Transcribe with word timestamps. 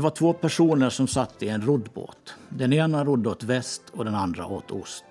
Det 0.00 0.04
var 0.04 0.10
två 0.10 0.32
personer 0.32 0.90
som 0.90 1.06
satt 1.06 1.42
i 1.42 1.48
en 1.48 1.62
roddbåt. 1.62 2.34
Den 2.48 2.72
ena 2.72 3.04
rodde 3.04 3.28
åt 3.28 3.42
väst 3.42 3.82
och 3.92 4.04
den 4.04 4.14
andra 4.14 4.46
åt 4.46 4.70
ost. 4.70 5.04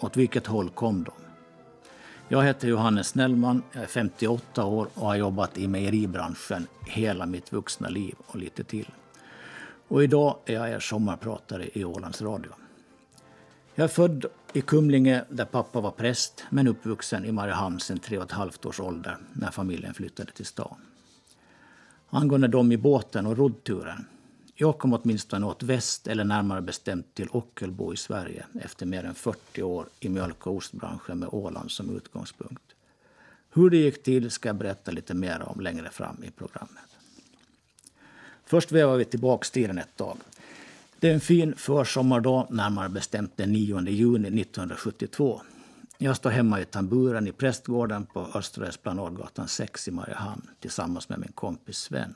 Åt 0.00 0.16
vilket 0.16 0.46
håll 0.46 0.70
kom 0.70 1.04
de? 1.04 1.12
Jag 2.28 2.42
heter 2.42 2.68
Johannes 2.68 3.08
Snellman, 3.08 3.62
jag 3.72 3.82
är 3.82 3.86
58 3.86 4.64
år 4.64 4.88
och 4.94 5.06
har 5.06 5.16
jobbat 5.16 5.58
i 5.58 5.68
mejeribranschen 5.68 6.66
hela 6.86 7.26
mitt 7.26 7.52
vuxna 7.52 7.88
liv 7.88 8.14
och 8.26 8.36
lite 8.36 8.64
till. 8.64 8.90
Och 9.88 10.04
idag 10.04 10.36
är 10.46 10.54
jag 10.54 10.70
er 10.70 10.80
sommarpratare 10.80 11.68
i 11.72 11.84
Ålands 11.84 12.22
Radio. 12.22 12.52
Jag 13.74 13.84
är 13.84 13.88
född 13.88 14.26
i 14.52 14.60
Kumlinge 14.60 15.24
där 15.28 15.44
pappa 15.44 15.80
var 15.80 15.90
präst 15.90 16.44
men 16.50 16.68
uppvuxen 16.68 17.24
i 17.24 17.32
Mariehamn 17.32 17.80
sedan 17.80 17.98
tre 17.98 18.18
och 18.18 18.24
ett 18.24 18.32
halvt 18.32 18.66
års 18.66 18.80
ålder 18.80 19.16
när 19.32 19.50
familjen 19.50 19.94
flyttade 19.94 20.32
till 20.32 20.46
stan. 20.46 20.76
Angående 22.10 22.48
dem 22.48 22.72
i 22.72 22.76
båten 22.76 23.26
och 23.26 23.36
roddturen. 23.36 24.06
Jag 24.56 24.78
kom 24.78 24.92
åtminstone 24.92 25.46
åt 25.46 25.62
väst, 25.62 26.06
eller 26.06 26.24
närmare 26.24 26.62
bestämt 26.62 27.14
till 27.14 27.28
Ockelbo 27.30 27.92
i 27.92 27.96
Sverige 27.96 28.46
efter 28.60 28.86
mer 28.86 29.04
än 29.04 29.14
40 29.14 29.62
år 29.62 29.86
i 30.00 30.08
mjölk 30.08 30.46
och 30.46 30.54
ostbranschen 30.54 31.18
med 31.18 31.28
Åland 31.32 31.70
som 31.70 31.96
utgångspunkt. 31.96 32.62
Hur 33.50 33.70
det 33.70 33.76
gick 33.76 34.02
till 34.02 34.30
ska 34.30 34.48
jag 34.48 34.56
berätta 34.56 34.90
lite 34.90 35.14
mer 35.14 35.42
om 35.42 35.60
längre 35.60 35.90
fram 35.90 36.24
i 36.24 36.30
programmet. 36.30 36.96
Först 38.44 38.72
vevar 38.72 38.96
vi 38.96 39.04
tillbaka 39.04 39.48
tiden 39.52 39.78
ett 39.78 39.96
tag. 39.96 40.16
Det 41.00 41.10
är 41.10 41.14
en 41.14 41.20
fin 41.20 41.54
försommardag, 41.56 42.46
närmare 42.50 42.88
bestämt 42.88 43.36
den 43.36 43.52
9 43.52 43.80
juni 43.80 44.40
1972. 44.40 45.40
Jag 45.98 46.16
står 46.16 46.30
hemma 46.30 46.60
i 46.60 46.64
tamburen 46.64 47.28
i 47.28 47.32
prästgården 47.32 48.06
på 48.06 48.28
Östra 48.34 48.68
Esplanadgatan 48.68 49.48
6 49.48 49.88
i 49.88 49.90
Mariehamn 49.90 50.48
tillsammans 50.60 51.08
med 51.08 51.18
min 51.18 51.32
kompis 51.32 51.76
Sven. 51.76 52.14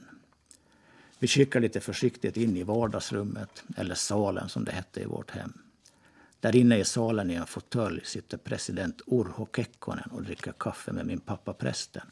Vi 1.19 1.27
kikar 1.27 1.61
lite 1.61 1.81
försiktigt 1.81 2.37
in 2.37 2.57
i 2.57 2.63
vardagsrummet, 2.63 3.65
eller 3.77 3.95
salen 3.95 4.49
som 4.49 4.65
det 4.65 4.73
hette 4.73 5.01
i 5.01 5.05
vårt 5.05 5.31
hem. 5.31 5.53
Där 6.41 6.57
inne 6.57 6.79
i 6.79 6.85
salen 6.85 7.31
i 7.31 7.35
en 7.35 7.47
fåtölj 7.47 8.01
sitter 8.05 8.37
president 8.39 9.01
Urho 9.07 9.49
Kekkonen 9.57 10.11
och 10.13 10.23
dricker 10.23 10.53
kaffe 10.53 10.93
med 10.93 11.07
min 11.07 11.21
pappa 11.21 11.53
prästen 11.53 12.07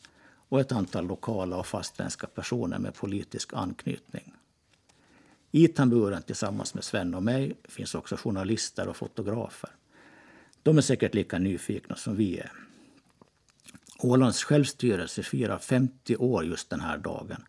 och 0.48 0.60
ett 0.60 0.72
antal 0.72 1.06
lokala 1.06 1.56
och 1.56 1.66
fastländska 1.66 2.26
personer 2.26 2.78
med 2.78 2.94
politisk 2.94 3.52
anknytning. 3.52 4.34
I 5.50 5.68
tamburen 5.68 6.22
tillsammans 6.22 6.74
med 6.74 6.84
Sven 6.84 7.14
och 7.14 7.22
mig 7.22 7.56
finns 7.64 7.94
också 7.94 8.16
journalister 8.16 8.88
och 8.88 8.96
fotografer. 8.96 9.70
De 10.62 10.78
är 10.78 10.82
säkert 10.82 11.14
lika 11.14 11.38
nyfikna 11.38 11.96
som 11.96 12.16
vi 12.16 12.38
är. 12.38 12.52
Ålands 13.98 14.44
självstyrelse 14.44 15.22
firar 15.22 15.58
50 15.58 16.16
år 16.16 16.44
just 16.44 16.70
den 16.70 16.80
här 16.80 16.98
dagen. 16.98 17.44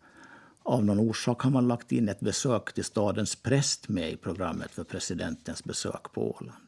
Av 0.68 0.84
någon 0.84 0.98
orsak 0.98 1.42
har 1.42 1.50
man 1.50 1.68
lagt 1.68 1.92
in 1.92 2.08
ett 2.08 2.20
besök 2.20 2.72
till 2.72 2.84
stadens 2.84 3.36
präst 3.36 3.88
med 3.88 4.10
i 4.12 4.16
programmet 4.16 4.70
för 4.70 4.84
presidentens 4.84 5.64
besök 5.64 6.12
på 6.12 6.36
Åland. 6.36 6.62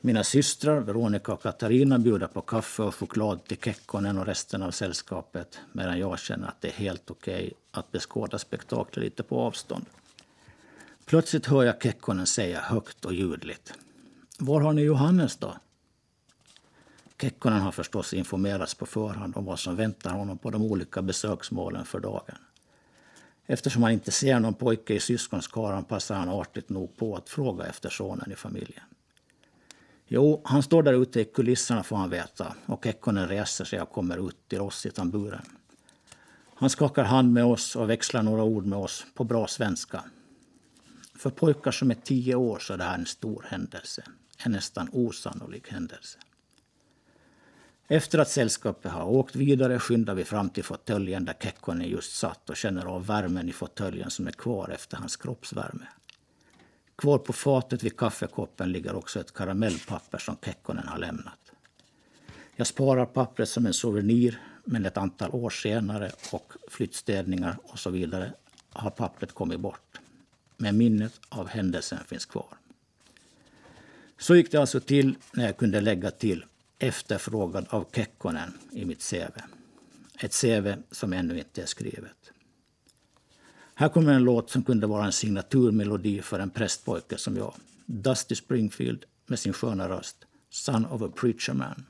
Mina 0.00 0.24
systrar 0.24 0.80
Veronica 0.80 1.32
och 1.32 1.42
Katarina 1.42 1.98
bjuder 1.98 2.26
på 2.26 2.40
kaffe 2.40 2.82
och 2.82 2.94
choklad 2.94 3.44
till 3.44 3.56
Kekkonen 3.56 4.18
och 4.18 4.26
resten 4.26 4.62
av 4.62 4.70
sällskapet 4.70 5.58
medan 5.72 5.98
jag 5.98 6.18
känner 6.18 6.48
att 6.48 6.60
det 6.60 6.68
är 6.68 6.72
helt 6.72 7.10
okej 7.10 7.34
okay 7.34 7.52
att 7.70 7.92
beskåda 7.92 8.38
spektaklet 8.38 9.04
lite 9.04 9.22
på 9.22 9.40
avstånd. 9.40 9.86
Plötsligt 11.04 11.46
hör 11.46 11.62
jag 11.62 11.82
Kekkonen 11.82 12.26
säga 12.26 12.60
högt 12.60 13.04
och 13.04 13.14
ljudligt. 13.14 13.74
Var 14.38 14.60
har 14.60 14.72
ni 14.72 14.82
Johannes 14.82 15.36
då? 15.36 15.56
Kekkonen 17.20 17.60
har 17.60 17.72
förstås 17.72 18.14
informerats 18.14 18.74
på 18.74 18.86
förhand 18.86 19.36
om 19.36 19.44
vad 19.44 19.58
som 19.58 19.76
väntar 19.76 20.10
honom 20.10 20.38
på 20.38 20.50
de 20.50 20.62
olika 20.62 21.02
besöksmålen 21.02 21.84
för 21.84 22.00
dagen. 22.00 22.36
Eftersom 23.46 23.82
han 23.82 23.92
inte 23.92 24.10
ser 24.10 24.40
någon 24.40 24.54
pojke 24.54 24.94
i 24.94 25.00
syskonskaran 25.00 25.84
passar 25.84 26.14
han 26.14 26.28
artigt 26.28 26.68
nog 26.68 26.96
på 26.96 27.16
att 27.16 27.28
fråga 27.28 27.66
efter 27.66 27.90
sonen 27.90 28.32
i 28.32 28.34
familjen. 28.34 28.84
Jo, 30.06 30.40
han 30.44 30.62
står 30.62 30.82
där 30.82 31.02
ute 31.02 31.20
i 31.20 31.24
kulisserna 31.24 31.82
får 31.82 31.96
han 31.96 32.10
veta 32.10 32.54
och 32.66 32.84
Kekkonen 32.84 33.28
reser 33.28 33.64
sig 33.64 33.80
och 33.80 33.90
kommer 33.90 34.28
ut 34.28 34.48
till 34.48 34.60
oss 34.60 34.86
i 34.86 34.90
tamburen. 34.90 35.42
Han 36.54 36.70
skakar 36.70 37.04
hand 37.04 37.32
med 37.32 37.44
oss 37.44 37.76
och 37.76 37.90
växlar 37.90 38.22
några 38.22 38.42
ord 38.42 38.66
med 38.66 38.78
oss 38.78 39.06
på 39.14 39.24
bra 39.24 39.46
svenska. 39.46 40.04
För 41.16 41.30
pojkar 41.30 41.70
som 41.70 41.90
är 41.90 41.94
tio 41.94 42.34
år 42.34 42.58
så 42.58 42.72
är 42.72 42.78
det 42.78 42.84
här 42.84 42.98
en 42.98 43.06
stor 43.06 43.46
händelse. 43.48 44.02
En 44.38 44.52
nästan 44.52 44.88
osannolik 44.92 45.72
händelse. 45.72 46.18
Efter 47.88 48.18
att 48.18 48.28
sällskapet 48.28 48.92
har 48.92 49.04
åkt 49.04 49.36
vidare 49.36 49.78
skyndar 49.78 50.14
vi 50.14 50.24
fram 50.24 50.50
till 50.50 50.64
fåtöljen 50.64 51.24
där 51.24 51.34
Kekkonen 51.40 51.88
just 51.88 52.16
satt 52.16 52.50
och 52.50 52.56
känner 52.56 52.86
av 52.86 53.06
värmen 53.06 53.48
i 53.48 53.52
fåtöljen 53.52 54.10
som 54.10 54.26
är 54.26 54.32
kvar 54.32 54.68
efter 54.68 54.96
hans 54.96 55.16
kroppsvärme. 55.16 55.86
Kvar 56.96 57.18
på 57.18 57.32
fatet 57.32 57.82
vid 57.82 57.96
kaffekoppen 57.96 58.72
ligger 58.72 58.94
också 58.94 59.20
ett 59.20 59.34
karamellpapper 59.34 60.18
som 60.18 60.36
Kekkonen 60.44 60.88
har 60.88 60.98
lämnat. 60.98 61.38
Jag 62.56 62.66
sparar 62.66 63.06
pappret 63.06 63.48
som 63.48 63.66
en 63.66 63.74
souvenir, 63.74 64.40
men 64.64 64.86
ett 64.86 64.96
antal 64.96 65.30
år 65.30 65.50
senare 65.50 66.12
och 66.32 66.52
flyttstädningar 66.68 67.56
och 67.62 67.78
så 67.78 67.90
vidare 67.90 68.32
har 68.70 68.90
pappret 68.90 69.32
kommit 69.32 69.60
bort. 69.60 70.00
Men 70.56 70.76
minnet 70.76 71.20
av 71.28 71.48
händelsen 71.48 71.98
finns 72.06 72.26
kvar. 72.26 72.56
Så 74.18 74.36
gick 74.36 74.52
det 74.52 74.58
alltså 74.58 74.80
till 74.80 75.16
när 75.32 75.44
jag 75.44 75.56
kunde 75.56 75.80
lägga 75.80 76.10
till 76.10 76.44
efterfrågad 76.78 77.66
av 77.70 77.86
Kekkonen 77.94 78.58
i 78.72 78.84
mitt 78.84 79.10
CV. 79.10 79.40
Ett 80.18 80.40
CV 80.40 80.74
som 80.90 81.12
ännu 81.12 81.38
inte 81.38 81.62
är 81.62 81.66
skrivet. 81.66 82.32
Här 83.74 83.88
kommer 83.88 84.12
en 84.12 84.24
låt 84.24 84.50
som 84.50 84.62
kunde 84.62 84.86
vara 84.86 85.04
en 85.04 85.12
signaturmelodi 85.12 86.22
för 86.22 86.38
en 86.38 86.50
prästpojke 86.50 87.18
som 87.18 87.36
jag. 87.36 87.54
Dusty 87.86 88.34
Springfield 88.34 89.04
med 89.26 89.38
sin 89.38 89.52
sköna 89.52 89.88
röst. 89.88 90.16
Son 90.50 90.86
of 90.86 91.02
a 91.02 91.12
preacher 91.16 91.52
man. 91.52 91.84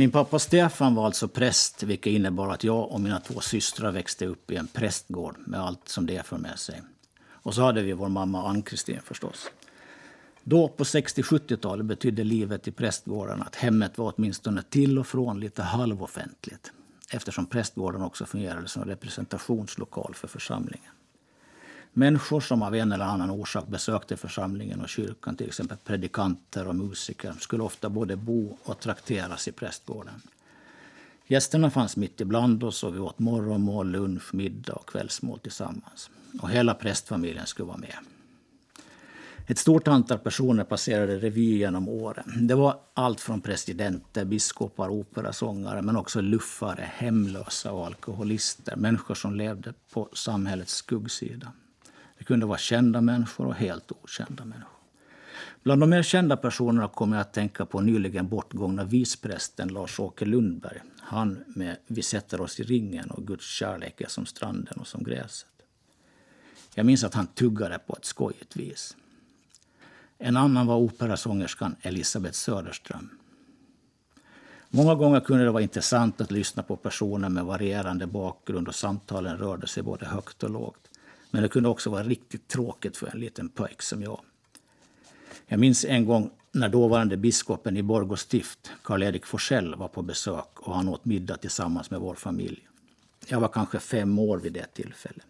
Min 0.00 0.10
pappa 0.10 0.38
Stefan 0.38 0.94
var 0.94 1.06
alltså 1.06 1.28
präst, 1.28 1.82
vilket 1.82 2.10
innebar 2.12 2.48
att 2.48 2.64
jag 2.64 2.92
och 2.92 3.00
mina 3.00 3.20
två 3.20 3.40
systrar 3.40 3.92
växte 3.92 4.26
upp 4.26 4.50
i 4.50 4.56
en 4.56 4.66
prästgård 4.66 5.36
med 5.38 5.60
allt 5.60 5.88
som 5.88 6.06
det 6.06 6.26
för 6.26 6.38
med 6.38 6.58
sig. 6.58 6.82
Och 7.22 7.54
så 7.54 7.62
hade 7.62 7.82
vi 7.82 7.92
vår 7.92 8.08
mamma 8.08 8.48
Ann-Kristin 8.48 9.00
förstås. 9.04 9.50
Då 10.44 10.68
på 10.68 10.84
60-70-talet 10.84 11.86
betydde 11.86 12.24
livet 12.24 12.68
i 12.68 12.72
prästgården 12.72 13.42
att 13.42 13.54
hemmet 13.56 13.98
var 13.98 14.12
åtminstone 14.16 14.62
till 14.62 14.98
och 14.98 15.06
från 15.06 15.40
lite 15.40 15.62
halvoffentligt 15.62 16.72
eftersom 17.10 17.46
prästgården 17.46 18.02
också 18.02 18.26
fungerade 18.26 18.68
som 18.68 18.84
representationslokal 18.84 20.14
för 20.14 20.28
församlingen. 20.28 20.92
Människor 21.92 22.40
som 22.40 22.62
av 22.62 22.74
en 22.74 22.92
eller 22.92 23.04
annan 23.04 23.30
orsak 23.30 23.66
besökte 23.66 24.16
församlingen 24.16 24.80
och 24.80 24.88
kyrkan, 24.88 25.36
till 25.36 25.46
exempel 25.46 25.76
predikanter 25.84 26.68
och 26.68 26.76
musiker, 26.76 27.34
skulle 27.40 27.62
ofta 27.62 27.88
både 27.88 28.16
bo 28.16 28.58
och 28.64 28.80
trakteras 28.80 29.48
i 29.48 29.52
prästgården. 29.52 30.20
Gästerna 31.26 31.70
fanns 31.70 31.96
mitt 31.96 32.20
ibland 32.20 32.64
oss 32.64 32.84
och 32.84 32.94
vi 32.94 32.98
åt 32.98 33.18
morgonmål, 33.18 33.90
lunch, 33.90 34.34
middag 34.34 34.72
och 34.72 34.88
kvällsmål 34.88 35.38
tillsammans. 35.38 36.10
Och 36.42 36.50
hela 36.50 36.74
prästfamiljen 36.74 37.46
skulle 37.46 37.66
vara 37.66 37.76
med. 37.76 37.96
Ett 39.46 39.58
stort 39.58 39.88
antal 39.88 40.18
personer 40.18 40.64
passerade 40.64 41.18
revy 41.18 41.56
genom 41.58 41.88
åren. 41.88 42.46
Det 42.46 42.54
var 42.54 42.80
allt 42.94 43.20
från 43.20 43.40
presidenter, 43.40 44.24
biskopar, 44.24 44.88
operasångare 44.88 45.82
men 45.82 45.96
också 45.96 46.20
luffare, 46.20 46.88
hemlösa 46.94 47.72
och 47.72 47.86
alkoholister. 47.86 48.76
Människor 48.76 49.14
som 49.14 49.34
levde 49.34 49.74
på 49.92 50.08
samhällets 50.12 50.74
skuggsida. 50.74 51.52
Det 52.20 52.24
kunde 52.24 52.46
vara 52.46 52.58
kända 52.58 53.00
människor 53.00 53.46
och 53.46 53.54
helt 53.54 53.92
okända 53.92 54.44
människor. 54.44 54.78
Bland 55.62 55.82
de 55.82 55.90
mer 55.90 56.02
kända 56.02 56.36
personerna 56.36 56.88
kommer 56.88 57.16
jag 57.16 57.20
att 57.20 57.32
tänka 57.32 57.66
på 57.66 57.80
nyligen 57.80 58.28
bortgångna 58.28 58.84
visprästen 58.84 59.68
Lars-Åke 59.68 60.24
Lundberg. 60.24 60.80
Han 61.00 61.44
med 61.46 61.76
Vi 61.86 62.02
sätter 62.02 62.40
oss 62.40 62.60
i 62.60 62.62
ringen 62.62 63.10
och 63.10 63.26
Guds 63.26 63.46
kärlek 63.46 64.00
är 64.00 64.08
som 64.08 64.26
stranden 64.26 64.80
och 64.80 64.86
som 64.86 65.04
gräset. 65.04 65.48
Jag 66.74 66.86
minns 66.86 67.04
att 67.04 67.14
han 67.14 67.26
tuggade 67.26 67.78
på 67.78 67.96
ett 67.96 68.04
skojigt 68.04 68.56
vis. 68.56 68.96
En 70.18 70.36
annan 70.36 70.66
var 70.66 70.76
operasångerskan 70.76 71.76
Elisabeth 71.82 72.34
Söderström. 72.34 73.10
Många 74.68 74.94
gånger 74.94 75.20
kunde 75.20 75.44
det 75.44 75.50
vara 75.50 75.62
intressant 75.62 76.20
att 76.20 76.30
lyssna 76.30 76.62
på 76.62 76.76
personer 76.76 77.28
med 77.28 77.44
varierande 77.44 78.06
bakgrund 78.06 78.68
och 78.68 78.74
samtalen 78.74 79.36
rörde 79.36 79.66
sig 79.66 79.82
både 79.82 80.06
högt 80.06 80.42
och 80.42 80.50
lågt. 80.50 80.89
Men 81.30 81.42
det 81.42 81.48
kunde 81.48 81.68
också 81.68 81.90
vara 81.90 82.02
riktigt 82.02 82.48
tråkigt 82.48 82.96
för 82.96 83.06
en 83.06 83.20
liten 83.20 83.48
pojk 83.48 83.82
som 83.82 84.02
jag. 84.02 84.20
Jag 85.46 85.60
minns 85.60 85.84
en 85.84 86.04
gång 86.04 86.30
när 86.52 86.68
dåvarande 86.68 87.16
biskopen 87.16 87.76
i 87.76 87.82
Borgå 87.82 88.16
stift, 88.16 88.70
Karl-Erik 88.82 89.26
Forsell, 89.26 89.74
var 89.74 89.88
på 89.88 90.02
besök 90.02 90.48
och 90.54 90.74
han 90.74 90.88
åt 90.88 91.04
middag 91.04 91.36
tillsammans 91.36 91.90
med 91.90 92.00
vår 92.00 92.14
familj. 92.14 92.68
Jag 93.26 93.40
var 93.40 93.48
kanske 93.48 93.78
fem 93.78 94.18
år 94.18 94.38
vid 94.38 94.52
det 94.52 94.74
tillfället. 94.74 95.26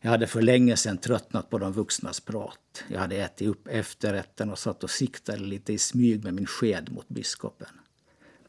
Jag 0.00 0.10
hade 0.10 0.26
för 0.26 0.42
länge 0.42 0.76
sedan 0.76 0.98
tröttnat 0.98 1.50
på 1.50 1.58
de 1.58 1.72
vuxnas 1.72 2.20
prat. 2.20 2.84
Jag 2.88 3.00
hade 3.00 3.16
ätit 3.16 3.48
upp 3.48 3.68
efterrätten 3.68 4.50
och 4.50 4.58
satt 4.58 4.84
och 4.84 4.90
siktade 4.90 5.38
lite 5.38 5.72
i 5.72 5.78
smyg 5.78 6.24
med 6.24 6.34
min 6.34 6.46
sked 6.46 6.92
mot 6.92 7.08
biskopen. 7.08 7.68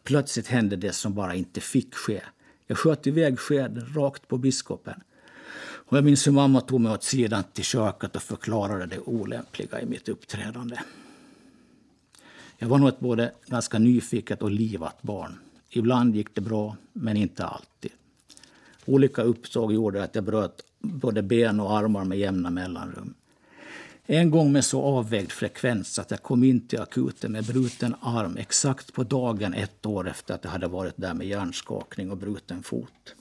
Plötsligt 0.03 0.47
hände 0.47 0.75
det 0.75 0.93
som 0.93 1.13
bara 1.13 1.35
inte 1.35 1.61
fick 1.61 1.95
ske. 1.95 2.21
Jag 2.67 2.77
sköt 2.77 3.07
iväg 3.07 3.39
skeden 3.39 3.93
rakt 3.95 4.27
på 4.27 4.37
biskopen. 4.37 5.01
Och 5.89 5.97
jag 5.97 6.05
minns 6.05 6.27
hur 6.27 6.31
mamma 6.31 6.61
tog 6.61 6.81
mig 6.81 6.91
åt 6.91 7.03
sidan 7.03 7.43
till 7.53 7.63
köket 7.63 8.15
och 8.15 8.21
förklarade 8.21 8.85
det 8.85 8.99
olämpliga 8.99 9.81
i 9.81 9.85
mitt 9.85 10.09
uppträdande. 10.09 10.79
Jag 12.57 12.67
var 12.67 12.77
nog 12.77 12.89
ett 12.89 12.99
både 12.99 13.31
ganska 13.45 13.79
nyfiket 13.79 14.41
och 14.41 14.51
livat 14.51 15.01
barn. 15.01 15.39
Ibland 15.69 16.15
gick 16.15 16.35
det 16.35 16.41
bra, 16.41 16.75
men 16.93 17.17
inte 17.17 17.45
alltid. 17.45 17.91
Olika 18.85 19.21
uppsåg 19.21 19.73
gjorde 19.73 20.03
att 20.03 20.15
jag 20.15 20.23
bröt 20.23 20.63
både 20.79 21.21
ben 21.21 21.59
och 21.59 21.77
armar 21.77 22.03
med 22.03 22.17
jämna 22.17 22.49
mellanrum. 22.49 23.13
En 24.05 24.31
gång 24.31 24.51
med 24.51 24.65
så 24.65 24.81
avvägd 24.81 25.31
frekvens 25.31 25.99
att 25.99 26.11
jag 26.11 26.23
kom 26.23 26.43
in 26.43 26.67
till 26.67 26.81
akuten 26.81 27.31
med 27.31 27.45
bruten 27.45 27.95
arm 28.01 28.37
exakt 28.37 28.93
på 28.93 29.03
dagen 29.03 29.53
ett 29.53 29.85
år 29.85 30.09
efter 30.09 30.33
att 30.33 30.43
jag 30.43 30.51
hade 30.51 30.67
varit 30.67 30.97
där 30.97 31.13
med 31.13 31.27
hjärnskakning 31.27 32.11
och 32.11 32.17
bruten 32.17 32.63
fot. 32.63 33.15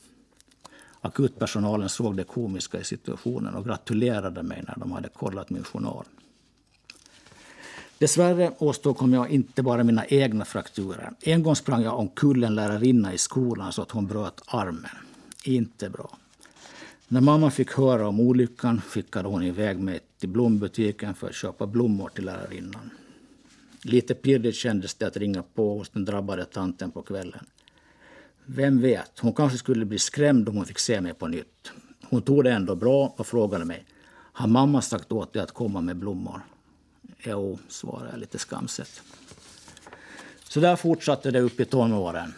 Akutpersonalen 1.01 1.89
såg 1.89 2.17
det 2.17 2.25
komiska 2.25 2.81
i 2.81 2.85
situationen 2.85 3.55
och 3.55 3.65
gratulerade 3.65 4.43
mig 4.43 4.65
när 4.69 4.75
de 4.77 4.93
hade 4.93 5.09
kollat 5.09 5.51
min 5.51 5.65
journal. 5.65 6.05
Dessvärre 7.99 8.53
åstadkom 8.59 9.13
jag 9.13 9.31
inte 9.31 9.63
bara 9.63 9.85
mina 9.85 10.07
egna 10.07 10.45
frakturer. 10.45 11.11
En 11.21 11.43
gång 11.43 11.57
sprang 11.57 11.83
jag 11.83 11.99
omkull 11.99 12.45
en 12.45 12.55
lärarinna 12.55 13.13
i 13.13 13.19
skolan 13.19 13.73
så 13.73 13.83
att 13.83 13.91
hon 13.91 14.07
bröt 14.07 14.43
armen. 14.47 14.91
Inte 15.45 15.91
bra. 15.91 16.19
När 17.09 17.21
mamma 17.21 17.51
fick 17.51 17.73
höra 17.73 18.09
om 18.09 18.21
olyckan 18.21 18.81
skickade 18.81 19.29
hon 19.29 19.43
iväg 19.43 19.79
mig 19.79 20.01
till 20.19 20.29
blombutiken 20.29 21.15
för 21.15 21.29
att 21.29 21.35
köpa 21.35 21.67
blommor 21.67 22.09
till 22.15 22.25
lärarinnan. 22.25 22.91
Lite 23.83 24.15
pirrigt 24.15 24.57
kändes 24.57 24.95
det 24.95 25.07
att 25.07 25.17
ringa 25.17 25.43
på 25.43 25.79
hos 25.79 25.89
den 25.89 26.05
drabbade 26.05 26.45
tanten 26.45 26.91
på 26.91 27.03
kvällen. 27.03 27.47
Vem 28.47 28.81
vet, 28.81 29.19
hon 29.19 29.33
kanske 29.33 29.59
skulle 29.59 29.85
bli 29.85 29.99
skrämd 29.99 30.49
om 30.49 30.57
hon 30.57 30.67
fick 30.67 30.79
se 30.79 31.01
mig 31.01 31.15
på 31.15 31.27
nytt. 31.27 31.73
Hon 32.03 32.23
tog 32.23 32.45
det 32.45 32.53
ändå 32.53 32.75
bra 32.75 33.15
och 33.17 33.27
frågade 33.27 33.65
mig. 33.65 33.85
Har 34.11 34.49
mamma 34.49 34.83
sagt 34.83 35.13
åt 35.13 35.33
dig 35.33 35.43
att 35.43 35.53
komma 35.53 35.81
med 35.81 35.97
blommor? 35.97 36.41
Jo, 37.19 37.59
svarade 37.69 38.11
jag 38.11 38.21
lite 38.21 38.39
skamset. 38.39 39.03
Så 40.45 40.61
där 40.61 40.77
fortsatte 40.77 41.31
det 41.31 41.41
upp 41.41 41.61
i 41.61 41.65
tonåren. 41.65 42.35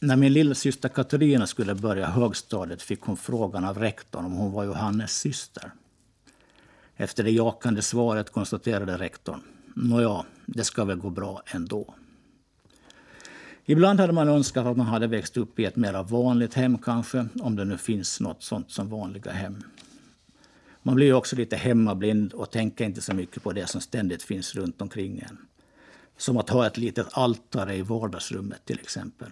När 0.00 0.16
min 0.16 0.32
lillasyster 0.32 0.88
Katarina 0.88 1.46
skulle 1.46 1.74
börja 1.74 2.06
högstadiet 2.06 2.82
fick 2.82 3.00
hon 3.00 3.16
frågan 3.16 3.64
av 3.64 3.78
rektorn 3.78 4.24
om 4.24 4.32
hon 4.32 4.52
var 4.52 4.64
Johannes 4.64 5.18
syster. 5.18 5.72
Efter 6.96 7.24
det 7.24 7.30
jakande 7.30 7.82
svaret 7.82 8.32
konstaterade 8.32 8.98
rektorn. 8.98 9.40
Nåja, 9.74 10.24
det 10.46 10.64
ska 10.64 10.84
väl 10.84 10.98
gå 10.98 11.10
bra 11.10 11.42
ändå. 11.46 11.94
Ibland 13.68 14.00
hade 14.00 14.12
man 14.12 14.28
önskat 14.28 14.66
att 14.66 14.76
man 14.76 14.86
hade 14.86 15.06
växt 15.06 15.36
upp 15.36 15.58
i 15.58 15.64
ett 15.64 15.76
mer 15.76 16.02
vanligt 16.02 16.54
hem 16.54 16.78
kanske, 16.78 17.26
om 17.40 17.56
det 17.56 17.64
nu 17.64 17.78
finns 17.78 18.20
något 18.20 18.42
sånt 18.42 18.70
som 18.70 18.88
vanliga 18.88 19.30
hem. 19.32 19.62
Man 20.82 20.94
blir 20.94 21.12
också 21.12 21.36
lite 21.36 21.56
hemmablind 21.56 22.32
och 22.32 22.50
tänker 22.50 22.84
inte 22.84 23.00
så 23.00 23.14
mycket 23.14 23.42
på 23.42 23.52
det 23.52 23.66
som 23.66 23.80
ständigt 23.80 24.22
finns 24.22 24.54
runt 24.54 24.82
omkring 24.82 25.18
en. 25.18 25.38
Som 26.16 26.36
att 26.36 26.50
ha 26.50 26.66
ett 26.66 26.76
litet 26.76 27.06
altare 27.10 27.76
i 27.76 27.82
vardagsrummet 27.82 28.64
till 28.64 28.78
exempel. 28.80 29.28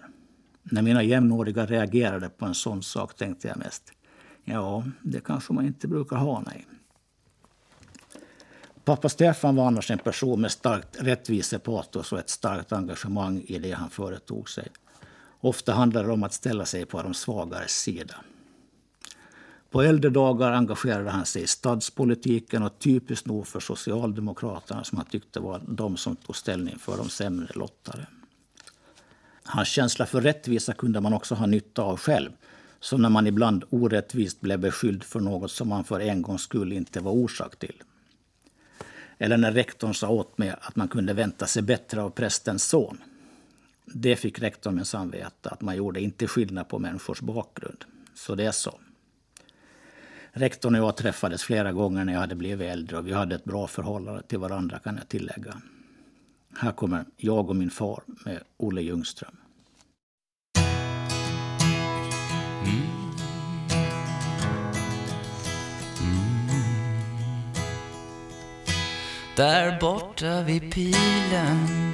När 0.63 0.81
mina 0.81 1.03
jämnåriga 1.03 1.65
reagerade 1.65 2.29
på 2.29 2.45
en 2.45 2.55
sån 2.55 2.83
sak 2.83 3.15
tänkte 3.15 3.47
jag 3.47 3.57
mest, 3.57 3.91
ja, 4.43 4.83
det 5.01 5.19
kanske 5.19 5.53
man 5.53 5.65
inte 5.65 5.87
brukar 5.87 6.15
ha, 6.15 6.43
nej. 6.45 6.67
Pappa 8.85 9.09
Stefan 9.09 9.55
var 9.55 9.67
annars 9.67 9.91
en 9.91 9.97
person 9.97 10.41
med 10.41 10.51
starkt 10.51 10.97
rättvisepatos 10.99 12.11
och 12.11 12.19
ett 12.19 12.29
starkt 12.29 12.71
engagemang 12.71 13.43
i 13.47 13.59
det 13.59 13.71
han 13.71 13.89
företog 13.89 14.49
sig. 14.49 14.67
Ofta 15.39 15.73
handlade 15.73 16.07
det 16.07 16.13
om 16.13 16.23
att 16.23 16.33
ställa 16.33 16.65
sig 16.65 16.85
på 16.85 17.01
de 17.01 17.13
svagares 17.13 17.71
sida. 17.71 18.15
På 19.69 19.81
äldre 19.81 20.09
dagar 20.09 20.51
engagerade 20.51 21.09
han 21.09 21.25
sig 21.25 21.43
i 21.43 21.47
stadspolitiken 21.47 22.63
och 22.63 22.79
typiskt 22.79 23.27
nog 23.27 23.47
för 23.47 23.59
Socialdemokraterna 23.59 24.83
som 24.83 24.97
han 24.97 25.07
tyckte 25.07 25.39
var 25.39 25.61
de 25.67 25.97
som 25.97 26.15
tog 26.15 26.35
ställning 26.35 26.79
för 26.79 26.97
de 26.97 27.09
sämre 27.09 27.47
lottade. 27.55 28.07
Hans 29.43 29.67
känsla 29.67 30.05
för 30.05 30.21
rättvisa 30.21 30.73
kunde 30.73 31.01
man 31.01 31.13
också 31.13 31.35
ha 31.35 31.45
nytta 31.45 31.81
av 31.81 31.97
själv. 31.97 32.29
Som 32.79 33.01
när 33.01 33.09
man 33.09 33.27
ibland 33.27 33.63
orättvist 33.69 34.41
blev 34.41 34.59
beskylld 34.59 35.03
för 35.03 35.19
något 35.19 35.51
som 35.51 35.69
man 35.69 35.83
för 35.83 35.99
en 35.99 36.21
gångs 36.21 36.41
skull 36.41 36.73
inte 36.73 36.99
var 36.99 37.11
orsak 37.11 37.59
till. 37.59 37.83
Eller 39.25 39.37
när 39.37 39.51
rektorn 39.51 39.93
sa 39.93 40.09
åt 40.09 40.37
mig 40.37 40.49
att 40.61 40.75
man 40.75 40.87
kunde 40.87 41.13
vänta 41.13 41.47
sig 41.47 41.61
bättre 41.61 42.01
av 42.01 42.09
prästens 42.09 42.63
son. 42.63 42.97
Det 43.85 44.15
fick 44.15 44.39
rektorn 44.39 44.75
minsann 44.75 45.11
veta, 45.11 45.49
att 45.49 45.61
man 45.61 45.75
gjorde 45.75 46.01
inte 46.01 46.27
skillnad 46.27 46.67
på 46.67 46.79
människors 46.79 47.21
bakgrund. 47.21 47.85
Så 48.13 48.35
det 48.35 48.45
är 48.45 48.51
så. 48.51 48.79
Rektorn 50.31 50.75
och 50.75 50.81
jag 50.81 50.97
träffades 50.97 51.43
flera 51.43 51.71
gånger 51.71 52.05
när 52.05 52.13
jag 52.13 52.19
hade 52.19 52.35
blivit 52.35 52.71
äldre 52.71 52.97
och 52.97 53.07
vi 53.07 53.13
hade 53.13 53.35
ett 53.35 53.43
bra 53.43 53.67
förhållande 53.67 54.21
till 54.21 54.39
varandra 54.39 54.79
kan 54.79 54.95
jag 54.95 55.07
tillägga. 55.07 55.61
Här 56.57 56.71
kommer 56.71 57.05
Jag 57.17 57.49
och 57.49 57.55
min 57.55 57.69
far 57.69 58.03
med 58.25 58.43
Olle 58.57 58.81
Ljungström. 58.81 59.37
Där 69.35 69.79
borta 69.79 70.43
vid 70.43 70.73
pilen 70.73 71.85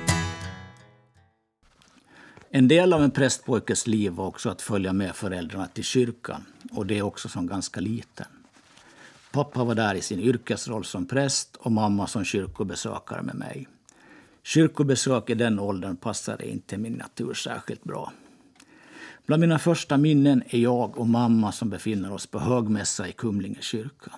en 2.53 2.67
del 2.67 2.93
av 2.93 3.03
en 3.03 3.11
prästpojkes 3.11 3.87
liv 3.87 4.11
var 4.11 4.27
också 4.27 4.49
att 4.49 4.61
följa 4.61 4.93
med 4.93 5.15
föräldrarna 5.15 5.67
till 5.67 5.83
kyrkan. 5.83 6.45
Och 6.71 6.85
det 6.85 7.01
också 7.01 7.29
som 7.29 7.47
ganska 7.47 7.79
liten. 7.79 8.25
Pappa 9.31 9.63
var 9.63 9.75
där 9.75 9.95
i 9.95 10.01
sin 10.01 10.19
yrkesroll 10.19 10.85
som 10.85 11.05
präst 11.05 11.55
och 11.55 11.71
mamma 11.71 12.07
som 12.07 12.25
kyrkobesökare 12.25 13.21
med 13.21 13.35
mig. 13.35 13.67
Kyrkobesök 14.43 15.29
i 15.29 15.33
den 15.33 15.59
åldern 15.59 15.95
passade 15.95 16.49
inte 16.49 16.77
min 16.77 16.93
natur 16.93 17.33
särskilt 17.33 17.83
bra. 17.83 18.11
Bland 19.25 19.41
mina 19.41 19.59
första 19.59 19.97
minnen 19.97 20.43
är 20.49 20.59
jag 20.59 20.97
och 20.97 21.07
mamma 21.07 21.51
som 21.51 21.69
befinner 21.69 22.13
oss 22.13 22.27
på 22.27 22.39
högmässa 22.39 23.07
i 23.07 23.11
Kumlinge 23.11 23.61
kyrka. 23.61 24.11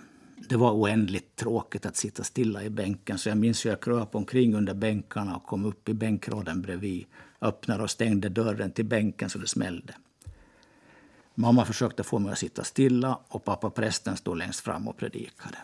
Det 0.50 0.56
var 0.56 0.72
oändligt 0.72 1.36
tråkigt 1.36 1.86
att 1.86 1.96
sitta 1.96 2.24
stilla 2.24 2.64
i 2.64 2.70
bänken 2.70 3.18
så 3.18 3.30
jag 3.30 3.38
minns 3.38 3.66
hur 3.66 3.70
jag 3.70 3.82
kröp 3.82 4.16
omkring 4.16 4.56
under 4.56 4.74
bänkarna 4.74 5.36
och 5.36 5.44
kom 5.44 5.66
upp 5.66 5.90
i 5.90 5.94
bänkraden 5.94 6.62
bredvid, 6.62 7.06
öppnade 7.42 7.84
och 7.84 7.90
stängde 7.90 8.30
dörren 8.30 8.72
till 8.72 8.86
bänken 8.86 9.30
så 9.30 9.40
det 9.40 9.48
smällde. 9.48 9.94
Mamma 11.36 11.66
försökte 11.66 12.04
få 12.04 12.20
mig 12.20 12.32
att 12.32 12.38
sitta 12.38 12.64
stilla 12.64 13.20
och 13.28 13.44
pappa 13.44 13.70
prästen 13.70 14.18
stod 14.18 14.38
längst 14.38 14.60
fram 14.60 14.88
och 14.88 14.98
predikade. 14.98 15.58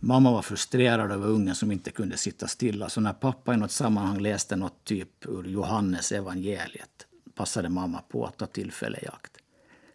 Mamma 0.00 0.32
var 0.32 0.42
frustrerad 0.42 1.12
över 1.12 1.28
ungen 1.28 1.54
som 1.54 1.72
inte 1.72 1.90
kunde 1.90 2.16
sitta 2.16 2.46
stilla 2.46 2.88
så 2.88 3.00
när 3.00 3.12
pappa 3.12 3.54
i 3.54 3.56
något 3.56 3.70
sammanhang 3.70 4.18
läste 4.18 4.56
något 4.56 4.84
typ 4.84 5.26
ur 5.26 5.44
Johannes 5.44 6.12
evangeliet 6.12 7.06
passade 7.34 7.68
mamma 7.68 8.02
på 8.08 8.26
att 8.26 8.36
ta 8.36 8.46
tillfälle 8.46 8.98
i 9.02 9.06
akt. 9.06 9.32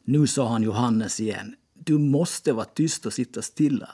Nu 0.03 0.27
sa 0.27 0.47
han 0.47 0.63
Johannes 0.63 1.19
igen. 1.19 1.55
Du 1.85 1.97
måste 1.97 2.53
vara 2.53 2.65
tyst 2.65 3.05
och 3.05 3.13
sitta 3.13 3.41
stilla. 3.41 3.89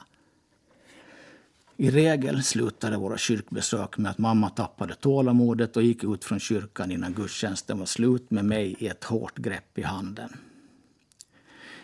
I 1.76 1.90
regel 1.90 2.42
slutade 2.42 2.96
våra 2.96 3.18
kyrkbesök 3.18 3.98
med 3.98 4.10
att 4.10 4.18
mamma 4.18 4.50
tappade 4.50 4.94
tålamodet 4.94 5.76
och 5.76 5.82
gick 5.82 6.04
ut 6.04 6.24
från 6.24 6.40
kyrkan 6.40 6.90
innan 6.90 7.12
gudstjänsten 7.12 7.78
var 7.78 7.86
slut 7.86 8.30
med 8.30 8.44
mig 8.44 8.76
i 8.78 8.86
ett 8.86 9.04
hårt 9.04 9.38
grepp 9.38 9.78
i 9.78 9.82
handen. 9.82 10.36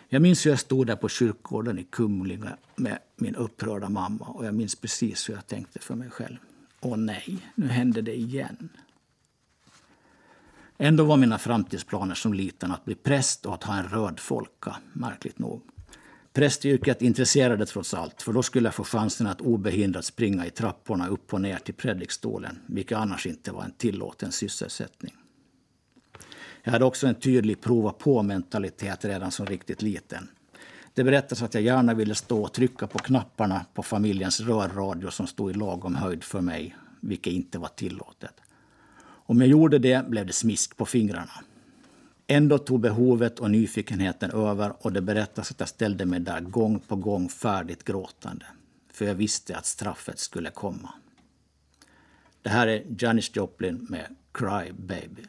Jag 0.09 0.21
minns 0.21 0.45
hur 0.45 0.49
jag 0.49 0.59
stod 0.59 0.87
där 0.87 0.95
på 0.95 1.09
kyrkogården 1.09 1.79
i 1.79 1.83
Kumlinge 1.83 2.55
med 2.75 2.99
min 3.15 3.35
upprörda 3.35 3.89
mamma 3.89 4.25
och 4.25 4.45
jag 4.45 4.55
minns 4.55 4.75
precis 4.75 5.29
hur 5.29 5.33
jag 5.33 5.47
tänkte 5.47 5.79
för 5.79 5.95
mig 5.95 6.09
själv. 6.09 6.37
Åh 6.81 6.97
nej, 6.97 7.37
nu 7.55 7.67
hände 7.67 8.01
det 8.01 8.15
igen. 8.15 8.69
Ändå 10.77 11.03
var 11.03 11.17
mina 11.17 11.37
framtidsplaner 11.37 12.15
som 12.15 12.33
liten 12.33 12.71
att 12.71 12.85
bli 12.85 12.95
präst 12.95 13.45
och 13.45 13.53
att 13.53 13.63
ha 13.63 13.77
en 13.77 13.89
röd 13.89 14.19
folka, 14.19 14.75
märkligt 14.93 15.39
nog. 15.39 15.61
Prästyrket 16.37 17.01
intresserade 17.01 17.65
trots 17.65 17.93
allt, 17.93 18.21
för 18.21 18.33
då 18.33 18.43
skulle 18.43 18.67
jag 18.67 18.75
få 18.75 18.83
chansen 18.83 19.27
att 19.27 19.41
obehindrat 19.41 20.05
springa 20.05 20.45
i 20.45 20.49
trapporna 20.49 21.07
upp 21.07 21.33
och 21.33 21.41
ner 21.41 21.57
till 21.57 21.73
predikstolen, 21.73 22.59
vilket 22.67 22.97
annars 22.97 23.25
inte 23.25 23.51
var 23.51 23.63
en 23.63 23.71
tillåten 23.71 24.31
sysselsättning. 24.31 25.15
Jag 26.63 26.71
hade 26.71 26.85
också 26.85 27.07
en 27.07 27.15
tydlig 27.15 27.61
prova 27.61 27.91
på-mentalitet 27.91 29.05
redan 29.05 29.31
som 29.31 29.45
riktigt 29.45 29.81
liten. 29.81 30.29
Det 30.93 31.03
berättas 31.03 31.41
att 31.41 31.53
jag 31.53 31.63
gärna 31.63 31.93
ville 31.93 32.15
stå 32.15 32.43
och 32.43 32.53
trycka 32.53 32.87
på 32.87 32.99
knapparna 32.99 33.65
på 33.73 33.83
familjens 33.83 34.39
rörradio 34.39 35.09
som 35.09 35.27
stod 35.27 35.51
i 35.51 35.53
lagom 35.53 35.95
höjd 35.95 36.23
för 36.23 36.41
mig, 36.41 36.75
vilket 37.01 37.33
inte 37.33 37.59
var 37.59 37.67
tillåtet. 37.67 38.41
Om 39.03 39.41
jag 39.41 39.49
gjorde 39.49 39.79
det 39.79 40.09
blev 40.09 40.25
det 40.25 40.33
smisk 40.33 40.77
på 40.77 40.85
fingrarna. 40.85 41.43
Ändå 42.27 42.57
tog 42.57 42.79
behovet 42.79 43.39
och 43.39 43.51
nyfikenheten 43.51 44.31
över 44.31 44.73
och 44.79 44.93
det 44.93 45.01
berättas 45.01 45.51
att 45.51 45.59
jag 45.59 45.69
ställde 45.69 46.05
mig 46.05 46.19
där 46.19 46.41
gång 46.41 46.79
på 46.79 46.95
gång 46.95 47.29
färdigt 47.29 47.83
gråtande. 47.83 48.45
För 48.91 49.05
jag 49.05 49.15
visste 49.15 49.57
att 49.57 49.65
straffet 49.65 50.19
skulle 50.19 50.51
komma. 50.51 50.93
Det 52.41 52.49
här 52.49 52.67
är 52.67 52.83
Janis 52.99 53.35
Joplin 53.35 53.87
med 53.89 54.15
Cry 54.31 54.71
Baby. 54.71 55.23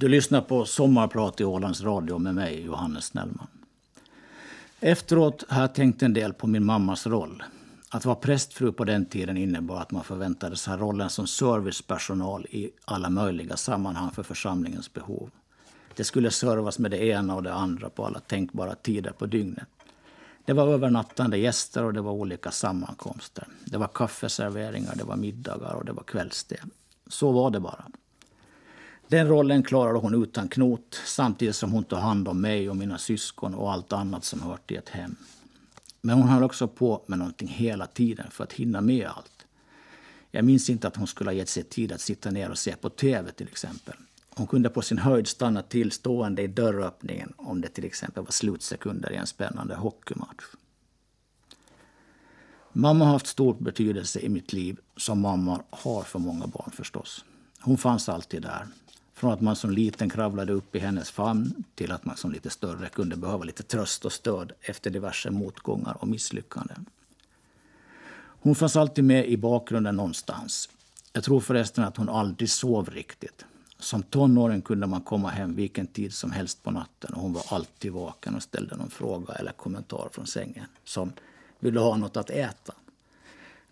Du 0.00 0.08
lyssnar 0.08 0.40
på 0.40 0.64
Sommarprat 0.64 1.40
i 1.40 1.44
Ålands 1.44 1.82
Radio 1.82 2.18
med 2.18 2.34
mig, 2.34 2.62
Johannes 2.64 3.04
Snellman. 3.04 3.46
Efteråt 4.80 5.44
har 5.48 5.60
jag 5.60 5.74
tänkt 5.74 6.02
en 6.02 6.12
del 6.12 6.32
på 6.32 6.46
min 6.46 6.64
mammas 6.64 7.06
roll. 7.06 7.42
Att 7.90 8.04
vara 8.04 8.16
prästfru 8.16 8.72
på 8.72 8.84
den 8.84 9.06
tiden 9.06 9.36
innebar 9.36 9.80
att 9.80 9.90
man 9.90 10.04
förväntades 10.04 10.66
ha 10.66 10.76
rollen 10.76 11.10
som 11.10 11.26
servicepersonal 11.26 12.46
i 12.50 12.70
alla 12.84 13.10
möjliga 13.10 13.56
sammanhang 13.56 14.10
för 14.10 14.22
församlingens 14.22 14.92
behov. 14.92 15.30
Det 15.96 16.04
skulle 16.04 16.30
servas 16.30 16.78
med 16.78 16.90
det 16.90 17.04
ena 17.04 17.34
och 17.34 17.42
det 17.42 17.54
andra 17.54 17.90
på 17.90 18.06
alla 18.06 18.20
tänkbara 18.20 18.74
tider 18.74 19.10
på 19.10 19.26
dygnet. 19.26 19.68
Det 20.44 20.52
var 20.52 20.68
övernattande 20.68 21.38
gäster 21.38 21.84
och 21.84 21.92
det 21.92 22.00
var 22.00 22.12
olika 22.12 22.50
sammankomster. 22.50 23.46
Det 23.64 23.78
var 23.78 23.88
kaffeserveringar, 23.94 24.94
det 24.96 25.04
var 25.04 25.16
middagar 25.16 25.74
och 25.74 25.84
det 25.84 25.92
var 25.92 26.02
kvällste. 26.02 26.56
Så 27.06 27.32
var 27.32 27.50
det 27.50 27.60
bara. 27.60 27.84
Den 29.08 29.28
rollen 29.28 29.62
klarade 29.62 29.98
hon 29.98 30.22
utan 30.22 30.48
knot 30.48 31.00
samtidigt 31.04 31.56
som 31.56 31.72
hon 31.72 31.84
tog 31.84 31.98
hand 31.98 32.28
om 32.28 32.40
mig 32.40 32.70
och 32.70 32.76
mina 32.76 32.98
syskon 32.98 33.54
och 33.54 33.72
allt 33.72 33.92
annat 33.92 34.24
som 34.24 34.42
hört 34.42 34.66
till 34.66 34.76
ett 34.76 34.88
hem. 34.88 35.16
Men 36.00 36.18
hon 36.18 36.28
höll 36.28 36.42
också 36.42 36.68
på 36.68 37.02
med 37.06 37.18
någonting 37.18 37.48
hela 37.48 37.86
tiden 37.86 38.30
för 38.30 38.44
att 38.44 38.52
hinna 38.52 38.80
med 38.80 39.06
allt. 39.06 39.46
Jag 40.30 40.44
minns 40.44 40.70
inte 40.70 40.88
att 40.88 40.96
hon 40.96 41.06
skulle 41.06 41.30
ha 41.30 41.34
gett 41.34 41.48
sig 41.48 41.62
tid 41.62 41.92
att 41.92 42.00
sitta 42.00 42.30
ner 42.30 42.50
och 42.50 42.58
se 42.58 42.76
på 42.76 42.88
tv 42.88 43.32
till 43.32 43.48
exempel. 43.48 43.94
Hon 44.30 44.46
kunde 44.46 44.68
på 44.68 44.82
sin 44.82 44.98
höjd 44.98 45.28
stanna 45.28 45.62
till 45.62 45.92
stående 45.92 46.42
i 46.42 46.46
dörröppningen 46.46 47.32
om 47.36 47.60
det 47.60 47.68
till 47.68 47.84
exempel 47.84 48.24
var 48.24 48.30
slutsekunder 48.30 49.12
i 49.12 49.16
en 49.16 49.26
spännande 49.26 49.74
hockeymatch. 49.74 50.44
Mamma 52.72 53.04
har 53.04 53.12
haft 53.12 53.26
stor 53.26 53.54
betydelse 53.54 54.20
i 54.20 54.28
mitt 54.28 54.52
liv, 54.52 54.78
som 54.96 55.20
mamma 55.20 55.62
har 55.70 56.02
för 56.02 56.18
många 56.18 56.46
barn 56.46 56.70
förstås. 56.70 57.24
Hon 57.60 57.78
fanns 57.78 58.08
alltid 58.08 58.42
där, 58.42 58.66
från 59.18 59.32
att 59.32 59.40
man 59.40 59.56
som 59.56 59.70
liten 59.70 60.10
kravlade 60.10 60.52
upp 60.52 60.76
i 60.76 60.78
hennes 60.78 61.10
famn 61.10 61.64
till 61.74 61.92
att 61.92 62.04
man 62.04 62.16
som 62.16 62.32
lite 62.32 62.50
större 62.50 62.88
kunde 62.88 63.16
behöva 63.16 63.44
lite 63.44 63.62
tröst 63.62 64.04
och 64.04 64.12
stöd 64.12 64.52
efter 64.60 64.90
diverse 64.90 65.30
motgångar 65.30 65.96
och 66.00 66.08
misslyckanden. 66.08 66.86
Hon 68.40 68.54
fanns 68.54 68.76
alltid 68.76 69.04
med 69.04 69.28
i 69.28 69.36
bakgrunden 69.36 69.96
någonstans. 69.96 70.68
Jag 71.12 71.24
tror 71.24 71.40
förresten 71.40 71.84
att 71.84 71.96
hon 71.96 72.08
aldrig 72.08 72.50
sov 72.50 72.90
riktigt. 72.90 73.44
Som 73.78 74.02
tonåring 74.02 74.62
kunde 74.62 74.86
man 74.86 75.00
komma 75.00 75.28
hem 75.28 75.54
vilken 75.54 75.86
tid 75.86 76.14
som 76.14 76.30
helst 76.30 76.62
på 76.62 76.70
natten 76.70 77.14
och 77.14 77.20
hon 77.20 77.32
var 77.32 77.42
alltid 77.48 77.92
vaken 77.92 78.34
och 78.34 78.42
ställde 78.42 78.76
någon 78.76 78.90
fråga 78.90 79.34
eller 79.34 79.52
kommentar 79.52 80.08
från 80.12 80.26
sängen. 80.26 80.66
Som 80.84 81.12
“Vill 81.60 81.74
du 81.74 81.80
ha 81.80 81.96
något 81.96 82.16
att 82.16 82.30
äta?” 82.30 82.74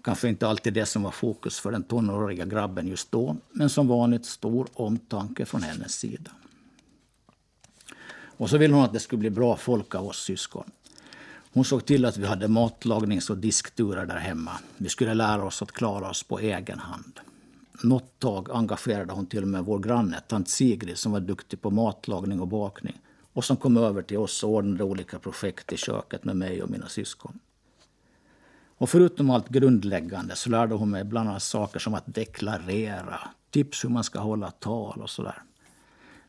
Kanske 0.06 0.28
inte 0.28 0.48
alltid 0.48 0.72
det 0.72 0.86
som 0.86 1.02
var 1.02 1.10
fokus 1.10 1.60
för 1.60 1.72
den 1.72 1.82
tonåriga 1.82 2.44
grabben 2.44 2.88
just 2.88 3.12
då, 3.12 3.36
men 3.52 3.70
som 3.70 3.88
vanligt 3.88 4.26
stor 4.26 4.68
omtanke 4.74 5.46
från 5.46 5.62
hennes 5.62 5.98
sida. 5.98 6.30
Och 8.10 8.50
så 8.50 8.58
ville 8.58 8.74
hon 8.74 8.84
att 8.84 8.92
det 8.92 9.00
skulle 9.00 9.20
bli 9.20 9.30
bra 9.30 9.56
folk 9.56 9.94
av 9.94 10.06
oss 10.06 10.24
syskon. 10.24 10.70
Hon 11.52 11.64
såg 11.64 11.84
till 11.84 12.04
att 12.04 12.16
vi 12.16 12.26
hade 12.26 12.48
matlagnings 12.48 13.30
och 13.30 13.38
diskturer 13.38 14.06
där 14.06 14.16
hemma. 14.16 14.52
Vi 14.76 14.88
skulle 14.88 15.14
lära 15.14 15.44
oss 15.44 15.62
att 15.62 15.72
klara 15.72 16.10
oss 16.10 16.22
på 16.22 16.38
egen 16.38 16.78
hand. 16.78 17.20
Något 17.82 18.18
tag 18.18 18.50
engagerade 18.50 19.12
hon 19.12 19.26
till 19.26 19.42
och 19.42 19.48
med 19.48 19.64
vår 19.64 19.78
granne, 19.78 20.20
tant 20.20 20.48
Sigrid, 20.48 20.98
som 20.98 21.12
var 21.12 21.20
duktig 21.20 21.60
på 21.60 21.70
matlagning 21.70 22.40
och 22.40 22.48
bakning 22.48 23.00
och 23.32 23.44
som 23.44 23.56
kom 23.56 23.76
över 23.76 24.02
till 24.02 24.18
oss 24.18 24.44
och 24.44 24.50
ordnade 24.50 24.84
olika 24.84 25.18
projekt 25.18 25.72
i 25.72 25.76
köket 25.76 26.24
med 26.24 26.36
mig 26.36 26.62
och 26.62 26.70
mina 26.70 26.88
syskon. 26.88 27.38
Och 28.78 28.90
förutom 28.90 29.30
allt 29.30 29.48
grundläggande 29.48 30.36
så 30.36 30.50
lärde 30.50 30.74
hon 30.74 30.90
mig 30.90 31.04
bland 31.04 31.28
annat 31.28 31.42
saker 31.42 31.78
som 31.78 31.94
att 31.94 32.14
deklarera, 32.14 33.20
tips 33.50 33.84
hur 33.84 33.88
man 33.88 34.04
ska 34.04 34.18
hålla 34.18 34.50
tal 34.50 35.02
och 35.02 35.10
sådär. 35.10 35.42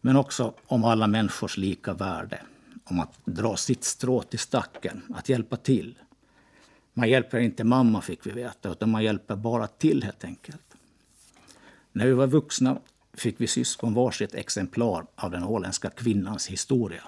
Men 0.01 0.15
också 0.15 0.53
om 0.65 0.83
alla 0.83 1.07
människors 1.07 1.57
lika 1.57 1.93
värde, 1.93 2.41
om 2.83 2.99
att 2.99 3.19
dra 3.25 3.57
sitt 3.57 3.83
strå 3.83 4.21
till 4.21 4.39
stacken, 4.39 5.03
att 5.15 5.29
hjälpa 5.29 5.57
till. 5.57 5.95
Man 6.93 7.09
hjälper 7.09 7.39
inte 7.39 7.63
mamma 7.63 8.01
fick 8.01 8.25
vi 8.25 8.31
veta, 8.31 8.71
utan 8.71 8.91
man 8.91 9.03
hjälper 9.03 9.35
bara 9.35 9.67
till 9.67 10.03
helt 10.03 10.23
enkelt. 10.23 10.75
När 11.91 12.05
vi 12.05 12.13
var 12.13 12.27
vuxna 12.27 12.77
fick 13.13 13.41
vi 13.41 13.47
syskon 13.47 13.93
varsitt 13.93 14.35
exemplar 14.35 15.05
av 15.15 15.31
den 15.31 15.43
åländska 15.43 15.89
kvinnans 15.89 16.47
historia. 16.47 17.03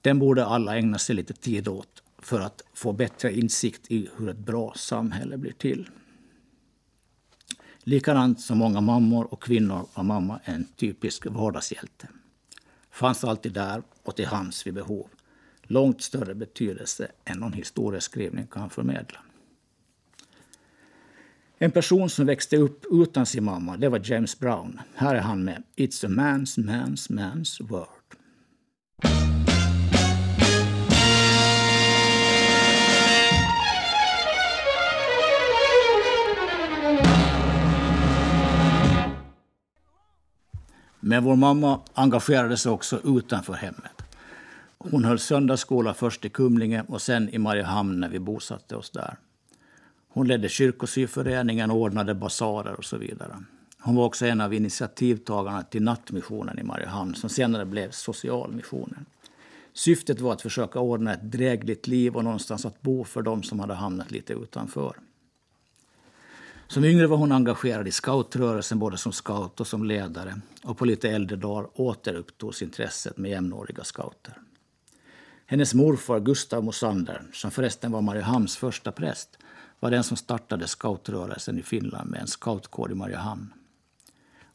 Den 0.00 0.18
borde 0.18 0.46
alla 0.46 0.76
ägna 0.76 0.98
sig 0.98 1.16
lite 1.16 1.34
tid 1.34 1.68
åt 1.68 2.02
för 2.26 2.40
att 2.40 2.62
få 2.74 2.92
bättre 2.92 3.32
insikt 3.32 3.90
i 3.90 4.08
hur 4.16 4.28
ett 4.28 4.38
bra 4.38 4.74
samhälle 4.76 5.36
blir 5.36 5.52
till. 5.52 5.90
Likadant 7.78 8.40
som 8.40 8.58
många 8.58 8.80
mammor 8.80 9.32
och 9.32 9.42
kvinnor 9.42 9.88
var 9.94 10.04
mamma 10.04 10.40
en 10.44 10.64
typisk 10.76 11.26
vardagshjälte. 11.26 12.08
Fanns 12.90 13.24
alltid 13.24 13.52
där 13.52 13.82
och 14.02 14.16
till 14.16 14.26
hands 14.26 14.66
vid 14.66 14.74
behov. 14.74 15.06
Långt 15.62 16.02
större 16.02 16.34
betydelse 16.34 17.08
än 17.24 17.38
någon 17.38 17.52
historieskrivning 17.52 18.46
kan 18.46 18.70
förmedla. 18.70 19.18
En 21.58 21.70
person 21.70 22.10
som 22.10 22.26
växte 22.26 22.56
upp 22.56 22.84
utan 22.90 23.26
sin 23.26 23.44
mamma 23.44 23.76
det 23.76 23.88
var 23.88 24.00
James 24.04 24.38
Brown. 24.38 24.80
Här 24.94 25.14
är 25.14 25.20
han 25.20 25.44
med 25.44 25.62
It's 25.76 26.06
a 26.06 26.08
man's 26.08 26.58
man's 26.58 27.10
man's 27.12 27.68
world. 27.68 27.95
Men 41.08 41.24
vår 41.24 41.36
mamma 41.36 41.80
engagerade 41.94 42.56
sig 42.56 42.72
också 42.72 43.00
utanför 43.04 43.52
hemmet. 43.52 44.02
Hon 44.78 45.04
höll 45.04 45.18
söndagsskola 45.18 45.94
först 45.94 46.24
i 46.24 46.28
Kumlinge 46.28 46.84
och 46.88 47.02
sen 47.02 47.28
i 47.28 47.38
Mariehamn 47.38 48.00
när 48.00 48.08
vi 48.08 48.18
bosatte 48.18 48.76
oss 48.76 48.90
där. 48.90 49.16
Hon 50.08 50.26
ledde 50.26 50.48
kyrkosyföreningen 50.48 51.70
och 51.70 51.76
ordnade 51.76 52.14
basarer 52.14 52.72
och 52.72 52.84
så 52.84 52.96
vidare. 52.96 53.36
Hon 53.78 53.96
var 53.96 54.04
också 54.04 54.26
en 54.26 54.40
av 54.40 54.54
initiativtagarna 54.54 55.62
till 55.62 55.82
Nattmissionen 55.82 56.58
i 56.58 56.62
Mariehamn 56.62 57.14
som 57.14 57.30
senare 57.30 57.64
blev 57.64 57.90
Socialmissionen. 57.90 59.06
Syftet 59.72 60.20
var 60.20 60.32
att 60.32 60.42
försöka 60.42 60.80
ordna 60.80 61.12
ett 61.12 61.32
drägligt 61.32 61.86
liv 61.86 62.16
och 62.16 62.24
någonstans 62.24 62.66
att 62.66 62.82
bo 62.82 63.04
för 63.04 63.22
dem 63.22 63.42
som 63.42 63.60
hade 63.60 63.74
hamnat 63.74 64.10
lite 64.10 64.32
utanför. 64.32 64.96
Som 66.68 66.84
yngre 66.84 67.06
var 67.06 67.16
hon 67.16 67.32
engagerad 67.32 67.88
i 67.88 67.90
scoutrörelsen 67.90 68.78
både 68.78 68.96
som 68.96 69.12
scout 69.12 69.60
och 69.60 69.66
som 69.66 69.84
ledare 69.84 70.40
och 70.64 70.78
på 70.78 70.84
lite 70.84 71.10
äldre 71.10 71.36
dagar 71.36 71.68
återupptogs 71.74 72.62
intresset 72.62 73.16
med 73.16 73.30
jämnåriga 73.30 73.84
scouter. 73.84 74.38
Hennes 75.46 75.74
morfar 75.74 76.20
Gustav 76.20 76.64
Mosander, 76.64 77.22
som 77.32 77.50
förresten 77.50 77.92
var 77.92 78.00
Mariehamns 78.00 78.56
första 78.56 78.92
präst, 78.92 79.38
var 79.80 79.90
den 79.90 80.04
som 80.04 80.16
startade 80.16 80.66
scoutrörelsen 80.66 81.58
i 81.58 81.62
Finland 81.62 82.10
med 82.10 82.20
en 82.20 82.26
scoutkår 82.26 82.92
i 82.92 82.94
Mariehamn. 82.94 83.52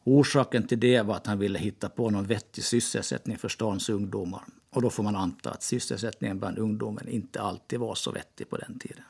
Orsaken 0.04 0.66
till 0.66 0.80
det 0.80 1.02
var 1.02 1.16
att 1.16 1.26
han 1.26 1.38
ville 1.38 1.58
hitta 1.58 1.88
på 1.88 2.10
någon 2.10 2.26
vettig 2.26 2.64
sysselsättning 2.64 3.38
för 3.38 3.48
stans 3.48 3.88
ungdomar. 3.88 4.44
Och 4.70 4.82
då 4.82 4.90
får 4.90 5.02
man 5.02 5.16
anta 5.16 5.50
att 5.50 5.62
sysselsättningen 5.62 6.38
bland 6.38 6.58
ungdomen 6.58 7.08
inte 7.08 7.40
alltid 7.40 7.80
var 7.80 7.94
så 7.94 8.10
vettig 8.10 8.50
på 8.50 8.56
den 8.56 8.78
tiden. 8.78 9.04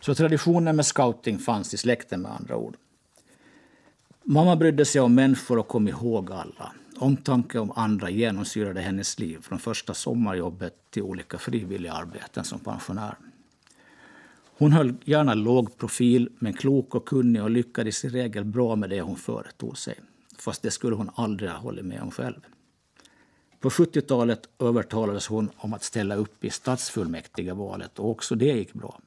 Så 0.00 0.14
traditionen 0.14 0.76
med 0.76 0.86
scouting 0.86 1.38
fanns 1.38 1.74
i 1.74 1.76
släkten 1.76 2.22
med 2.22 2.32
andra 2.32 2.56
ord. 2.56 2.76
Mamma 4.22 4.56
brydde 4.56 4.84
sig 4.84 5.00
om 5.00 5.14
människor 5.14 5.58
och 5.58 5.68
kom 5.68 5.88
ihåg 5.88 6.32
alla. 6.32 6.72
Omtanke 6.98 7.58
om 7.58 7.72
andra 7.76 8.10
genomsyrade 8.10 8.80
hennes 8.80 9.18
liv 9.18 9.38
från 9.42 9.58
första 9.58 9.94
sommarjobbet 9.94 10.74
till 10.90 11.02
olika 11.02 11.38
frivilliga 11.38 11.92
arbeten 11.92 12.44
som 12.44 12.60
pensionär. 12.60 13.16
Hon 14.58 14.72
höll 14.72 14.94
gärna 15.04 15.34
låg 15.34 15.76
profil, 15.78 16.28
men 16.38 16.52
klok 16.52 16.94
och 16.94 17.08
kunnig 17.08 17.42
och 17.42 17.50
lyckades 17.50 18.04
i 18.04 18.08
regel 18.08 18.44
bra 18.44 18.76
med 18.76 18.90
det 18.90 19.00
hon 19.00 19.16
företog 19.16 19.78
sig. 19.78 19.94
Fast 20.38 20.62
det 20.62 20.70
skulle 20.70 20.96
hon 20.96 21.10
aldrig 21.14 21.50
ha 21.50 21.58
hållit 21.58 21.84
med 21.84 22.02
om 22.02 22.10
själv. 22.10 22.40
På 23.60 23.68
70-talet 23.68 24.48
övertalades 24.58 25.26
hon 25.26 25.50
om 25.56 25.74
att 25.74 25.82
ställa 25.82 26.14
upp 26.14 26.44
i 26.44 26.50
stadsfullmäktigevalet 26.50 27.98
och 27.98 28.10
också 28.10 28.34
det 28.34 28.52
gick 28.52 28.72
bra. 28.72 29.00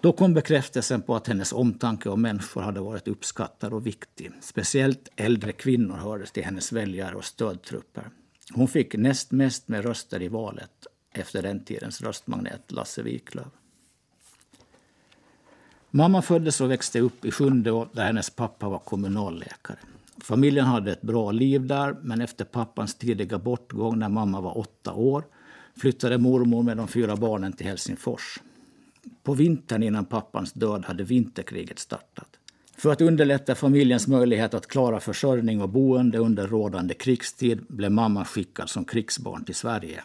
Då 0.00 0.12
kom 0.12 0.34
bekräftelsen 0.34 1.02
på 1.02 1.16
att 1.16 1.26
hennes 1.26 1.52
omtanke 1.52 2.08
om 2.08 2.22
människor 2.22 2.62
hade 2.62 2.80
varit 2.80 3.08
uppskattad 3.08 3.72
och 3.72 3.86
viktig. 3.86 4.32
Speciellt 4.40 5.08
äldre 5.16 5.52
kvinnor 5.52 5.96
hördes 5.96 6.32
till 6.32 6.44
hennes 6.44 6.72
väljare 6.72 7.14
och 7.14 7.24
stödtrupper. 7.24 8.10
Hon 8.52 8.68
fick 8.68 8.94
näst 8.94 9.30
mest 9.30 9.68
med 9.68 9.84
röster 9.84 10.22
i 10.22 10.28
valet 10.28 10.86
efter 11.12 11.42
den 11.42 11.64
tidens 11.64 12.00
röstmagnet 12.00 12.72
Lasse 12.72 13.02
Wiklöf. 13.02 13.46
Mamma 15.90 16.22
föddes 16.22 16.60
och 16.60 16.70
växte 16.70 17.00
upp 17.00 17.24
i 17.24 17.30
Sjunde 17.30 17.86
där 17.92 18.04
hennes 18.04 18.30
pappa 18.30 18.68
var 18.68 18.78
kommunalläkare. 18.78 19.78
Familjen 20.20 20.66
hade 20.66 20.92
ett 20.92 21.02
bra 21.02 21.30
liv 21.30 21.66
där, 21.66 21.96
men 22.02 22.20
efter 22.20 22.44
pappans 22.44 22.94
tidiga 22.94 23.38
bortgång 23.38 23.98
när 23.98 24.08
mamma 24.08 24.40
var 24.40 24.58
åtta 24.58 24.92
år 24.92 25.24
flyttade 25.76 26.18
mormor 26.18 26.62
med 26.62 26.76
de 26.76 26.88
fyra 26.88 27.16
barnen 27.16 27.52
till 27.52 27.66
Helsingfors. 27.66 28.38
På 29.22 29.34
vintern 29.34 29.82
innan 29.82 30.04
pappans 30.04 30.52
död 30.52 30.84
hade 30.84 31.04
vinterkriget 31.04 31.78
startat. 31.78 32.28
För 32.76 32.92
att 32.92 33.00
underlätta 33.00 33.54
familjens 33.54 34.06
möjlighet 34.06 34.54
att 34.54 34.66
klara 34.66 35.00
försörjning 35.00 35.62
och 35.62 35.68
boende 35.68 36.18
under 36.18 36.46
rådande 36.46 36.94
krigstid 36.94 37.66
blev 37.68 37.92
mamma 37.92 38.24
skickad 38.24 38.70
som 38.70 38.84
krigsbarn 38.84 39.44
till 39.44 39.54
Sverige. 39.54 40.02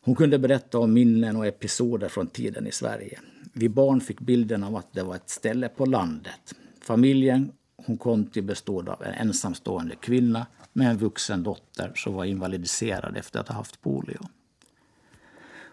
Hon 0.00 0.14
kunde 0.14 0.38
berätta 0.38 0.78
om 0.78 0.92
minnen 0.92 1.36
och 1.36 1.46
episoder 1.46 2.08
från 2.08 2.26
tiden 2.26 2.66
i 2.66 2.72
Sverige. 2.72 3.20
Vi 3.52 3.68
barn 3.68 4.00
fick 4.00 4.20
bilden 4.20 4.64
av 4.64 4.76
att 4.76 4.92
det 4.92 5.02
var 5.02 5.14
ett 5.14 5.30
ställe 5.30 5.68
på 5.68 5.86
landet. 5.86 6.54
Familjen 6.80 7.52
hon 7.76 7.98
kom 7.98 8.26
till 8.26 8.42
bestod 8.42 8.88
av 8.88 9.02
en 9.02 9.12
ensamstående 9.12 9.96
kvinna 9.96 10.46
med 10.72 10.90
en 10.90 10.98
vuxen 10.98 11.42
dotter 11.42 11.92
som 11.94 12.14
var 12.14 12.24
invalidiserad 12.24 13.16
efter 13.16 13.40
att 13.40 13.48
ha 13.48 13.54
haft 13.54 13.80
polio. 13.80 14.28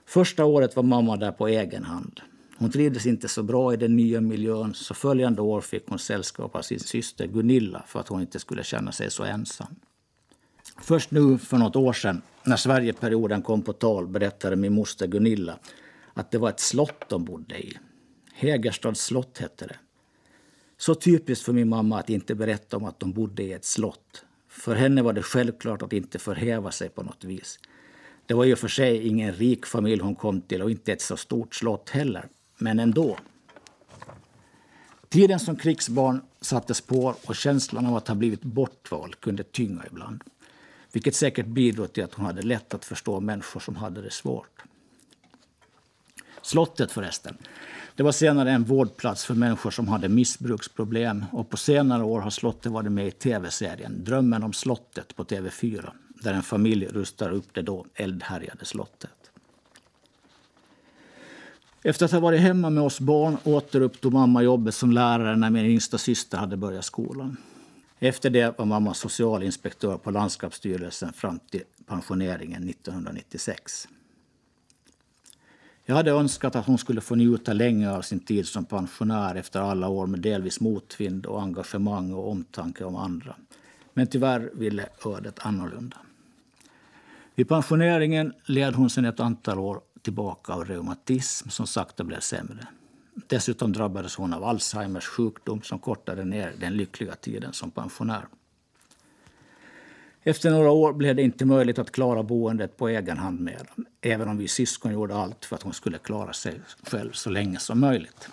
Första 0.06 0.46
året 0.46 0.76
var 0.76 0.84
mamma 0.84 1.18
där 1.18 1.32
på 1.32 1.48
egen 1.48 1.84
hand. 1.84 2.22
Hon 2.58 2.72
trivdes 2.72 3.06
inte 3.06 3.28
så 3.28 3.44
bra 3.44 3.74
i 3.74 3.78
den 3.78 3.96
nya 3.96 4.22
miljön 4.22 4.74
så 4.74 4.94
följande 4.94 5.42
år 5.42 5.62
fick 5.62 5.88
hon 5.88 6.00
sällskap 6.00 6.56
av 6.56 6.62
sin 6.62 6.80
syster 6.80 7.28
Gunilla 7.28 7.84
för 7.88 8.00
att 8.00 8.08
hon 8.08 8.22
inte 8.22 8.40
skulle 8.40 8.64
känna 8.64 8.92
sig 8.92 9.12
så 9.12 9.24
ensam. 9.24 9.76
Först 10.82 11.12
nu 11.12 11.38
för 11.38 11.58
något 11.58 11.76
år 11.76 11.94
sedan, 11.94 12.22
när 12.44 12.56
Sverigeperioden 12.56 13.42
kom 13.42 13.62
på 13.62 13.74
tal, 13.74 14.08
berättade 14.08 14.56
min 14.56 14.74
moster 14.74 15.08
Gunilla 15.08 15.60
att 16.14 16.32
det 16.32 16.38
var 16.38 16.50
ett 16.50 16.60
slott 16.60 17.10
de 17.10 17.26
bodde 17.26 17.60
i. 17.60 17.78
Hägerstads 18.34 19.02
slott 19.02 19.38
hette 19.38 19.68
det. 19.68 19.76
Så 20.78 20.96
typiskt 20.96 21.46
för 21.46 21.54
min 21.54 21.70
mamma 21.70 22.00
att 22.00 22.10
inte 22.10 22.36
berätta 22.36 22.78
om 22.78 22.86
att 22.86 23.00
de 23.00 23.12
bodde 23.12 23.44
i 23.44 23.54
ett 23.54 23.66
slott. 23.66 24.26
För 24.48 24.76
henne 24.76 25.02
var 25.02 25.14
det 25.14 25.22
självklart 25.22 25.82
att 25.82 25.94
inte 25.94 26.20
förhäva 26.20 26.72
sig 26.72 26.90
på 26.90 27.04
något 27.04 27.24
vis. 27.24 27.60
Det 28.26 28.34
var 28.34 28.44
ju 28.44 28.56
för 28.56 28.68
sig 28.68 29.08
ingen 29.08 29.34
rik 29.34 29.66
familj 29.66 30.02
hon 30.02 30.16
kom 30.16 30.42
till 30.42 30.62
och 30.62 30.72
inte 30.72 30.94
ett 30.94 31.02
så 31.02 31.18
stort 31.18 31.56
slott 31.56 31.90
heller. 31.90 32.28
Men 32.58 32.80
ändå. 32.80 33.18
Tiden 35.10 35.40
som 35.40 35.56
krigsbarn 35.56 36.22
satte 36.42 36.74
spår 36.74 37.16
och 37.26 37.36
känslan 37.36 37.86
av 37.86 37.96
att 37.96 38.08
ha 38.08 38.16
blivit 38.16 38.44
bortvald 38.44 39.20
kunde 39.20 39.44
tynga 39.44 39.84
ibland. 39.92 40.24
Vilket 40.92 41.16
säkert 41.16 41.46
bidrog 41.46 41.94
till 41.94 42.04
att 42.04 42.14
hon 42.14 42.26
hade 42.26 42.42
lätt 42.42 42.74
att 42.74 42.86
förstå 42.86 43.20
människor 43.20 43.60
som 43.60 43.76
hade 43.76 44.02
det 44.02 44.12
svårt. 44.12 44.64
Slottet 46.42 46.92
förresten. 46.92 47.38
Det 47.96 48.04
var 48.04 48.12
senare 48.12 48.52
en 48.52 48.64
vårdplats 48.64 49.26
för 49.26 49.34
människor 49.34 49.72
som 49.72 49.88
hade 49.88 50.10
missbruksproblem 50.10 51.26
och 51.32 51.50
på 51.50 51.58
senare 51.58 52.04
år 52.04 52.20
har 52.20 52.30
slottet 52.30 52.72
varit 52.72 52.92
med 52.92 53.08
i 53.08 53.12
tv-serien 53.12 54.04
Drömmen 54.04 54.44
om 54.44 54.54
slottet 54.54 55.16
på 55.16 55.24
TV4 55.24 55.90
där 56.24 56.34
en 56.34 56.44
familj 56.44 56.86
rustar 56.86 57.32
upp 57.32 57.54
det 57.54 57.62
då 57.62 57.86
eldhärjade 57.96 58.66
slottet. 58.66 59.32
Efter 61.86 62.06
att 62.06 62.12
ha 62.12 62.20
varit 62.20 62.42
hemma 62.42 62.70
med 62.70 62.84
oss 62.84 63.00
barn 63.00 63.38
återupptog 63.44 64.14
mamma 64.14 64.44
jobbet 64.44 64.76
som 64.76 64.92
lärare 64.92 65.36
när 65.36 65.50
min 65.50 65.66
yngsta 65.66 65.98
syster 65.98 66.38
hade 66.38 66.58
börjat 66.58 66.86
skolan. 66.86 67.38
Efter 68.00 68.30
det 68.30 68.60
var 68.60 68.66
mamma 68.66 68.94
socialinspektör 68.94 69.98
på 69.98 70.12
landskapsstyrelsen 70.12 71.14
fram 71.14 71.40
till 71.40 71.64
pensioneringen 71.86 72.70
1996. 72.70 73.88
Jag 75.86 75.96
hade 75.96 76.12
önskat 76.12 76.56
att 76.56 76.66
hon 76.66 76.78
skulle 76.78 77.02
få 77.02 77.16
njuta 77.16 77.54
länge 77.54 77.92
av 77.92 78.02
sin 78.02 78.20
tid 78.20 78.48
som 78.48 78.66
pensionär 78.66 79.36
efter 79.36 79.60
alla 79.60 79.88
år 79.88 80.08
med 80.08 80.20
delvis 80.20 80.60
motvind 80.60 81.26
och 81.26 81.42
engagemang 81.42 82.14
och 82.14 82.32
omtanke 82.32 82.84
om 82.84 82.96
andra. 82.96 83.36
Men 83.94 84.08
tyvärr 84.08 84.52
ville 84.54 84.86
ödet 85.06 85.40
annorlunda. 85.40 85.98
Vid 87.36 87.48
pensioneringen 87.48 88.34
led 88.46 88.76
hon 88.76 88.90
sedan 88.90 89.06
ett 89.06 89.20
antal 89.20 89.60
år 89.60 89.82
tillbaka 90.02 90.54
av 90.54 90.66
reumatism 90.66 91.50
som 91.50 91.68
sakta 91.68 92.04
blev 92.04 92.20
sämre. 92.20 92.68
Dessutom 93.28 93.72
drabbades 93.72 94.16
hon 94.16 94.34
av 94.34 94.44
Alzheimers 94.44 95.08
sjukdom 95.08 95.62
som 95.62 95.80
kortade 95.80 96.26
ner 96.26 96.54
den 96.60 96.78
lyckliga 96.78 97.16
tiden 97.16 97.54
som 97.54 97.72
pensionär. 97.72 98.28
Efter 100.24 100.52
några 100.52 100.72
år 100.72 100.94
blev 100.94 101.16
det 101.16 101.22
inte 101.22 101.46
möjligt 101.46 101.80
att 101.80 101.92
klara 101.92 102.24
boendet 102.24 102.78
på 102.78 102.88
egen 102.88 103.18
hand 103.18 103.40
med 103.40 103.68
även 104.02 104.30
om 104.30 104.38
vi 104.38 104.48
syskon 104.48 104.94
gjorde 104.94 105.16
allt 105.16 105.46
för 105.46 105.56
att 105.56 105.64
hon 105.64 105.74
skulle 105.74 105.98
klara 105.98 106.34
sig 106.34 106.62
själv 106.84 107.12
så 107.12 107.30
länge 107.30 107.60
som 107.60 107.80
möjligt. 107.80 108.30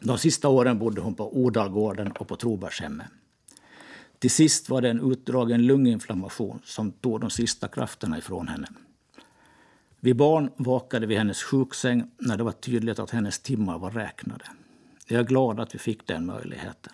De 0.00 0.18
sista 0.18 0.48
åren 0.48 0.78
bodde 0.78 1.00
hon 1.00 1.14
på 1.14 1.36
Odalgården 1.36 2.12
och 2.12 2.28
på 2.28 2.36
Trobergshemmet. 2.36 3.06
Till 4.26 4.30
sist 4.30 4.68
var 4.68 4.80
det 4.80 4.90
en 4.90 5.12
utdragen 5.12 5.66
lunginflammation 5.66 6.60
som 6.64 6.92
tog 6.92 7.20
de 7.20 7.30
sista 7.30 7.68
krafterna 7.68 8.18
ifrån 8.18 8.48
henne. 8.48 8.68
Vi 10.00 10.14
barn 10.14 10.50
vakade 10.56 11.06
vid 11.06 11.18
hennes 11.18 11.42
sjuksäng 11.42 12.10
när 12.18 12.36
det 12.36 12.42
var 12.44 12.52
tydligt 12.52 12.98
att 12.98 13.10
hennes 13.10 13.38
timmar 13.38 13.78
var 13.78 13.90
räknade. 13.90 14.44
Jag 15.06 15.20
är 15.20 15.24
glad 15.24 15.60
att 15.60 15.74
vi 15.74 15.78
fick 15.78 16.06
den 16.06 16.26
möjligheten. 16.26 16.92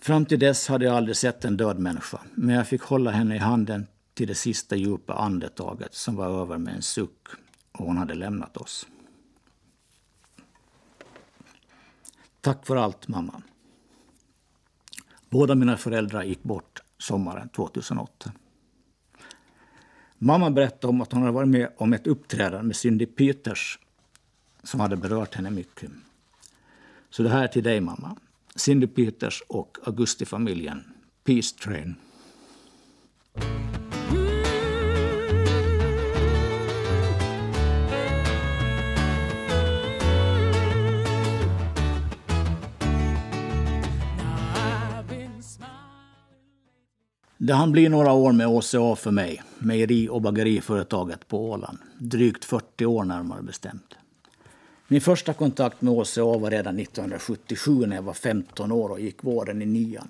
Fram 0.00 0.26
till 0.26 0.38
dess 0.38 0.68
hade 0.68 0.84
jag 0.84 0.94
aldrig 0.94 1.16
sett 1.16 1.44
en 1.44 1.56
död 1.56 1.78
människa, 1.78 2.20
men 2.34 2.54
jag 2.54 2.68
fick 2.68 2.82
hålla 2.82 3.10
henne 3.10 3.36
i 3.36 3.38
handen 3.38 3.86
till 4.14 4.28
det 4.28 4.34
sista 4.34 4.76
djupa 4.76 5.14
andetaget 5.14 5.94
som 5.94 6.16
var 6.16 6.42
över 6.42 6.58
med 6.58 6.74
en 6.74 6.82
suck 6.82 7.28
och 7.72 7.84
hon 7.86 7.96
hade 7.96 8.14
lämnat 8.14 8.56
oss. 8.56 8.86
Tack 12.40 12.66
för 12.66 12.76
allt, 12.76 13.08
mamma. 13.08 13.42
Båda 15.30 15.54
mina 15.54 15.76
föräldrar 15.76 16.22
gick 16.22 16.42
bort 16.42 16.82
sommaren 16.98 17.48
2008. 17.48 18.32
Mamma 20.18 20.50
berättade 20.50 20.86
om 20.86 21.00
att 21.00 21.12
hon 21.12 21.22
hade 21.22 21.32
varit 21.32 21.48
med 21.48 21.72
om 21.76 21.92
ett 21.92 22.06
uppträdande 22.06 22.66
med 22.66 22.76
Cindy 22.76 23.06
Peters 23.06 23.78
som 24.62 24.80
hade 24.80 24.96
berört 24.96 25.34
henne 25.34 25.50
mycket. 25.50 25.90
Så 27.10 27.22
det 27.22 27.28
här 27.28 27.44
är 27.44 27.48
till 27.48 27.62
dig, 27.62 27.80
mamma. 27.80 28.16
Cindy 28.54 28.86
Peters 28.86 29.42
och 29.48 29.78
Augustifamiljen. 29.84 30.84
Peace 31.24 31.56
Train. 31.56 31.94
Det 47.48 47.54
hann 47.54 47.72
bli 47.72 47.88
några 47.88 48.12
år 48.12 48.32
med 48.32 48.46
OCA 48.46 48.96
för 48.96 49.10
mig, 49.10 49.42
mejeri 49.58 50.08
och 50.08 50.22
bageriföretaget 50.22 51.28
på 51.28 51.50
Åland. 51.50 51.78
Drygt 51.98 52.44
40 52.44 52.86
år 52.86 53.04
närmare 53.04 53.42
bestämt. 53.42 53.94
Min 54.88 55.00
första 55.00 55.32
kontakt 55.32 55.82
med 55.82 55.92
OCA 55.92 56.38
var 56.38 56.50
redan 56.50 56.78
1977 56.78 57.86
när 57.86 57.96
jag 57.96 58.02
var 58.02 58.12
15 58.14 58.72
år 58.72 58.88
och 58.88 59.00
gick 59.00 59.24
våren 59.24 59.62
i 59.62 59.66
nian. 59.66 60.08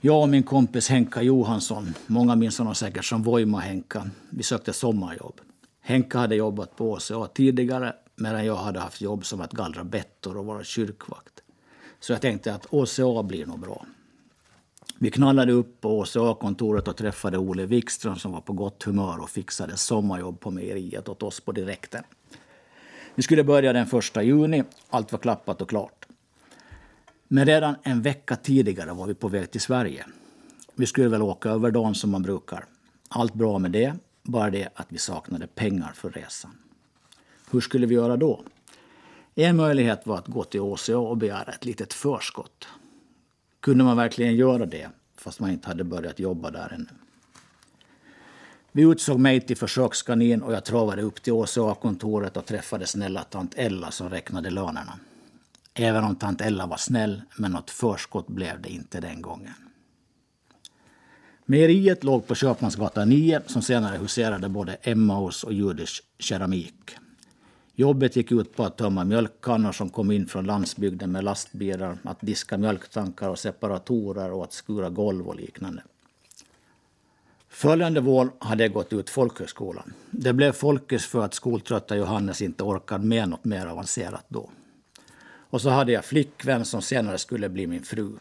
Jag 0.00 0.22
och 0.22 0.28
min 0.28 0.42
kompis 0.42 0.88
Henka 0.88 1.22
Johansson, 1.22 1.94
många 2.06 2.36
minns 2.36 2.58
honom 2.58 2.74
säkert 2.74 3.04
som 3.04 3.22
Voima-Henka, 3.22 4.10
vi 4.30 4.42
sökte 4.42 4.72
sommarjobb. 4.72 5.40
Henka 5.80 6.18
hade 6.18 6.36
jobbat 6.36 6.76
på 6.76 6.92
OCA 6.92 7.26
tidigare 7.34 7.92
medan 8.16 8.46
jag 8.46 8.56
hade 8.56 8.80
haft 8.80 9.00
jobb 9.00 9.26
som 9.26 9.40
att 9.40 9.52
gallra 9.52 9.84
bettor 9.84 10.36
och 10.36 10.46
vara 10.46 10.64
kyrkvakt. 10.64 11.42
Så 12.00 12.12
jag 12.12 12.20
tänkte 12.20 12.54
att 12.54 12.66
OCA 12.70 13.22
blir 13.22 13.46
nog 13.46 13.60
bra. 13.60 13.86
Vi 15.02 15.10
knallade 15.10 15.52
upp 15.52 15.80
på 15.80 15.98
OCA-kontoret 15.98 16.88
och 16.88 16.96
träffade 16.96 17.38
Ole 17.38 17.66
Wikström 17.66 18.16
som 18.16 18.32
var 18.32 18.40
på 18.40 18.52
gott 18.52 18.82
humör 18.82 19.20
och 19.22 19.30
fixade 19.30 19.76
sommarjobb 19.76 20.40
på 20.40 20.50
mejeriet 20.50 21.08
åt 21.08 21.22
oss 21.22 21.40
på 21.40 21.52
direkten. 21.52 22.04
Vi 23.14 23.22
skulle 23.22 23.44
börja 23.44 23.72
den 23.72 23.86
1 24.16 24.24
juni. 24.24 24.64
Allt 24.90 25.12
var 25.12 25.18
klappat 25.18 25.62
och 25.62 25.68
klart. 25.68 26.06
Men 27.28 27.46
redan 27.46 27.74
en 27.82 28.02
vecka 28.02 28.36
tidigare 28.36 28.92
var 28.92 29.06
vi 29.06 29.14
på 29.14 29.28
väg 29.28 29.50
till 29.50 29.60
Sverige. 29.60 30.06
Vi 30.74 30.86
skulle 30.86 31.08
väl 31.08 31.22
åka 31.22 31.50
över 31.50 31.70
dagen 31.70 31.94
som 31.94 32.10
man 32.10 32.22
brukar. 32.22 32.64
Allt 33.08 33.34
bra 33.34 33.58
med 33.58 33.70
det, 33.70 33.94
bara 34.22 34.50
det 34.50 34.68
att 34.74 34.86
vi 34.88 34.98
saknade 34.98 35.46
pengar 35.46 35.92
för 35.94 36.10
resan. 36.10 36.58
Hur 37.50 37.60
skulle 37.60 37.86
vi 37.86 37.94
göra 37.94 38.16
då? 38.16 38.42
En 39.34 39.56
möjlighet 39.56 40.06
var 40.06 40.18
att 40.18 40.28
gå 40.28 40.44
till 40.44 40.60
OCA 40.60 40.98
och 40.98 41.16
begära 41.16 41.52
ett 41.52 41.64
litet 41.64 41.92
förskott. 41.92 42.68
Kunde 43.62 43.84
man 43.84 43.96
verkligen 43.96 44.36
göra 44.36 44.66
det 44.66 44.88
fast 45.16 45.40
man 45.40 45.50
inte 45.50 45.68
hade 45.68 45.84
börjat 45.84 46.18
jobba 46.18 46.50
där 46.50 46.72
ännu? 46.74 46.86
Vi 48.72 48.82
utsåg 48.82 49.18
mig 49.18 49.40
till 49.40 49.56
försökskanin 49.56 50.42
och 50.42 50.52
jag 50.52 50.64
travade 50.64 51.02
upp 51.02 51.22
till 51.22 51.32
OCA-kontoret 51.32 52.36
och 52.36 52.46
träffade 52.46 52.86
snälla 52.86 53.22
tant 53.22 53.54
Ella 53.56 53.90
som 53.90 54.10
räknade 54.10 54.50
lönerna. 54.50 54.98
Även 55.74 56.04
om 56.04 56.16
tant 56.16 56.40
Ella 56.40 56.66
var 56.66 56.76
snäll, 56.76 57.22
men 57.36 57.52
något 57.52 57.70
förskott 57.70 58.28
blev 58.28 58.62
det 58.62 58.68
inte 58.68 59.00
den 59.00 59.22
gången. 59.22 59.54
Mejeriet 61.44 62.04
låg 62.04 62.26
på 62.26 62.34
Köpmansgatan 62.34 63.08
9 63.08 63.40
som 63.46 63.62
senare 63.62 63.98
huserade 63.98 64.48
både 64.48 64.74
Emmaus 64.74 65.44
och 65.44 65.52
Judisch 65.52 66.02
keramik. 66.18 66.96
Jobbet 67.74 68.16
gick 68.16 68.32
ut 68.32 68.56
på 68.56 68.64
att 68.64 68.76
tömma 68.76 69.04
mjölkkannor 69.04 69.72
som 69.72 69.90
kom 69.90 70.10
in 70.10 70.26
från 70.26 70.44
landsbygden 70.44 71.12
med 71.12 71.24
lastbilar, 71.24 71.98
att 72.04 72.20
diska 72.20 72.58
mjölktankar 72.58 73.28
och 73.28 73.38
separatorer 73.38 74.32
och 74.32 74.44
att 74.44 74.52
skura 74.52 74.90
golv 74.90 75.28
och 75.28 75.36
liknande. 75.36 75.82
Följande 77.48 78.00
vår 78.00 78.30
hade 78.38 78.62
jag 78.62 78.72
gått 78.72 78.92
ut 78.92 79.10
folkhögskolan. 79.10 79.92
Det 80.10 80.32
blev 80.32 80.52
folkis 80.52 81.06
för 81.06 81.24
att 81.24 81.34
skoltrötta 81.34 81.96
Johannes 81.96 82.42
inte 82.42 82.64
orkade 82.64 83.04
med 83.04 83.28
något 83.28 83.44
mer 83.44 83.66
avancerat 83.66 84.24
då. 84.28 84.50
Och 85.50 85.60
så 85.60 85.68
hade 85.70 85.92
jag 85.92 86.04
flickvän 86.04 86.64
som 86.64 86.82
senare 86.82 87.18
skulle 87.18 87.48
bli 87.48 87.66
min 87.66 87.82
fru. 87.82 88.12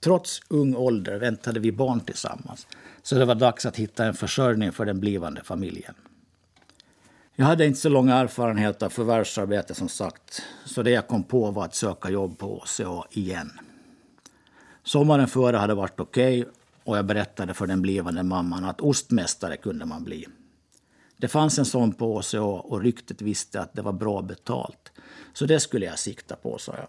Trots 0.00 0.40
ung 0.48 0.74
ålder 0.74 1.18
väntade 1.18 1.60
vi 1.60 1.72
barn 1.72 2.00
tillsammans, 2.00 2.66
så 3.02 3.14
det 3.14 3.24
var 3.24 3.34
dags 3.34 3.66
att 3.66 3.76
hitta 3.76 4.04
en 4.04 4.14
försörjning 4.14 4.72
för 4.72 4.84
den 4.84 5.00
blivande 5.00 5.44
familjen. 5.44 5.94
Jag 7.40 7.46
hade 7.46 7.66
inte 7.66 7.80
så 7.80 7.88
lång 7.88 8.08
erfarenhet 8.08 8.82
av 8.82 8.90
förvärvsarbete 8.90 9.74
som 9.74 9.88
sagt, 9.88 10.42
så 10.64 10.82
det 10.82 10.90
jag 10.90 11.08
kom 11.08 11.22
på 11.22 11.50
var 11.50 11.64
att 11.64 11.74
söka 11.74 12.10
jobb 12.10 12.38
på 12.38 12.64
HCA 12.64 13.04
igen. 13.10 13.50
Sommaren 14.82 15.28
före 15.28 15.56
hade 15.56 15.74
varit 15.74 16.00
okej 16.00 16.40
okay, 16.40 16.52
och 16.84 16.98
jag 16.98 17.06
berättade 17.06 17.54
för 17.54 17.66
den 17.66 17.82
blivande 17.82 18.22
mamman 18.22 18.64
att 18.64 18.80
ostmästare 18.80 19.56
kunde 19.56 19.84
man 19.84 20.04
bli. 20.04 20.26
Det 21.16 21.28
fanns 21.28 21.58
en 21.58 21.64
sån 21.64 21.92
på 21.92 22.18
HCA 22.18 22.42
och 22.42 22.80
ryktet 22.80 23.22
visste 23.22 23.60
att 23.60 23.74
det 23.74 23.82
var 23.82 23.92
bra 23.92 24.22
betalt. 24.22 24.92
Så 25.32 25.46
det 25.46 25.60
skulle 25.60 25.86
jag 25.86 25.98
sikta 25.98 26.36
på, 26.36 26.58
sa 26.58 26.74
jag. 26.76 26.88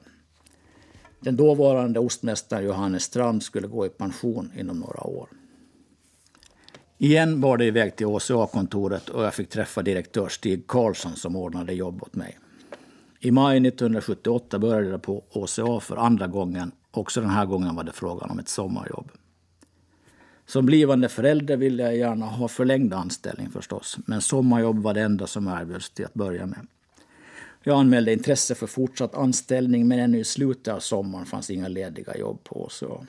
Den 1.19 1.35
dåvarande 1.35 1.99
ostmästaren 1.99 2.65
Johannes 2.65 3.03
Strand 3.03 3.43
skulle 3.43 3.67
gå 3.67 3.85
i 3.85 3.89
pension 3.89 4.51
inom 4.57 4.79
några 4.79 5.03
år. 5.03 5.29
Igen 7.01 7.41
var 7.41 7.57
det 7.57 7.65
iväg 7.65 7.95
till 7.95 8.07
ACA-kontoret 8.07 9.09
och 9.09 9.23
jag 9.23 9.33
fick 9.33 9.49
träffa 9.49 9.81
direktör 9.81 10.29
Stig 10.29 10.67
Karlsson 10.67 11.15
som 11.15 11.35
ordnade 11.35 11.73
jobb 11.73 12.03
åt 12.03 12.15
mig. 12.15 12.39
I 13.19 13.31
maj 13.31 13.57
1978 13.57 14.59
började 14.59 14.89
jag 14.89 15.01
på 15.01 15.23
ACA 15.33 15.79
för 15.79 15.97
andra 15.97 16.27
gången. 16.27 16.71
Också 16.91 17.21
den 17.21 17.29
här 17.29 17.45
gången 17.45 17.75
var 17.75 17.83
det 17.83 17.91
frågan 17.91 18.29
om 18.29 18.39
ett 18.39 18.49
sommarjobb. 18.49 19.11
Som 20.45 20.65
blivande 20.65 21.09
förälder 21.09 21.57
ville 21.57 21.83
jag 21.83 21.97
gärna 21.97 22.25
ha 22.25 22.47
förlängd 22.47 22.93
anställning 22.93 23.49
förstås, 23.49 23.97
men 24.05 24.21
sommarjobb 24.21 24.83
var 24.83 24.93
det 24.93 25.01
enda 25.01 25.27
som 25.27 25.47
erbjöds 25.47 25.89
till 25.89 26.05
att 26.05 26.13
börja 26.13 26.45
med. 26.45 26.67
Jag 27.63 27.79
anmälde 27.79 28.13
intresse 28.13 28.55
för 28.55 28.67
fortsatt 28.67 29.15
anställning 29.15 29.87
men 29.87 29.99
ännu 29.99 30.19
i 30.19 30.23
slutet 30.23 30.73
av 30.73 30.79
sommaren 30.79 31.25
fanns 31.25 31.49
inga 31.49 31.67
lediga 31.67 32.17
jobb 32.17 32.43
på 32.43 32.65
ACA. 32.65 33.05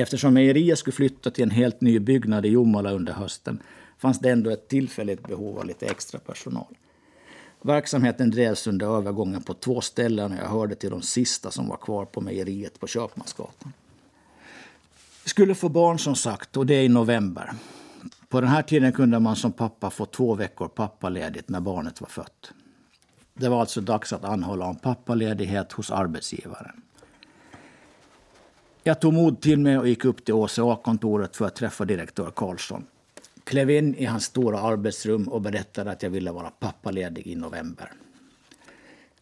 Eftersom 0.00 0.34
mejeriet 0.34 0.78
skulle 0.78 0.94
flytta 0.94 1.30
till 1.30 1.44
en 1.44 1.50
helt 1.50 1.80
ny 1.80 1.98
byggnad 1.98 2.46
i 2.46 2.48
Jomala 2.48 2.92
under 2.92 3.12
hösten 3.12 3.62
fanns 3.98 4.18
det 4.18 4.30
ändå 4.30 4.50
ett 4.50 4.68
tillfälligt 4.68 5.28
behov 5.28 5.58
av 5.58 5.66
lite 5.66 5.86
extra 5.86 6.20
personal. 6.20 6.76
Verksamheten 7.62 8.30
drevs 8.30 8.66
under 8.66 8.86
övergången 8.86 9.42
på 9.42 9.54
två 9.54 9.80
ställen 9.80 10.32
och 10.32 10.38
jag 10.38 10.48
hörde 10.48 10.74
till 10.74 10.90
de 10.90 11.02
sista 11.02 11.50
som 11.50 11.68
var 11.68 11.76
kvar 11.76 12.04
på 12.04 12.20
mejeriet 12.20 12.80
på 12.80 12.86
Köpmansgatan. 12.86 13.72
Vi 15.24 15.30
skulle 15.30 15.54
få 15.54 15.68
barn 15.68 15.98
som 15.98 16.16
sagt 16.16 16.56
och 16.56 16.66
det 16.66 16.84
i 16.84 16.88
november. 16.88 17.52
På 18.28 18.40
den 18.40 18.50
här 18.50 18.62
tiden 18.62 18.92
kunde 18.92 19.20
man 19.20 19.36
som 19.36 19.52
pappa 19.52 19.90
få 19.90 20.06
två 20.06 20.34
veckor 20.34 20.68
pappaledigt 20.68 21.48
när 21.48 21.60
barnet 21.60 22.00
var 22.00 22.08
fött. 22.08 22.52
Det 23.34 23.48
var 23.48 23.60
alltså 23.60 23.80
dags 23.80 24.12
att 24.12 24.24
anhålla 24.24 24.64
om 24.64 24.76
pappaledighet 24.76 25.72
hos 25.72 25.90
arbetsgivaren. 25.90 26.82
Jag 28.82 29.00
tog 29.00 29.14
mod 29.14 29.40
till 29.40 29.58
mig 29.58 29.78
och 29.78 29.88
gick 29.88 30.04
upp 30.04 30.24
till 30.24 30.34
OCA-kontoret 30.34 31.36
för 31.36 31.46
att 31.46 31.56
träffa 31.56 31.84
direktör 31.84 32.30
Karlsson. 32.36 32.86
Klev 33.44 33.70
in 33.70 33.94
i 33.94 34.04
hans 34.04 34.24
stora 34.24 34.60
arbetsrum 34.60 35.28
och 35.28 35.42
berättade 35.42 35.90
att 35.90 36.02
jag 36.02 36.10
ville 36.10 36.32
vara 36.32 36.50
pappaledig 36.50 37.26
i 37.26 37.36
november. 37.36 37.92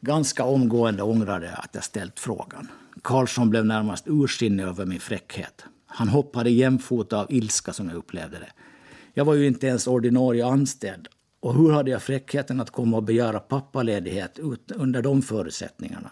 Ganska 0.00 0.44
omgående 0.44 1.02
ångrade 1.02 1.46
jag 1.46 1.58
att 1.58 1.74
jag 1.74 1.84
ställt 1.84 2.20
frågan. 2.20 2.68
Karlsson 3.02 3.50
blev 3.50 3.66
närmast 3.66 4.04
ursinnig 4.08 4.64
över 4.64 4.86
min 4.86 5.00
fräckhet. 5.00 5.64
Han 5.86 6.08
hoppade 6.08 6.50
jämfota 6.50 7.20
av 7.20 7.32
ilska 7.32 7.72
som 7.72 7.88
jag 7.88 7.96
upplevde 7.96 8.38
det. 8.38 8.52
Jag 9.14 9.24
var 9.24 9.34
ju 9.34 9.46
inte 9.46 9.66
ens 9.66 9.86
ordinarie 9.86 10.46
anställd. 10.46 11.08
Och 11.40 11.54
hur 11.54 11.72
hade 11.72 11.90
jag 11.90 12.02
fräckheten 12.02 12.60
att 12.60 12.70
komma 12.70 12.96
och 12.96 13.02
begära 13.02 13.40
pappaledighet 13.40 14.38
under 14.74 15.02
de 15.02 15.22
förutsättningarna? 15.22 16.10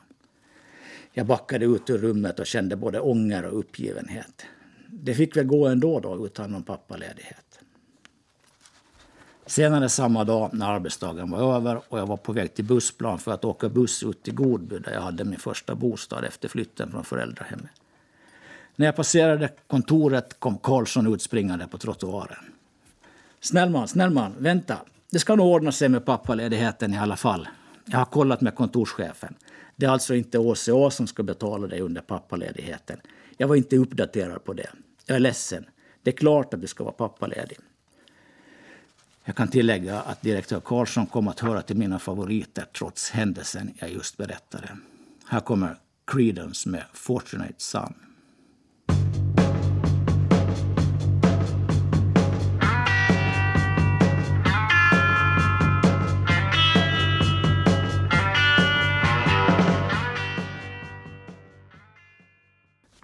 Jag 1.17 1.27
backade 1.27 1.65
ut 1.65 1.91
ur 1.91 1.99
rummet 1.99 2.39
och 2.39 2.47
kände 2.47 2.77
både 2.77 3.01
ånger 3.01 3.45
och 3.45 3.59
uppgivenhet. 3.59 4.43
Det 4.89 5.15
fick 5.15 5.37
väl 5.37 5.47
gå 5.47 5.67
ändå 5.67 6.01
då 6.01 6.27
utan 6.27 6.51
någon 6.51 6.63
pappaledighet. 6.63 7.59
Senare 9.47 9.89
samma 9.89 10.25
dag 10.25 10.51
när 10.53 10.71
arbetsdagen 10.71 11.31
var 11.31 11.57
över 11.57 11.81
och 11.89 11.99
jag 11.99 12.07
var 12.07 12.17
på 12.17 12.33
väg 12.33 12.55
till 12.55 12.65
bussplan 12.65 13.19
för 13.19 13.33
att 13.33 13.45
åka 13.45 13.69
buss 13.69 14.03
ut 14.03 14.23
till 14.23 14.35
Godby 14.35 14.79
där 14.79 14.93
jag 14.93 15.01
hade 15.01 15.25
min 15.25 15.39
första 15.39 15.75
bostad 15.75 16.25
efter 16.25 16.49
flytten 16.49 16.91
från 16.91 17.05
föräldrahemmet. 17.05 17.71
När 18.77 18.87
jag 18.87 18.97
passerade 18.97 19.49
kontoret 19.67 20.41
kom 20.41 20.59
Karlsson 20.59 21.15
utspringande 21.15 21.67
på 21.67 21.79
trottoaren. 21.79 22.45
Snäll 23.41 23.71
man, 23.71 23.89
snäll 23.89 24.11
man, 24.11 24.35
vänta. 24.39 24.79
Det 25.11 25.19
ska 25.19 25.35
nog 25.35 25.47
ordna 25.47 25.73
sig 25.73 25.89
med 25.89 26.05
pappaledigheten 26.05 26.95
i 26.95 26.99
alla 26.99 27.17
fall. 27.17 27.49
Jag 27.85 27.99
har 27.99 28.05
kollat 28.05 28.41
med 28.41 28.55
kontorschefen. 28.55 29.35
Det 29.77 29.87
är 29.87 29.91
alltså 29.91 30.15
inte 30.15 30.39
OCA 30.39 30.91
som 30.91 31.07
ska 31.07 31.23
betala 31.23 31.67
dig 31.67 31.81
under 31.81 32.01
pappaledigheten. 32.01 33.01
Jag 33.37 33.49
var 33.49 33.57
inte 33.57 33.77
uppdaterad 33.77 34.45
på 34.45 34.53
det. 34.53 34.71
Jag 35.07 35.17
är 35.17 35.21
ledsen. 35.21 35.65
Det 36.03 36.11
är 36.11 36.17
klart 36.17 36.55
att 36.55 36.61
du 36.61 36.67
ska 36.67 36.85
vara 36.85 36.95
pappaledig. 36.95 37.59
Jag 39.25 39.37
kan 39.37 39.49
tillägga 39.49 40.01
att 40.01 40.23
direktör 40.23 40.61
Karlsson 40.61 41.07
kom 41.07 41.29
att 41.29 41.41
höra 41.41 41.63
till 41.63 41.77
mina 41.77 41.99
favoriter 41.99 42.67
trots 42.79 43.11
händelsen 43.11 43.75
jag 43.79 43.93
just 43.93 44.17
berättade. 44.17 44.69
Här 45.27 45.41
kommer 45.41 45.77
Creedence 46.07 46.69
med 46.69 46.85
Fortunate 46.93 47.55
Son. 47.57 47.95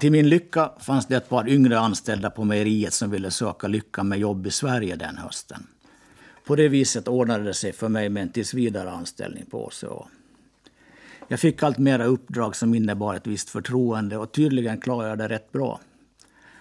Till 0.01 0.13
min 0.13 0.29
lycka 0.29 0.73
fanns 0.79 1.07
det 1.07 1.17
ett 1.17 1.29
par 1.29 1.49
yngre 1.49 1.79
anställda 1.79 2.31
på 2.31 2.45
mejeriet 2.45 2.93
som 2.93 3.11
ville 3.11 3.31
söka 3.31 3.69
lycka 3.69 4.03
med 4.03 4.19
jobb 4.19 4.47
i 4.47 4.51
Sverige 4.51 4.97
den 4.97 5.17
hösten. 5.17 5.67
På 6.47 6.57
det 6.57 6.69
viset 6.69 7.09
ordnade 7.09 7.45
det 7.45 7.55
sig 7.55 7.73
för 7.73 7.89
mig 7.89 8.09
med 8.09 8.23
en 8.23 8.29
tillsvidare 8.29 8.91
anställning 8.91 9.47
på 9.51 9.67
OCA. 9.67 10.07
Jag 11.29 11.41
fick 11.41 11.63
allt 11.63 11.79
mera 11.79 12.05
uppdrag 12.05 12.57
som 12.57 12.75
innebar 12.75 13.15
ett 13.15 13.27
visst 13.27 13.51
förtroende 13.51 14.17
och 14.17 14.33
tydligen 14.33 14.81
klarade 14.81 15.09
jag 15.09 15.19
det 15.19 15.29
rätt 15.29 15.53
bra. 15.53 15.81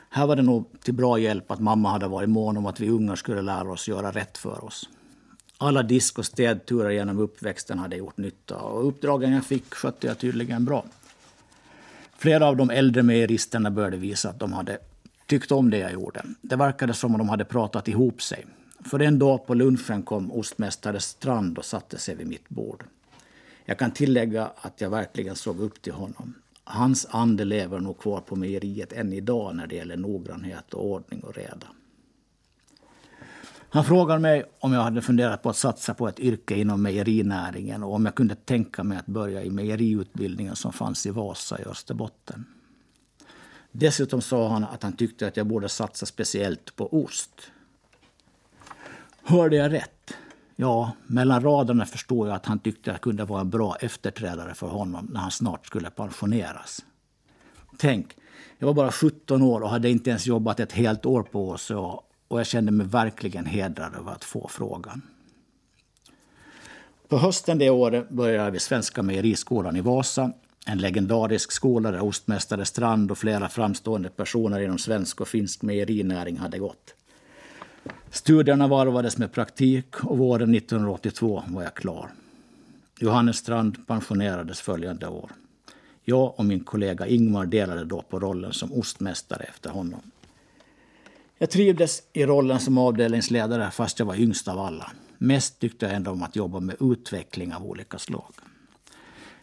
Här 0.10 0.28
var 0.28 0.36
det 0.36 0.42
nog 0.42 0.66
till 0.84 0.94
bra 0.94 1.20
hjälp 1.20 1.52
att 1.52 1.60
mamma 1.60 1.90
hade 1.90 2.08
varit 2.08 2.30
mån 2.30 2.58
om 2.58 2.66
att 2.66 2.80
vi 2.80 2.90
ungar 2.90 3.16
skulle 3.16 3.42
lära 3.42 3.72
oss 3.72 3.88
göra 3.88 4.12
rätt 4.12 4.38
för 4.38 4.64
oss. 4.66 4.90
Alla 5.58 5.84
disk 5.84 6.20
och 6.20 6.26
städturer 6.26 6.90
genom 6.90 7.20
uppväxten 7.20 7.80
hade 7.80 7.96
gjort 7.96 8.18
nytta 8.18 8.58
och 8.58 8.88
uppdragen 8.88 9.32
jag 9.32 9.46
fick 9.46 9.74
skötte 9.74 10.08
jag 10.08 10.18
tydligen 10.18 10.66
bra. 10.66 10.86
Flera 12.20 12.48
av 12.48 12.58
de 12.58 12.70
äldre 12.70 13.04
mejeristerna 13.04 13.72
började 13.72 13.98
visa 13.98 14.30
att 14.30 14.40
de 14.40 14.54
hade 14.54 14.78
tyckt 15.26 15.52
om 15.52 15.70
det 15.70 15.78
jag 15.78 15.94
gjorde. 15.94 16.24
Det 16.42 16.56
verkade 16.56 16.94
som 16.94 17.12
om 17.14 17.18
de 17.18 17.30
hade 17.30 17.46
pratat 17.46 17.88
ihop 17.88 18.22
sig. 18.22 18.46
För 18.86 19.00
en 19.02 19.20
dag 19.20 19.48
på 19.48 19.54
lunchen 19.54 20.04
kom 20.04 20.32
ostmästare 20.32 21.00
Strand 21.00 21.58
och 21.58 21.66
satte 21.66 21.98
sig 21.98 22.16
vid 22.16 22.28
mitt 22.28 22.50
bord. 22.50 22.84
Jag 23.66 23.80
kan 23.80 23.92
tillägga 23.92 24.52
att 24.62 24.82
jag 24.82 24.90
verkligen 24.90 25.36
såg 25.36 25.60
upp 25.60 25.82
till 25.82 25.94
honom. 25.94 26.34
Hans 26.64 27.08
ande 27.10 27.46
lever 27.46 27.80
nog 27.80 28.00
kvar 28.00 28.22
på 28.22 28.36
mejeriet 28.36 28.94
än 28.94 29.14
idag 29.14 29.56
när 29.56 29.68
det 29.68 29.76
gäller 29.76 29.98
noggrannhet 29.98 30.74
och 30.74 30.86
ordning 30.86 31.20
och 31.20 31.36
reda. 31.36 31.68
Han 33.72 33.86
frågade 33.86 34.20
mig 34.20 34.44
om 34.60 34.74
jag 34.74 34.82
hade 34.82 35.02
funderat 35.02 35.44
på 35.44 35.50
att 35.50 35.56
satsa 35.56 35.94
på 35.94 36.08
ett 36.08 36.20
yrke 36.20 36.56
inom 36.56 36.82
mejerinäringen 36.82 37.84
och 37.84 37.94
om 37.94 38.06
jag 38.06 38.16
kunde 38.16 38.36
tänka 38.36 38.84
mig 38.84 38.98
att 38.98 39.06
börja 39.06 39.44
i 39.44 39.50
mejeriutbildningen 39.50 40.56
som 40.56 40.74
fanns 40.74 41.06
i 41.06 41.10
Vasa 41.10 41.60
i 41.60 41.64
Österbotten. 41.64 42.46
Dessutom 43.72 44.22
sa 44.22 44.50
han 44.50 44.64
att 44.64 44.84
han 44.84 44.94
tyckte 44.94 45.28
att 45.28 45.38
jag 45.38 45.48
borde 45.48 45.70
satsa 45.70 46.06
speciellt 46.06 46.76
på 46.76 47.04
ost. 47.04 47.52
Hörde 49.24 49.56
jag 49.56 49.74
rätt? 49.74 50.14
Ja, 50.56 50.92
mellan 51.08 51.44
raderna 51.44 51.86
förstår 51.86 52.28
jag 52.28 52.36
att 52.36 52.46
han 52.46 52.60
tyckte 52.60 52.92
att 52.92 52.94
jag 52.94 53.02
kunde 53.02 53.26
vara 53.26 53.42
en 53.42 53.50
bra 53.50 53.76
efterträdare 53.80 54.54
för 54.54 54.68
honom 54.68 55.08
när 55.12 55.20
han 55.20 55.32
snart 55.32 55.68
skulle 55.68 55.90
pensioneras. 55.90 56.86
Tänk, 57.78 58.16
jag 58.58 58.68
var 58.68 58.74
bara 58.74 58.92
17 58.92 59.42
år 59.42 59.62
och 59.62 59.70
hade 59.70 59.90
inte 59.90 60.10
ens 60.10 60.28
jobbat 60.28 60.60
ett 60.60 60.72
helt 60.72 61.06
år 61.06 61.24
på 61.24 61.50
oss 61.50 61.72
och 62.30 62.40
jag 62.40 62.48
kände 62.48 62.72
mig 62.72 62.88
verkligen 62.88 63.46
hedrad 63.46 63.96
över 63.96 64.12
att 64.12 64.24
få 64.24 64.48
frågan. 64.48 65.02
På 67.08 67.18
hösten 67.18 67.58
det 67.58 67.70
året 67.70 68.10
började 68.10 68.44
jag 68.44 68.52
vid 68.52 68.62
Svenska 68.62 69.04
Mejeriskolan 69.04 69.76
i 69.76 69.82
Vasa. 69.82 70.32
En 70.66 70.78
legendarisk 70.78 71.52
skola 71.52 71.92
där 71.92 72.02
ostmästare 72.02 72.66
Strand 72.66 73.12
och 73.12 73.18
flera 73.18 73.50
framstående 73.50 74.10
personer 74.10 74.60
inom 74.60 74.78
svensk 74.78 75.22
och 75.22 75.28
finsk 75.28 75.62
mejerinäring 75.62 76.38
hade 76.38 76.60
gått. 76.60 76.96
Studierna 78.12 78.68
varvades 78.68 79.18
med 79.18 79.32
praktik 79.32 80.04
och 80.04 80.18
våren 80.18 80.56
1982 80.56 81.44
var 81.48 81.64
jag 81.64 81.74
klar. 81.74 82.10
Johannes 83.00 83.38
Strand 83.38 83.88
pensionerades 83.88 84.62
följande 84.62 85.08
år. 85.08 85.32
Jag 86.04 86.40
och 86.40 86.46
min 86.46 86.64
kollega 86.64 87.08
Ingmar 87.08 87.46
delade 87.46 87.86
då 87.86 88.02
på 88.02 88.20
rollen 88.20 88.54
som 88.54 88.74
ostmästare 88.74 89.44
efter 89.44 89.70
honom. 89.70 90.02
Jag 91.42 91.50
trivdes 91.50 92.04
i 92.14 92.26
rollen 92.26 92.60
som 92.60 92.78
avdelningsledare 92.78 93.72
fast 93.72 94.00
jag 94.00 94.06
var 94.06 94.16
yngst 94.16 94.48
av 94.48 94.60
alla. 94.60 94.92
Mest 95.18 95.60
tyckte 95.60 95.86
jag 95.86 95.96
ändå 95.96 96.12
om 96.12 96.24
att 96.24 96.36
jobba 96.36 96.60
med 96.60 96.76
utveckling 96.80 97.54
av 97.54 97.66
olika 97.66 98.00
slag. 98.00 98.34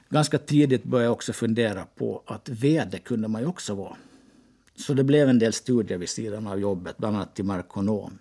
Ganska 0.09 0.39
tidigt 0.39 0.85
började 0.85 1.05
jag 1.05 1.13
också 1.13 1.33
fundera 1.33 1.85
på 1.85 2.23
att 2.27 2.49
vd 2.49 2.99
kunde 2.99 3.29
man 3.29 3.41
ju 3.41 3.47
också 3.47 3.75
vara. 3.75 3.97
Så 4.77 4.95
det 4.95 5.05
blev 5.05 5.29
en 5.29 5.39
del 5.39 5.53
studier 5.53 5.99
vid 5.99 6.09
sidan 6.09 6.47
av 6.47 6.61
jobbet, 6.61 6.97
bland 6.99 7.17
annat 7.17 7.35
till 7.35 7.45
markonom. 7.45 8.19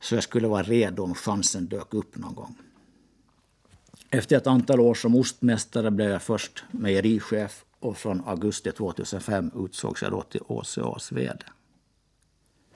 Så 0.00 0.14
jag 0.14 0.22
skulle 0.22 0.48
vara 0.48 0.62
redo 0.62 1.02
om 1.02 1.14
chansen 1.14 1.66
dök 1.66 1.94
upp 1.94 2.16
någon 2.16 2.34
gång. 2.34 2.56
Efter 4.10 4.36
ett 4.36 4.46
antal 4.46 4.80
år 4.80 4.94
som 4.94 5.16
ostmästare 5.16 5.90
blev 5.90 6.10
jag 6.10 6.22
först 6.22 6.64
mejerichef 6.70 7.64
och 7.80 7.96
från 7.96 8.22
augusti 8.26 8.72
2005 8.72 9.50
utsågs 9.64 10.02
jag 10.02 10.10
då 10.10 10.22
till 10.22 10.40
OCAs 10.46 11.12
vd. 11.12 11.44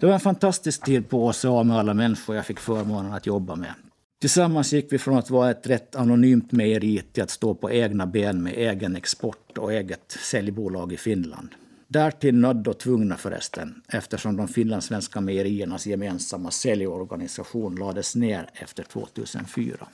Det 0.01 0.07
var 0.07 0.15
en 0.15 0.21
fantastisk 0.21 0.85
tid 0.85 1.09
på 1.09 1.27
OCA 1.27 1.63
med 1.63 1.79
alla 1.79 1.95
människor 1.95 2.37
jag 2.37 2.47
fick 2.47 2.59
förmånen 2.59 3.13
att 3.13 3.27
jobba 3.27 3.57
med. 3.57 3.75
Tillsammans 4.21 4.73
gick 4.73 4.93
vi 4.93 4.99
från 4.99 5.19
att 5.19 5.31
vara 5.31 5.51
ett 5.51 5.67
rätt 5.67 5.97
anonymt 5.97 6.53
mejeri 6.53 7.03
till 7.13 7.23
att 7.23 7.31
stå 7.31 7.55
på 7.55 7.71
egna 7.71 8.07
ben 8.07 8.43
med 8.43 8.53
egen 8.57 8.97
export 8.97 9.59
och 9.59 9.73
eget 9.73 10.17
säljbolag 10.31 10.93
i 10.93 10.97
Finland. 10.97 11.49
Därtill 11.89 12.35
nödda 12.35 12.71
och 12.71 12.79
tvungna 12.79 13.17
förresten, 13.17 13.83
eftersom 13.89 14.37
de 14.37 14.49
finlandssvenska 14.49 15.21
mejeriernas 15.21 15.87
gemensamma 15.87 16.51
säljorganisation 16.51 17.77
lades 17.77 18.17
ner 18.17 18.51
efter 18.55 18.83
2004. 18.83 19.89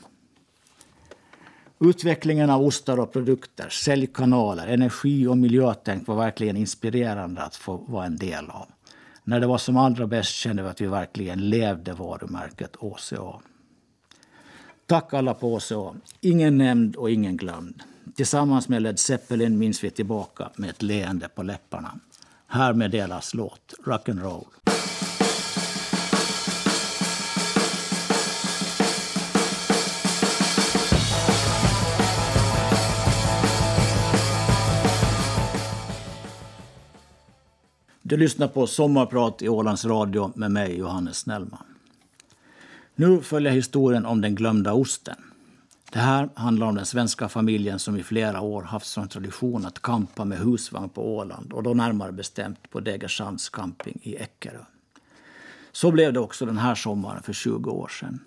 Utvecklingen 1.81 2.51
av 2.51 2.63
ostar 2.63 3.01
och 3.01 3.13
produkter, 3.13 3.69
säljkanaler, 3.69 4.67
energi 4.67 5.27
och 5.27 5.39
miljötänk 5.39 6.07
var 6.07 6.17
verkligen 6.17 6.57
inspirerande 6.57 7.43
att 7.43 7.57
få 7.57 7.77
vara 7.77 8.07
en 8.07 8.17
del 8.17 8.51
av. 8.51 8.67
När 9.25 9.41
det 9.41 9.47
var 9.47 9.59
som 9.59 9.77
allra 9.77 10.07
bäst 10.07 10.35
kände 10.35 10.63
vi 10.63 10.69
att 10.69 10.81
vi 10.81 10.87
verkligen 10.87 11.51
levde 11.51 11.93
varumärket 11.93 12.77
ÅCA. 12.77 13.41
Tack 14.87 15.15
alla 15.15 15.35
på 15.35 15.55
ÅCA. 15.55 15.95
Ingen 16.21 16.59
nämnd 16.59 16.97
och 16.97 17.11
ingen 17.11 17.37
glömd. 17.37 17.83
Tillsammans 18.17 18.69
med 18.69 18.83
Led 18.83 18.99
Zeppelin 18.99 19.59
minns 19.59 19.85
vi 19.85 19.91
tillbaka 19.91 20.51
med 20.57 20.71
ett 20.71 20.83
leende 20.83 21.29
på 21.29 21.43
läpparna. 21.43 22.01
Här 22.47 22.73
med 22.73 22.91
deras 22.91 23.35
låt 23.35 23.75
Rock'n'Roll. 23.87 24.47
Du 38.15 38.19
lyssnar 38.19 38.49
på 38.49 38.67
Sommarprat 38.67 39.43
i 39.43 39.49
Ålands 39.49 39.85
Radio 39.85 40.33
med 40.35 40.51
mig, 40.51 40.79
Johannes 40.79 41.19
Snellman. 41.19 41.65
Nu 42.95 43.23
följer 43.23 43.53
historien 43.53 44.07
om 44.07 44.21
den 44.21 44.35
glömda 44.35 44.73
osten. 44.73 45.17
Det 45.93 45.99
här 45.99 46.29
handlar 46.35 46.67
om 46.67 46.75
den 46.75 46.87
svenska 46.87 47.29
familjen 47.29 47.79
som 47.79 47.97
i 47.97 48.03
flera 48.03 48.41
år 48.41 48.63
haft 48.63 48.87
som 48.87 49.09
tradition 49.09 49.67
att 49.67 49.83
kampa 49.83 50.25
med 50.25 50.39
husvagn 50.39 50.89
på 50.89 51.17
Åland 51.17 51.53
och 51.53 51.63
då 51.63 51.75
närmare 51.75 52.13
bestämt 52.13 52.71
på 52.71 52.81
Degersands 52.81 53.49
camping 53.49 53.99
i 54.03 54.17
Eckerö. 54.17 54.65
Så 55.73 55.91
blev 55.91 56.13
det 56.13 56.21
också 56.21 56.47
den 56.47 56.59
här 56.59 56.75
sommaren 56.75 57.23
för 57.23 57.33
20 57.33 57.71
år 57.71 57.89
sedan. 57.89 58.21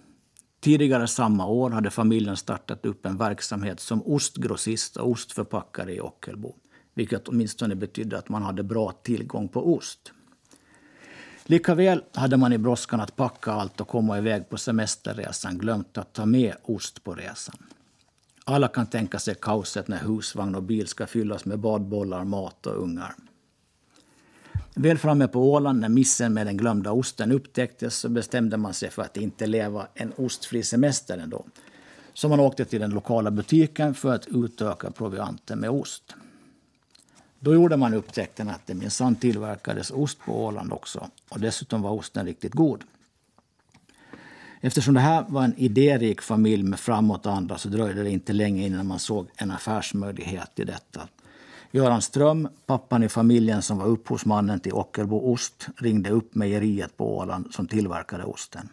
Tidigare 0.60 1.08
samma 1.08 1.48
år 1.48 1.70
hade 1.70 1.90
familjen 1.90 2.38
startat 2.38 2.86
upp 2.86 3.06
en 3.06 3.18
verksamhet 3.18 3.80
som 3.80 4.02
ostgrossist 4.02 4.98
och 4.98 5.10
ostförpackare 5.10 5.94
i 5.94 6.02
Ockelbo 6.02 6.56
vilket 6.98 7.28
åtminstone 7.28 7.76
betydde 7.76 8.18
att 8.18 8.30
man 8.30 8.44
hade 8.44 8.64
bra 8.64 8.92
tillgång 8.92 9.48
på 9.48 9.74
ost. 9.76 10.12
Likaväl 11.44 12.04
hade 12.14 12.38
man 12.38 12.54
i 12.54 12.58
brådskan 12.58 13.00
att 13.00 13.16
packa 13.16 13.52
allt 13.52 13.82
och 13.82 13.88
komma 13.88 14.18
iväg 14.18 14.50
på 14.50 14.58
semesterresan 14.58 15.58
glömt 15.58 15.98
att 15.98 16.14
ta 16.14 16.26
med 16.26 16.54
ost 16.64 17.04
på 17.04 17.14
resan. 17.14 17.56
Alla 18.44 18.68
kan 18.68 18.88
tänka 18.88 19.20
sig 19.20 19.36
kaoset 19.42 19.88
när 19.88 19.98
husvagn 19.98 20.56
och 20.56 20.64
bil 20.64 20.88
ska 20.88 21.08
fyllas 21.08 21.46
med 21.46 21.60
badbollar, 21.60 22.24
mat 22.24 22.66
och 22.66 22.84
ungar. 22.84 23.16
Väl 24.76 24.98
framme 24.98 25.28
på 25.28 25.52
Åland 25.54 25.80
när 25.80 25.90
missen 25.90 26.34
med 26.34 26.48
den 26.48 26.58
glömda 26.58 26.92
osten 26.92 27.32
upptäcktes 27.32 27.98
så 27.98 28.10
bestämde 28.10 28.58
man 28.58 28.74
sig 28.74 28.90
för 28.90 29.02
att 29.02 29.18
inte 29.18 29.48
leva 29.48 29.88
en 29.94 30.14
ostfri 30.18 30.64
semester 30.64 31.18
ändå. 31.18 31.46
Så 32.14 32.30
man 32.30 32.40
åkte 32.40 32.66
till 32.66 32.82
den 32.82 32.92
lokala 32.92 33.32
butiken 33.32 33.94
för 33.94 34.14
att 34.14 34.28
utöka 34.28 34.92
provianten 34.92 35.60
med 35.60 35.70
ost. 35.70 36.16
Då 37.40 37.54
gjorde 37.54 37.78
man 37.78 37.94
upptäckten 37.94 38.50
att 38.50 38.68
det 38.68 38.74
minsann 38.74 39.16
tillverkades 39.16 39.92
ost 39.92 40.20
på 40.26 40.46
Åland 40.46 40.74
också. 40.74 41.10
Och 41.30 41.40
dessutom 41.40 41.82
var 41.82 41.92
osten 41.92 42.26
riktigt 42.26 42.54
god. 42.54 42.84
Eftersom 44.62 44.94
det 44.94 45.00
här 45.00 45.26
var 45.28 45.44
en 45.44 45.58
idérik 45.58 46.22
familj 46.22 46.64
med 46.64 46.80
framåtanda 46.80 47.58
så 47.58 47.70
dröjde 47.70 48.04
det 48.04 48.10
inte 48.10 48.34
länge 48.34 48.66
innan 48.66 48.88
man 48.88 49.00
såg 49.00 49.28
en 49.36 49.52
affärsmöjlighet 49.52 50.60
i 50.60 50.64
detta. 50.64 51.08
Göran 51.72 52.02
Ström, 52.02 52.48
pappan 52.66 53.04
i 53.04 53.10
familjen 53.10 53.62
som 53.62 53.78
var 53.78 53.86
upphovsmannen 53.86 54.60
till 54.60 54.74
Ockelbo 54.74 55.34
ost, 55.34 55.68
ringde 55.78 56.10
upp 56.10 56.36
mejeriet 56.36 56.98
på 56.98 57.18
Åland 57.18 57.54
som 57.54 57.68
tillverkade 57.68 58.24
osten. 58.24 58.70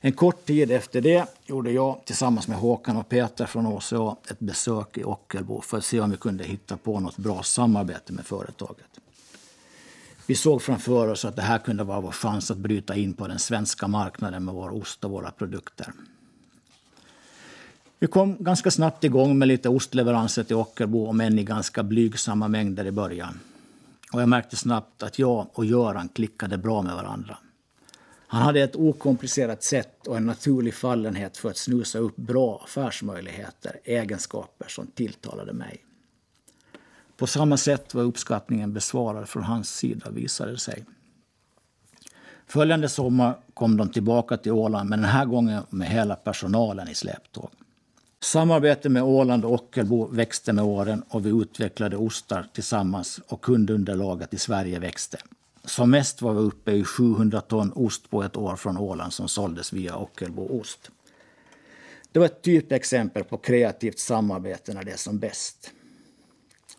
En 0.00 0.12
kort 0.12 0.46
tid 0.46 0.70
efter 0.70 1.00
det 1.00 1.26
gjorde 1.46 1.70
jag 1.70 2.04
tillsammans 2.04 2.48
med 2.48 2.58
Håkan 2.58 2.96
och 2.96 3.08
Peter 3.08 3.46
från 3.46 3.66
OCA 3.66 4.16
ett 4.30 4.38
besök 4.38 4.98
i 4.98 5.04
Ockelbo 5.04 5.60
för 5.60 5.78
att 5.78 5.84
se 5.84 6.00
om 6.00 6.10
vi 6.10 6.16
kunde 6.16 6.44
hitta 6.44 6.76
på 6.76 7.00
något 7.00 7.16
bra 7.16 7.42
samarbete 7.42 8.12
med 8.12 8.26
företaget. 8.26 8.86
Vi 10.26 10.34
såg 10.34 10.62
framför 10.62 11.08
oss 11.08 11.24
att 11.24 11.36
det 11.36 11.42
här 11.42 11.58
kunde 11.58 11.84
vara 11.84 12.00
vår 12.00 12.12
chans 12.12 12.50
att 12.50 12.56
bryta 12.56 12.96
in 12.96 13.14
på 13.14 13.28
den 13.28 13.38
svenska 13.38 13.88
marknaden 13.88 14.44
med 14.44 14.54
vår 14.54 14.74
ost 14.74 15.04
och 15.04 15.10
våra 15.10 15.30
produkter. 15.30 15.92
Vi 17.98 18.06
kom 18.06 18.36
ganska 18.40 18.70
snabbt 18.70 19.04
igång 19.04 19.38
med 19.38 19.48
lite 19.48 19.68
ostleveranser 19.68 20.44
till 20.44 20.56
Ockelbo, 20.56 21.06
om 21.06 21.20
än 21.20 21.38
i 21.38 21.44
ganska 21.44 21.82
blygsamma 21.82 22.48
mängder 22.48 22.84
i 22.84 22.90
början. 22.90 23.40
Och 24.12 24.22
jag 24.22 24.28
märkte 24.28 24.56
snabbt 24.56 25.02
att 25.02 25.18
jag 25.18 25.46
och 25.52 25.64
Göran 25.64 26.08
klickade 26.08 26.58
bra 26.58 26.82
med 26.82 26.94
varandra. 26.94 27.38
Han 28.30 28.42
hade 28.42 28.60
ett 28.60 28.76
okomplicerat 28.76 29.62
sätt 29.62 30.06
och 30.06 30.16
en 30.16 30.26
naturlig 30.26 30.74
fallenhet 30.74 31.36
för 31.36 31.50
att 31.50 31.56
snusa 31.56 31.98
upp 31.98 32.16
bra 32.16 32.60
affärsmöjligheter, 32.64 33.80
egenskaper 33.84 34.68
som 34.68 34.86
tilltalade 34.86 35.52
mig. 35.52 35.84
På 37.16 37.26
samma 37.26 37.56
sätt 37.56 37.94
var 37.94 38.02
uppskattningen 38.02 38.72
besvarad 38.72 39.28
från 39.28 39.42
hans 39.42 39.76
sida, 39.76 40.10
visade 40.10 40.52
det 40.52 40.58
sig. 40.58 40.84
Följande 42.46 42.88
sommar 42.88 43.38
kom 43.54 43.76
de 43.76 43.88
tillbaka 43.88 44.36
till 44.36 44.52
Åland, 44.52 44.90
men 44.90 45.00
den 45.00 45.10
här 45.10 45.24
gången 45.24 45.62
med 45.70 45.88
hela 45.88 46.16
personalen 46.16 46.88
i 46.88 46.94
släptåg. 46.94 47.50
Samarbetet 48.20 48.92
med 48.92 49.02
Åland 49.02 49.44
och 49.44 49.52
Ockelbo 49.52 50.06
växte 50.06 50.52
med 50.52 50.64
åren 50.64 51.02
och 51.08 51.26
vi 51.26 51.30
utvecklade 51.30 51.96
ostar 51.96 52.46
tillsammans 52.52 53.20
och 53.28 53.40
kundunderlaget 53.40 54.34
i 54.34 54.38
Sverige 54.38 54.78
växte. 54.78 55.18
Som 55.68 55.90
mest 55.90 56.22
var 56.22 56.34
vi 56.34 56.40
uppe 56.40 56.72
i 56.72 56.84
700 56.84 57.40
ton 57.40 57.72
ost 57.74 58.10
på 58.10 58.22
ett 58.22 58.36
år 58.36 58.56
från 58.56 58.78
Åland 58.78 59.12
som 59.12 59.28
såldes 59.28 59.72
via 59.72 59.96
Ockelbo 59.96 60.60
Ost. 60.60 60.90
Det 62.12 62.18
var 62.18 62.26
ett 62.26 62.42
typexempel 62.42 63.24
på 63.24 63.36
kreativt 63.36 63.98
samarbete 63.98 64.74
när 64.74 64.84
det 64.84 64.92
är 64.92 64.96
som 64.96 65.18
bäst. 65.18 65.70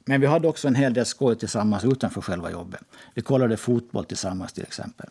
Men 0.05 0.21
vi 0.21 0.27
hade 0.27 0.47
också 0.47 0.67
en 0.67 0.75
hel 0.75 0.93
del 0.93 1.05
skoj 1.05 1.35
tillsammans 1.35 1.85
utanför 1.85 2.21
själva 2.21 2.51
jobbet. 2.51 2.81
Vi 3.13 3.21
kollade 3.21 3.57
fotboll 3.57 4.05
tillsammans 4.05 4.53
till 4.53 4.63
exempel. 4.63 5.09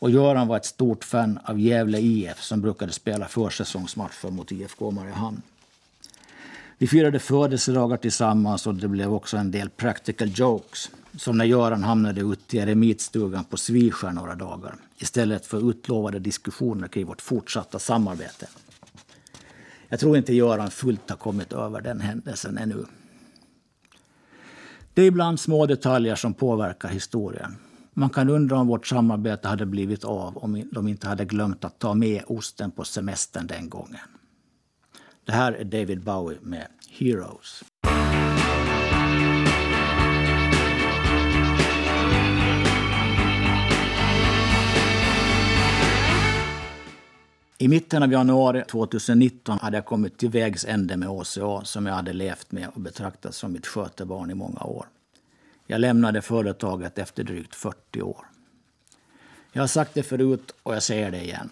Och 0.00 0.10
Göran 0.10 0.48
var 0.48 0.56
ett 0.56 0.64
stort 0.64 1.04
fan 1.04 1.38
av 1.44 1.60
Gävle 1.60 1.98
IF 1.98 2.42
som 2.42 2.60
brukade 2.60 2.92
spela 2.92 3.28
försäsongsmatcher 3.28 4.30
mot 4.30 4.52
IFK 4.52 4.90
Mariehamn. 4.90 5.42
Vi 6.80 6.86
firade 6.86 7.18
födelsedagar 7.18 7.96
tillsammans 7.96 8.66
och 8.66 8.74
det 8.74 8.88
blev 8.88 9.12
också 9.12 9.36
en 9.36 9.50
del 9.50 9.70
practical 9.70 10.30
jokes. 10.34 10.90
Som 11.16 11.38
när 11.38 11.44
Göran 11.44 11.82
hamnade 11.82 12.20
ute 12.20 12.56
i 12.56 12.60
eremitstugan 12.60 13.44
på 13.44 13.56
Sviskär 13.56 14.10
några 14.10 14.34
dagar 14.34 14.74
istället 14.98 15.46
för 15.46 15.70
utlovade 15.70 16.18
diskussioner 16.18 16.88
kring 16.88 17.06
vårt 17.06 17.22
fortsatta 17.22 17.78
samarbete. 17.78 18.46
Jag 19.88 20.00
tror 20.00 20.16
inte 20.16 20.34
Göran 20.34 20.70
fullt 20.70 21.10
har 21.10 21.16
kommit 21.16 21.52
över 21.52 21.80
den 21.80 22.00
händelsen 22.00 22.58
ännu. 22.58 22.84
Det 24.94 25.02
är 25.02 25.06
ibland 25.06 25.40
små 25.40 25.66
detaljer 25.66 26.14
som 26.14 26.34
påverkar 26.34 26.88
historien. 26.88 27.56
Man 27.92 28.10
kan 28.10 28.30
undra 28.30 28.58
om 28.58 28.66
vårt 28.66 28.86
samarbete 28.86 29.48
hade 29.48 29.66
blivit 29.66 30.04
av 30.04 30.38
om 30.38 30.68
de 30.72 30.88
inte 30.88 31.08
hade 31.08 31.24
glömt 31.24 31.64
att 31.64 31.78
ta 31.78 31.94
med 31.94 32.22
osten 32.26 32.70
på 32.70 32.84
semestern 32.84 33.46
den 33.46 33.68
gången. 33.68 34.00
Det 35.28 35.34
här 35.34 35.52
är 35.52 35.64
David 35.64 36.00
Bowie 36.00 36.38
med 36.42 36.66
Heroes. 36.88 37.64
I 47.58 47.68
mitten 47.68 48.02
av 48.02 48.12
januari 48.12 48.64
2019 48.68 49.58
hade 49.58 49.76
jag 49.76 49.84
kommit 49.84 50.18
till 50.18 50.30
vägs 50.30 50.64
ände 50.64 50.96
med 50.96 51.08
HCA 51.08 51.64
som 51.64 51.86
jag 51.86 51.94
hade 51.94 52.12
levt 52.12 52.52
med 52.52 52.68
och 52.74 52.80
betraktat 52.80 53.34
som 53.34 53.52
mitt 53.52 53.66
skötebarn 53.66 54.30
i 54.30 54.34
många 54.34 54.60
år. 54.60 54.86
Jag 55.66 55.80
lämnade 55.80 56.22
företaget 56.22 56.98
efter 56.98 57.24
drygt 57.24 57.54
40 57.54 58.02
år. 58.02 58.26
Jag 59.52 59.62
har 59.62 59.66
sagt 59.66 59.94
det 59.94 60.02
förut 60.02 60.54
och 60.62 60.74
jag 60.74 60.82
säger 60.82 61.10
det 61.10 61.24
igen. 61.24 61.50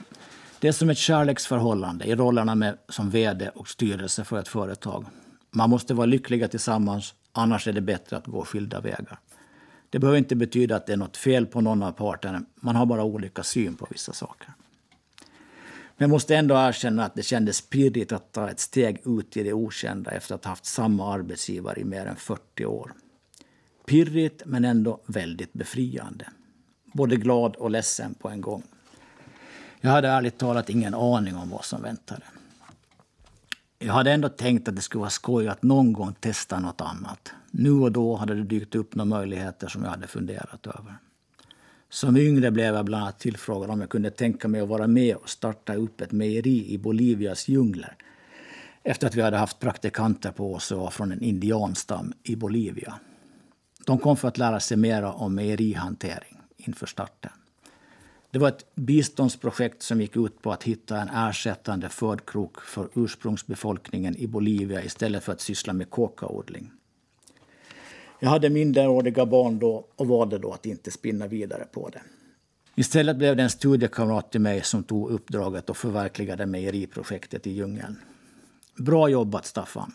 Det 0.61 0.69
är 0.69 0.73
som 0.73 0.90
ett 0.90 0.99
kärleksförhållande 0.99 2.05
i 2.05 2.14
rollerna 2.14 2.55
med, 2.55 2.79
som 2.88 3.11
vd 3.11 3.49
och 3.49 3.69
styrelse 3.69 4.25
för 4.25 4.38
ett 4.38 4.49
företag. 4.49 5.07
Man 5.51 5.71
måste 5.71 5.95
vara 5.95 6.07
lyckliga 6.07 6.49
tillsammans, 6.49 7.14
annars 7.33 7.69
är 7.69 7.73
det 7.73 7.81
bättre 7.81 8.16
att 8.16 8.27
gå 8.27 8.45
skilda 8.45 8.81
vägar. 8.81 9.19
Det 9.90 9.99
behöver 9.99 10.19
inte 10.19 10.37
betyda 10.37 10.77
att 10.77 10.87
det 10.87 10.92
är 10.92 10.97
något 10.97 11.16
fel 11.16 11.47
på 11.47 11.61
någon 11.61 11.83
av 11.83 11.92
parterna. 11.92 12.42
Man 12.55 12.77
har 12.77 12.87
bara 12.87 13.05
olika 13.05 13.42
syn 13.42 13.77
på 13.77 13.87
vissa 13.90 14.12
saker. 14.12 14.49
Men 15.97 16.05
jag 16.05 16.11
måste 16.11 16.37
ändå 16.37 16.55
erkänna 16.55 17.05
att 17.05 17.14
det 17.14 17.23
kändes 17.23 17.61
pirrigt 17.61 18.12
att 18.12 18.33
ta 18.33 18.51
ett 18.51 18.61
steg 18.61 19.03
ut 19.07 19.37
i 19.37 19.42
det 19.42 19.53
okända 19.53 20.11
efter 20.11 20.35
att 20.35 20.45
ha 20.45 20.51
haft 20.51 20.66
samma 20.66 21.14
arbetsgivare 21.14 21.81
i 21.81 21.85
mer 21.85 22.07
än 22.07 22.16
40 22.16 22.66
år. 22.66 22.92
Pirrigt 23.87 24.42
men 24.47 24.64
ändå 24.64 25.01
väldigt 25.07 25.53
befriande. 25.53 26.27
Både 26.92 27.16
glad 27.16 27.57
och 27.57 27.71
ledsen 27.71 28.14
på 28.14 28.29
en 28.29 28.40
gång. 28.40 28.62
Jag 29.87 29.92
hade 29.92 30.09
ärligt 30.09 30.38
talat 30.38 30.70
ingen 30.70 30.94
aning 30.94 31.37
om 31.37 31.51
vad 31.51 31.64
som 31.64 31.83
väntade. 31.83 32.22
Jag 33.79 33.92
hade 33.92 34.12
ändå 34.12 34.29
tänkt 34.29 34.68
att 34.68 34.77
det 34.77 34.83
skulle 34.83 35.01
vara 35.01 35.11
skoj 35.11 35.49
att 35.49 35.62
någon 35.62 35.92
gång 35.92 36.14
testa 36.20 36.61
något 36.61 36.81
annat. 36.81 37.33
Nu 37.51 37.70
och 37.70 37.92
då 37.92 38.16
hade 38.16 38.35
det 38.35 38.42
dykt 38.42 38.75
upp 38.75 38.94
några 38.94 39.09
möjligheter 39.09 39.68
som 39.68 39.83
jag 39.83 39.90
hade 39.90 40.07
funderat 40.07 40.66
över. 40.66 40.99
Som 41.90 42.16
yngre 42.16 42.51
blev 42.51 42.75
jag 42.75 42.85
bland 42.85 43.03
annat 43.03 43.18
tillfrågad 43.18 43.70
om 43.70 43.81
jag 43.81 43.90
kunde 43.90 44.11
tänka 44.11 44.49
mig 44.49 44.61
att 44.61 44.68
vara 44.68 44.87
med 44.87 45.16
och 45.16 45.29
starta 45.29 45.75
upp 45.75 46.01
ett 46.01 46.12
mejeri 46.12 46.72
i 46.72 46.79
Bolivias 46.79 47.49
djungler 47.49 47.96
efter 48.83 49.07
att 49.07 49.14
vi 49.14 49.22
hade 49.22 49.37
haft 49.37 49.59
praktikanter 49.59 50.31
på 50.31 50.55
oss 50.55 50.72
från 50.90 51.12
en 51.12 51.22
indianstam 51.22 52.12
i 52.22 52.37
Bolivia. 52.37 52.94
De 53.87 53.99
kom 53.99 54.16
för 54.16 54.29
att 54.29 54.38
lära 54.38 54.61
sig 54.61 54.77
mer 54.77 55.03
om 55.03 55.35
mejerihantering 55.35 56.40
inför 56.57 56.87
starten. 56.87 57.33
Det 58.37 58.40
var 58.40 58.49
ett 58.49 58.75
biståndsprojekt 58.75 59.83
som 59.83 60.01
gick 60.01 60.16
ut 60.16 60.42
på 60.42 60.53
att 60.53 60.62
hitta 60.62 61.01
en 61.01 61.09
ersättande 61.09 61.88
födkrok 61.88 62.61
för 62.61 62.88
ursprungsbefolkningen 62.94 64.16
i 64.16 64.27
Bolivia 64.27 64.85
istället 64.85 65.25
för 65.25 65.33
att 65.33 65.40
syssla 65.40 65.72
med 65.72 65.90
kokaodling. 65.90 66.70
Jag 68.20 68.29
hade 68.29 68.51
minderåriga 68.51 69.27
barn 69.27 69.59
då 69.59 69.87
och 69.96 70.09
valde 70.09 70.38
då 70.38 70.53
att 70.53 70.66
inte 70.66 70.90
spinna 70.90 71.27
vidare 71.27 71.64
på 71.72 71.88
det. 71.88 72.01
Istället 72.75 73.16
blev 73.16 73.37
det 73.37 73.42
en 73.42 73.51
studiekamrat 73.51 74.33
till 74.33 74.40
mig 74.40 74.62
som 74.62 74.85
tog 74.85 75.11
uppdraget 75.11 75.70
och 75.70 75.77
förverkligade 75.77 76.46
mejeriprojektet 76.46 77.46
i 77.46 77.51
djungeln. 77.51 77.96
Bra 78.79 79.09
jobbat, 79.09 79.46
Staffan! 79.46 79.92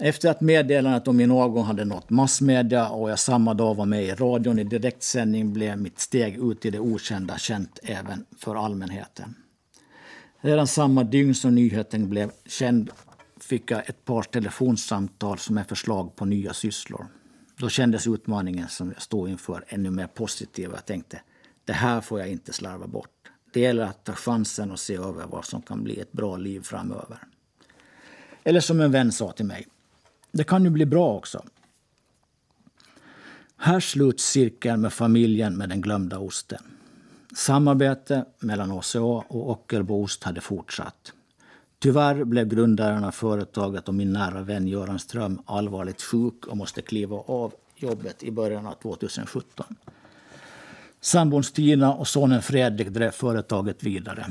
Efter 0.00 0.30
att 0.30 0.40
meddelandet 0.40 1.08
om 1.08 1.16
min 1.16 1.30
avgång 1.30 1.64
hade 1.64 1.84
nått 1.84 2.10
massmedia 2.10 2.88
och 2.88 3.10
jag 3.10 3.18
samma 3.18 3.54
dag 3.54 3.74
var 3.74 3.86
med 3.86 4.04
i 4.04 4.14
radion 4.14 4.58
i 4.58 4.64
direktsändning 4.64 5.52
blev 5.52 5.78
mitt 5.78 5.98
steg 5.98 6.50
ut 6.50 6.64
i 6.64 6.70
det 6.70 6.80
okända 6.80 7.38
känt 7.38 7.78
även 7.82 8.24
för 8.38 8.54
allmänheten. 8.64 9.34
Redan 10.40 10.66
samma 10.66 11.04
dygn 11.04 11.34
som 11.34 11.54
nyheten 11.54 12.08
blev 12.08 12.30
känd 12.46 12.90
fick 13.40 13.70
jag 13.70 13.88
ett 13.88 14.04
par 14.04 14.22
telefonsamtal 14.22 15.38
som 15.38 15.58
är 15.58 15.64
förslag 15.64 16.16
på 16.16 16.24
nya 16.24 16.52
sysslor. 16.52 17.06
Då 17.56 17.68
kändes 17.68 18.06
utmaningen 18.06 18.68
som 18.68 18.92
jag 18.92 19.02
stod 19.02 19.28
inför 19.28 19.64
ännu 19.68 19.90
mer 19.90 20.06
positiv. 20.06 20.70
Jag 20.74 20.86
tänkte, 20.86 21.20
det 21.64 21.72
här 21.72 22.00
får 22.00 22.20
jag 22.20 22.28
inte 22.28 22.52
slarva 22.52 22.86
bort. 22.86 23.10
Det 23.52 23.60
gäller 23.60 23.82
att 23.82 24.04
ta 24.04 24.12
chansen 24.12 24.70
och 24.70 24.78
se 24.78 24.94
över 24.94 25.26
vad 25.26 25.44
som 25.44 25.62
kan 25.62 25.84
bli 25.84 26.00
ett 26.00 26.12
bra 26.12 26.36
liv 26.36 26.60
framöver. 26.60 27.18
Eller 28.44 28.60
som 28.60 28.80
en 28.80 28.92
vän 28.92 29.12
sa 29.12 29.32
till 29.32 29.46
mig, 29.46 29.66
det 30.32 30.44
kan 30.44 30.64
ju 30.64 30.70
bli 30.70 30.86
bra 30.86 31.14
också. 31.14 31.44
Här 33.56 33.80
sluts 33.80 34.24
cirkeln 34.24 34.80
med 34.80 34.92
familjen 34.92 35.56
med 35.56 35.68
den 35.68 35.80
glömda 35.80 36.18
osten. 36.18 36.62
Samarbete 37.36 38.24
mellan 38.38 38.72
ACA 38.72 39.00
och 39.00 39.50
Ockelbo 39.50 40.02
Ost 40.02 40.24
hade 40.24 40.40
fortsatt. 40.40 41.12
Tyvärr 41.78 42.24
blev 42.24 42.48
grundaren 42.48 43.04
av 43.04 43.10
företaget 43.10 43.88
och 43.88 43.94
min 43.94 44.12
nära 44.12 44.42
vän 44.42 44.68
Göran 44.68 44.98
Ström 44.98 45.42
allvarligt 45.46 46.02
sjuk 46.02 46.46
och 46.46 46.56
måste 46.56 46.82
kliva 46.82 47.16
av 47.16 47.52
jobbet 47.76 48.22
i 48.22 48.30
början 48.30 48.66
av 48.66 48.74
2017. 48.74 49.76
Sambon 51.00 51.44
Stina 51.44 51.94
och 51.94 52.08
sonen 52.08 52.42
Fredrik 52.42 52.88
drev 52.88 53.10
företaget 53.10 53.82
vidare. 53.82 54.26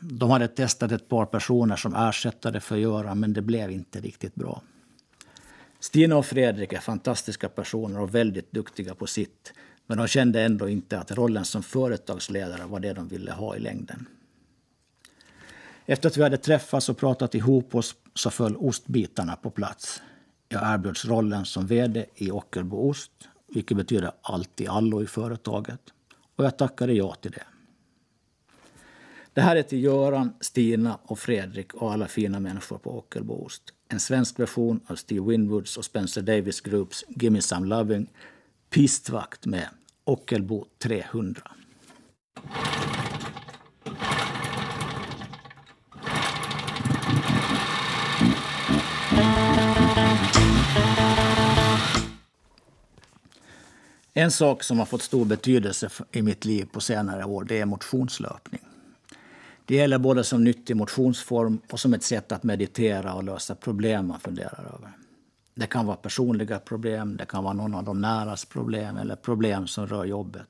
De 0.00 0.30
hade 0.30 0.48
testat 0.48 0.92
ett 0.92 1.08
par 1.08 1.26
personer 1.26 1.76
som 1.76 1.94
ersättare 1.94 2.60
för 2.60 2.76
Göran, 2.76 3.20
men 3.20 3.32
det 3.32 3.42
blev 3.42 3.70
inte 3.70 4.00
riktigt 4.00 4.34
bra. 4.34 4.62
Stina 5.80 6.16
och 6.16 6.26
Fredrik 6.26 6.72
är 6.72 6.80
fantastiska 6.80 7.48
personer 7.48 8.00
och 8.00 8.14
väldigt 8.14 8.52
duktiga 8.52 8.94
på 8.94 9.06
sitt. 9.06 9.52
Men 9.86 9.98
de 9.98 10.06
kände 10.06 10.42
ändå 10.42 10.68
inte 10.68 10.98
att 10.98 11.12
rollen 11.12 11.44
som 11.44 11.62
företagsledare 11.62 12.66
var 12.66 12.80
det 12.80 12.92
de 12.92 13.08
ville 13.08 13.32
ha 13.32 13.56
i 13.56 13.58
längden. 13.58 14.06
Efter 15.86 16.08
att 16.08 16.16
vi 16.16 16.22
hade 16.22 16.36
träffats 16.36 16.88
och 16.88 16.98
pratat 16.98 17.34
ihop 17.34 17.74
oss 17.74 17.94
så 18.14 18.30
föll 18.30 18.56
ostbitarna 18.56 19.36
på 19.36 19.50
plats. 19.50 20.02
Jag 20.48 20.74
erbjöds 20.74 21.04
rollen 21.04 21.44
som 21.44 21.66
vd 21.66 22.06
i 22.14 22.30
Ockelbo 22.30 22.88
Ost, 22.88 23.12
vilket 23.54 23.76
betyder 23.76 24.12
allt 24.22 24.60
i 24.60 24.66
allo 24.66 25.02
i 25.02 25.06
företaget. 25.06 25.80
Och 26.36 26.44
jag 26.44 26.58
tackade 26.58 26.92
ja 26.92 27.14
till 27.14 27.30
det. 27.30 27.44
Det 29.34 29.40
här 29.40 29.56
är 29.56 29.62
till 29.62 29.84
Göran, 29.84 30.32
Stina 30.40 30.98
och 31.02 31.18
Fredrik 31.18 31.74
och 31.74 31.92
alla 31.92 32.08
fina 32.08 32.40
människor 32.40 32.78
på 32.78 32.98
Ockelbo 32.98 33.44
Ost. 33.44 33.62
En 33.88 34.00
svensk 34.00 34.38
version 34.38 34.80
av 34.86 34.94
Steve 34.96 35.26
Winwoods 35.26 35.76
och 35.76 35.84
Spencer 35.84 36.22
Davis 36.22 36.60
Groups 36.60 37.04
Gimme 37.08 37.42
Some 37.42 37.66
Loving, 37.66 38.06
Pistvakt 38.70 39.46
med 39.46 39.68
Ockelbo 40.04 40.66
300. 40.82 41.42
En 54.12 54.30
sak 54.30 54.62
som 54.62 54.78
har 54.78 54.86
fått 54.86 55.02
stor 55.02 55.24
betydelse 55.24 55.90
i 56.12 56.22
mitt 56.22 56.44
liv 56.44 56.64
på 56.72 56.80
senare 56.80 57.24
år 57.24 57.44
det 57.44 57.60
är 57.60 57.66
motionslöpning. 57.66 58.60
Det 59.70 59.76
gäller 59.76 59.98
både 59.98 60.24
som 60.24 60.44
nyttig 60.44 60.76
motionsform 60.76 61.60
och 61.70 61.80
som 61.80 61.94
ett 61.94 62.02
sätt 62.02 62.32
att 62.32 62.42
meditera 62.42 63.14
och 63.14 63.24
lösa 63.24 63.54
problem 63.54 64.06
man 64.06 64.20
funderar 64.20 64.74
över. 64.74 64.92
Det 65.54 65.66
kan 65.66 65.86
vara 65.86 65.96
personliga 65.96 66.58
problem, 66.58 67.16
det 67.16 67.24
kan 67.24 67.44
vara 67.44 67.54
någon 67.54 67.74
av 67.74 67.84
de 67.84 68.00
näras 68.00 68.44
problem 68.44 68.96
eller 68.96 69.16
problem 69.16 69.66
som 69.66 69.86
rör 69.86 70.04
jobbet. 70.04 70.48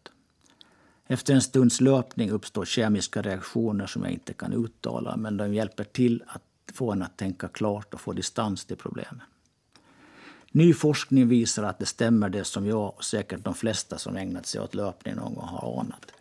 Efter 1.07 1.35
en 1.35 1.43
stunds 1.43 1.81
löpning 1.81 2.31
uppstår 2.31 2.65
kemiska 2.65 3.23
reaktioner 3.23 3.87
som 3.87 4.03
jag 4.03 4.13
inte 4.13 4.33
kan 4.33 4.53
uttala 4.53 5.17
men 5.17 5.37
de 5.37 5.55
hjälper 5.55 5.85
till 5.85 6.23
att 6.27 6.43
få 6.75 6.93
en 6.93 7.03
att 7.03 7.17
tänka 7.17 7.49
klart 7.49 7.95
och 7.95 8.01
få 8.01 8.13
distans 8.13 8.65
till 8.65 8.77
problemen. 8.77 9.23
Ny 10.51 10.75
forskning 10.75 11.29
visar 11.29 11.63
att 11.63 11.79
det 11.79 11.87
stämmer 11.87 12.29
det 12.29 12.45
som 12.45 12.67
jag 12.67 12.95
och 12.97 13.05
säkert 13.05 13.45
de 13.45 13.55
flesta 13.55 13.99
som 13.99 14.17
ägnat 14.17 14.47
sig 14.47 14.61
åt 14.61 14.75
löpning 14.75 15.15
någon 15.15 15.35
gång 15.35 15.49
har 15.49 15.81
anat. 15.81 16.13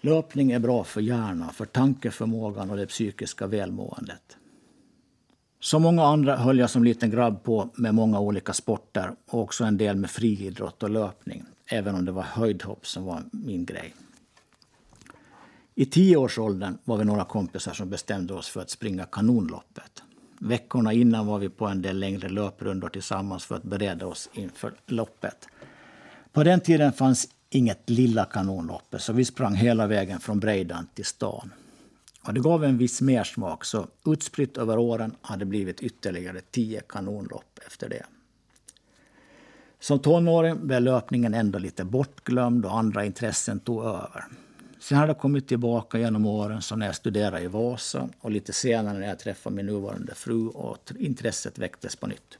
Löpning 0.00 0.52
är 0.52 0.58
bra 0.58 0.84
för 0.84 1.00
hjärnan, 1.00 1.52
för 1.52 1.64
tankeförmågan 1.64 2.70
och 2.70 2.76
det 2.76 2.86
psykiska 2.86 3.46
välmåendet. 3.46 4.36
Som 5.60 5.82
många 5.82 6.04
andra 6.04 6.36
höll 6.36 6.58
jag 6.58 6.70
som 6.70 6.84
liten 6.84 7.10
grabb 7.10 7.42
på 7.42 7.70
med 7.74 7.94
många 7.94 8.20
olika 8.20 8.52
sporter 8.52 9.12
och 9.26 9.40
också 9.40 9.64
en 9.64 9.76
del 9.76 9.96
med 9.96 10.10
friidrott 10.10 10.82
och 10.82 10.90
löpning, 10.90 11.44
även 11.66 11.94
om 11.94 12.04
det 12.04 12.12
var 12.12 12.22
höjdhopp 12.22 12.86
som 12.86 13.04
var 13.04 13.22
min 13.30 13.64
grej. 13.64 13.94
I 15.74 15.86
tioårsåldern 15.86 16.78
var 16.84 16.96
vi 16.96 17.04
några 17.04 17.24
kompisar 17.24 17.72
som 17.72 17.90
bestämde 17.90 18.34
oss 18.34 18.48
för 18.48 18.60
att 18.60 18.70
springa 18.70 19.04
kanonloppet. 19.04 20.02
Veckorna 20.38 20.92
innan 20.92 21.26
var 21.26 21.38
vi 21.38 21.48
på 21.48 21.66
en 21.66 21.82
del 21.82 21.98
längre 21.98 22.28
löprundor 22.28 22.88
tillsammans 22.88 23.44
för 23.44 23.54
att 23.54 23.62
bereda 23.62 24.06
oss 24.06 24.30
inför 24.32 24.72
loppet. 24.86 25.48
På 26.32 26.44
den 26.44 26.60
tiden 26.60 26.92
fanns 26.92 27.28
inget 27.50 27.90
lilla 27.90 28.24
kanonlopp, 28.24 28.94
så 28.98 29.12
vi 29.12 29.24
sprang 29.24 29.54
hela 29.54 29.86
vägen 29.86 30.20
från 30.20 30.40
Breidan 30.40 30.86
till 30.94 31.04
stan. 31.04 31.52
Och 32.22 32.34
det 32.34 32.40
gav 32.40 32.64
en 32.64 32.78
viss 32.78 33.00
mersmak 33.00 33.64
så 33.64 33.86
utspritt 34.06 34.56
över 34.56 34.78
åren 34.78 35.14
hade 35.20 35.44
blivit 35.44 35.80
ytterligare 35.80 36.40
tio 36.50 36.80
kanonlopp 36.88 37.60
efter 37.66 37.88
det. 37.88 38.04
Som 39.80 39.98
tonåring 39.98 40.66
blev 40.66 40.82
löpningen 40.82 41.34
ändå 41.34 41.58
lite 41.58 41.84
bortglömd 41.84 42.64
och 42.64 42.78
andra 42.78 43.04
intressen 43.04 43.60
tog 43.60 43.84
över. 43.84 44.24
Sen 44.80 44.98
har 44.98 45.06
det 45.06 45.14
kommit 45.14 45.48
tillbaka 45.48 45.98
genom 45.98 46.26
åren, 46.26 46.62
som 46.62 46.78
när 46.78 46.86
jag 46.86 46.94
studerade 46.94 47.42
i 47.42 47.46
Vasa 47.46 48.08
och 48.20 48.30
lite 48.30 48.52
senare 48.52 48.98
när 48.98 49.08
jag 49.08 49.18
träffade 49.18 49.56
min 49.56 49.66
nuvarande 49.66 50.14
fru 50.14 50.48
och 50.48 50.92
intresset 50.98 51.58
väcktes 51.58 51.96
på 51.96 52.06
nytt. 52.06 52.38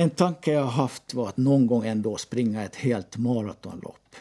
En 0.00 0.10
tanke 0.10 0.52
jag 0.52 0.66
haft 0.66 1.14
var 1.14 1.28
att 1.28 1.36
någon 1.36 1.66
gång 1.66 1.86
ändå 1.86 2.16
springa 2.16 2.64
ett 2.64 2.76
helt 2.76 3.16
maratonlopp. 3.16 4.16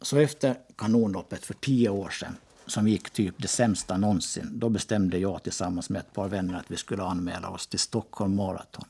Så 0.00 0.16
efter 0.18 0.56
kanonloppet 0.76 1.44
för 1.44 1.54
tio 1.54 1.88
år 1.88 2.08
sedan, 2.08 2.36
som 2.66 2.88
gick 2.88 3.10
typ 3.10 3.34
det 3.38 3.48
sämsta 3.48 3.96
någonsin, 3.96 4.50
då 4.52 4.68
bestämde 4.68 5.18
jag 5.18 5.42
tillsammans 5.42 5.90
med 5.90 6.00
ett 6.00 6.12
par 6.12 6.28
vänner 6.28 6.58
att 6.58 6.70
vi 6.70 6.76
skulle 6.76 7.02
anmäla 7.02 7.50
oss 7.50 7.66
till 7.66 7.78
Stockholm 7.78 8.36
Marathon. 8.36 8.84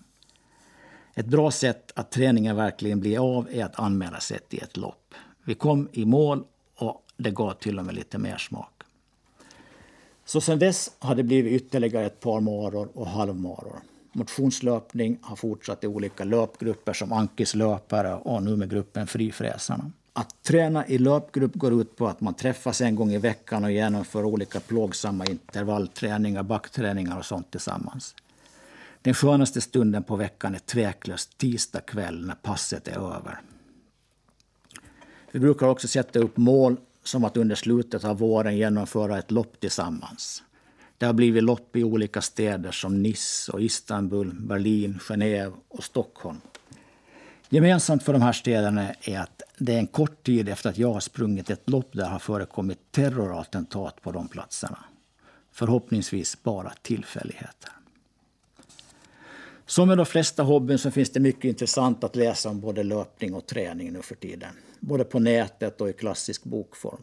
Ett 1.15 1.27
bra 1.27 1.51
sätt 1.51 1.93
att 1.95 2.11
träningen 2.11 2.57
verkligen 2.57 3.01
blir 3.01 3.39
av 3.39 3.49
är 3.53 3.65
att 3.65 3.79
anmäla 3.79 4.21
sig 4.21 4.39
till 4.49 4.63
ett 4.63 4.77
lopp. 4.77 5.15
Vi 5.45 5.55
kom 5.55 5.89
i 5.93 6.05
mål 6.05 6.45
och 6.75 7.05
det 7.17 7.31
gav 7.31 7.53
till 7.53 7.79
och 7.79 7.85
med 7.85 7.95
lite 7.95 8.19
mer 8.19 8.39
smak. 8.39 8.83
Så 10.25 10.41
sen 10.41 10.59
dess 10.59 10.91
har 10.99 11.15
det 11.15 11.23
blivit 11.23 11.63
ytterligare 11.63 12.07
ett 12.07 12.21
par 12.21 12.41
maror 12.41 12.89
och 12.95 13.07
halvmaror. 13.07 13.83
Motionslöpning 14.19 15.19
har 15.23 15.37
fortsatt 15.37 15.85
i 15.85 15.87
olika 15.87 16.25
löpgrupper 16.25 16.93
som 16.93 17.13
Ankis 17.13 17.55
löpare 17.55 18.15
och 18.15 18.43
nu 18.43 18.57
med 18.57 18.71
gruppen 18.71 19.07
Frifräsarna. 19.07 19.91
Att 20.13 20.43
träna 20.43 20.87
i 20.87 20.99
löpgrupp 20.99 21.55
går 21.55 21.81
ut 21.81 21.97
på 21.97 22.09
att 22.09 22.21
man 22.21 22.35
träffas 22.35 22.81
en 22.81 22.95
gång 22.95 23.13
i 23.13 23.19
veckan 23.19 23.65
och 23.65 23.73
genomför 23.73 24.25
olika 24.25 24.61
plågsamma 24.61 25.27
intervallträningar, 25.27 26.43
backträningar 26.43 27.19
och 27.19 27.25
sånt 27.25 27.51
tillsammans. 27.51 28.15
Den 29.03 29.15
skönaste 29.15 29.61
stunden 29.61 30.03
på 30.03 30.17
veckan 30.17 30.55
är 30.55 30.59
tveklöst 30.59 31.39
tisdag 31.39 31.81
kväll 31.81 32.27
när 32.27 32.35
passet 32.35 32.89
är 32.89 33.17
över. 33.17 33.41
Vi 35.31 35.41
brukar 35.41 35.67
också 35.67 35.89
sätta 35.89 36.19
upp 36.19 36.37
mål 36.37 36.77
som 37.05 37.25
att 37.25 37.37
under 37.37 37.57
slutet 37.57 38.05
av 38.05 38.19
våren 38.19 38.57
genomföra 38.57 39.19
ett 39.19 39.31
lopp 39.31 39.61
tillsammans. 39.61 40.43
Det 40.99 41.07
har 41.07 41.13
blivit 41.13 41.43
lopp 41.43 41.77
i 41.77 41.85
olika 41.85 42.21
städer 42.21 42.71
som 42.71 43.03
Nice, 43.03 43.53
och 43.53 43.63
Istanbul, 43.63 44.35
Berlin, 44.35 44.99
Genève 44.99 45.53
och 45.69 45.85
Stockholm. 45.85 46.41
Gemensamt 47.49 48.03
för 48.03 48.13
de 48.13 48.23
här 48.23 48.33
städerna 48.33 48.93
är 49.01 49.19
att 49.19 49.43
det 49.59 49.75
är 49.75 49.79
en 49.79 49.87
kort 49.87 50.27
tid 50.27 50.49
efter 50.49 50.71
att 50.71 50.79
jag 50.79 50.93
har 50.93 51.01
sprungit 51.01 51.51
ett 51.51 51.71
lopp 51.71 51.93
där 51.93 52.09
har 52.09 52.19
förekommit 52.19 52.79
terrorattentat 52.91 54.03
på 54.03 54.13
de 54.13 54.29
platserna. 54.29 54.79
Förhoppningsvis 55.53 56.43
bara 56.43 56.73
tillfälligheter. 56.83 57.73
Som 59.67 59.89
med 59.89 59.97
de 59.97 60.07
flesta 60.07 60.43
hobbyn 60.43 60.79
så 60.79 60.91
finns 60.91 61.11
det 61.11 61.21
mycket 61.21 61.45
intressant 61.45 62.05
att 62.05 62.17
läsa 62.17 62.49
om 62.49 62.61
både 62.61 62.83
löpning 62.83 63.35
och 63.35 63.47
träning 63.47 63.93
nu 63.93 64.03
för 64.03 64.15
tiden. 64.15 64.51
Både 64.81 65.05
på 65.05 65.19
nätet 65.19 65.81
och 65.81 65.89
i 65.89 65.93
klassisk 65.93 66.45
bokform. 66.45 67.03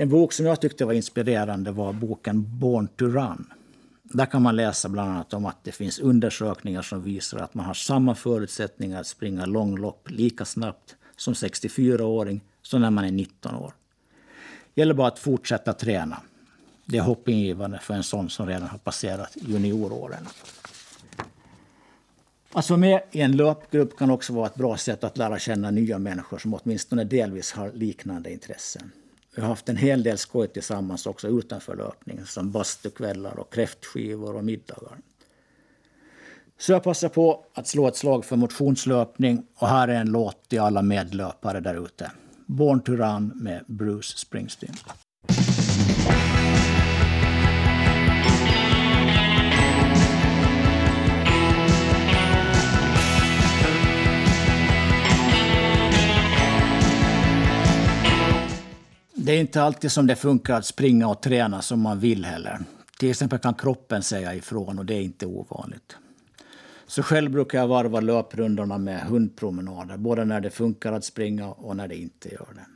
En 0.00 0.08
bok 0.08 0.32
som 0.32 0.46
jag 0.46 0.60
tyckte 0.60 0.84
var 0.84 0.92
inspirerande 0.92 1.70
var 1.70 1.92
boken 1.92 2.58
Born 2.58 2.88
to 2.88 3.06
Run. 3.06 3.52
Där 4.02 4.26
kan 4.26 4.42
man 4.42 4.56
läsa 4.56 4.88
bland 4.88 5.10
annat 5.10 5.34
om 5.34 5.46
att 5.46 5.64
det 5.64 5.72
finns 5.72 5.98
undersökningar 5.98 6.82
som 6.82 7.02
visar 7.02 7.38
att 7.38 7.54
man 7.54 7.66
har 7.66 7.74
samma 7.74 8.14
förutsättningar 8.14 9.00
att 9.00 9.06
springa 9.06 9.46
långlopp 9.46 10.10
lika 10.10 10.44
snabbt 10.44 10.96
som 11.16 11.34
64-åring 11.34 12.40
som 12.62 12.80
när 12.80 12.90
man 12.90 13.04
är 13.04 13.10
19 13.10 13.54
år. 13.54 13.72
Det 14.74 14.80
gäller 14.80 14.94
bara 14.94 15.08
att 15.08 15.18
fortsätta 15.18 15.72
träna. 15.72 16.20
Det 16.84 16.98
är 16.98 17.02
hoppingivande 17.02 17.78
för 17.78 17.94
en 17.94 18.02
sån 18.02 18.30
som 18.30 18.46
redan 18.46 18.68
har 18.68 18.78
passerat 18.78 19.36
junioråren. 19.40 20.28
Att 22.52 22.70
vara 22.70 22.80
med 22.80 23.02
i 23.10 23.20
en 23.20 23.36
löpgrupp 23.36 23.98
kan 23.98 24.10
också 24.10 24.32
vara 24.32 24.46
ett 24.46 24.54
bra 24.54 24.76
sätt 24.76 25.04
att 25.04 25.18
lära 25.18 25.38
känna 25.38 25.70
nya 25.70 25.98
människor 25.98 26.38
som 26.38 26.54
åtminstone 26.54 27.04
delvis 27.04 27.52
har 27.52 27.72
liknande 27.72 28.32
intressen. 28.32 28.92
Vi 29.38 29.42
har 29.42 29.48
haft 29.48 29.68
en 29.68 29.76
hel 29.76 30.02
del 30.02 30.18
skoj 30.18 30.48
tillsammans 30.48 31.06
också 31.06 31.28
utanför 31.28 31.76
löpningen 31.76 32.26
som 32.26 32.50
bastukvällar 32.50 33.38
och 33.38 33.52
kräftskivor 33.52 34.36
och 34.36 34.44
middagar. 34.44 34.98
Så 36.58 36.72
jag 36.72 36.82
passar 36.82 37.08
på 37.08 37.44
att 37.54 37.66
slå 37.66 37.88
ett 37.88 37.96
slag 37.96 38.24
för 38.24 38.36
motionslöpning 38.36 39.46
och 39.54 39.68
här 39.68 39.88
är 39.88 40.00
en 40.00 40.10
låt 40.10 40.48
till 40.48 40.60
alla 40.60 40.82
medlöpare 40.82 41.60
där 41.60 41.84
ute. 41.84 42.10
Born 42.46 42.80
to 42.80 42.92
Run 42.92 43.32
med 43.34 43.64
Bruce 43.66 44.18
Springsteen. 44.18 44.74
Det 59.28 59.32
är 59.32 59.40
inte 59.40 59.62
alltid 59.62 59.92
som 59.92 60.06
det 60.06 60.16
funkar 60.16 60.54
att 60.54 60.66
springa 60.66 61.08
och 61.08 61.22
träna 61.22 61.62
som 61.62 61.80
man 61.80 62.00
vill 62.00 62.24
heller. 62.24 62.58
Till 62.98 63.10
exempel 63.10 63.38
kan 63.38 63.54
kroppen 63.54 64.02
säga 64.02 64.34
ifrån 64.34 64.78
och 64.78 64.86
det 64.86 64.94
är 64.94 65.00
inte 65.00 65.26
ovanligt. 65.26 65.96
Så 66.86 67.02
själv 67.02 67.30
brukar 67.30 67.58
jag 67.58 67.68
varva 67.68 68.00
löprundorna 68.00 68.78
med 68.78 69.00
hundpromenader, 69.00 69.96
både 69.96 70.24
när 70.24 70.40
det 70.40 70.50
funkar 70.50 70.92
att 70.92 71.04
springa 71.04 71.48
och 71.48 71.76
när 71.76 71.88
det 71.88 71.96
inte 71.96 72.28
gör 72.28 72.48
det. 72.54 72.66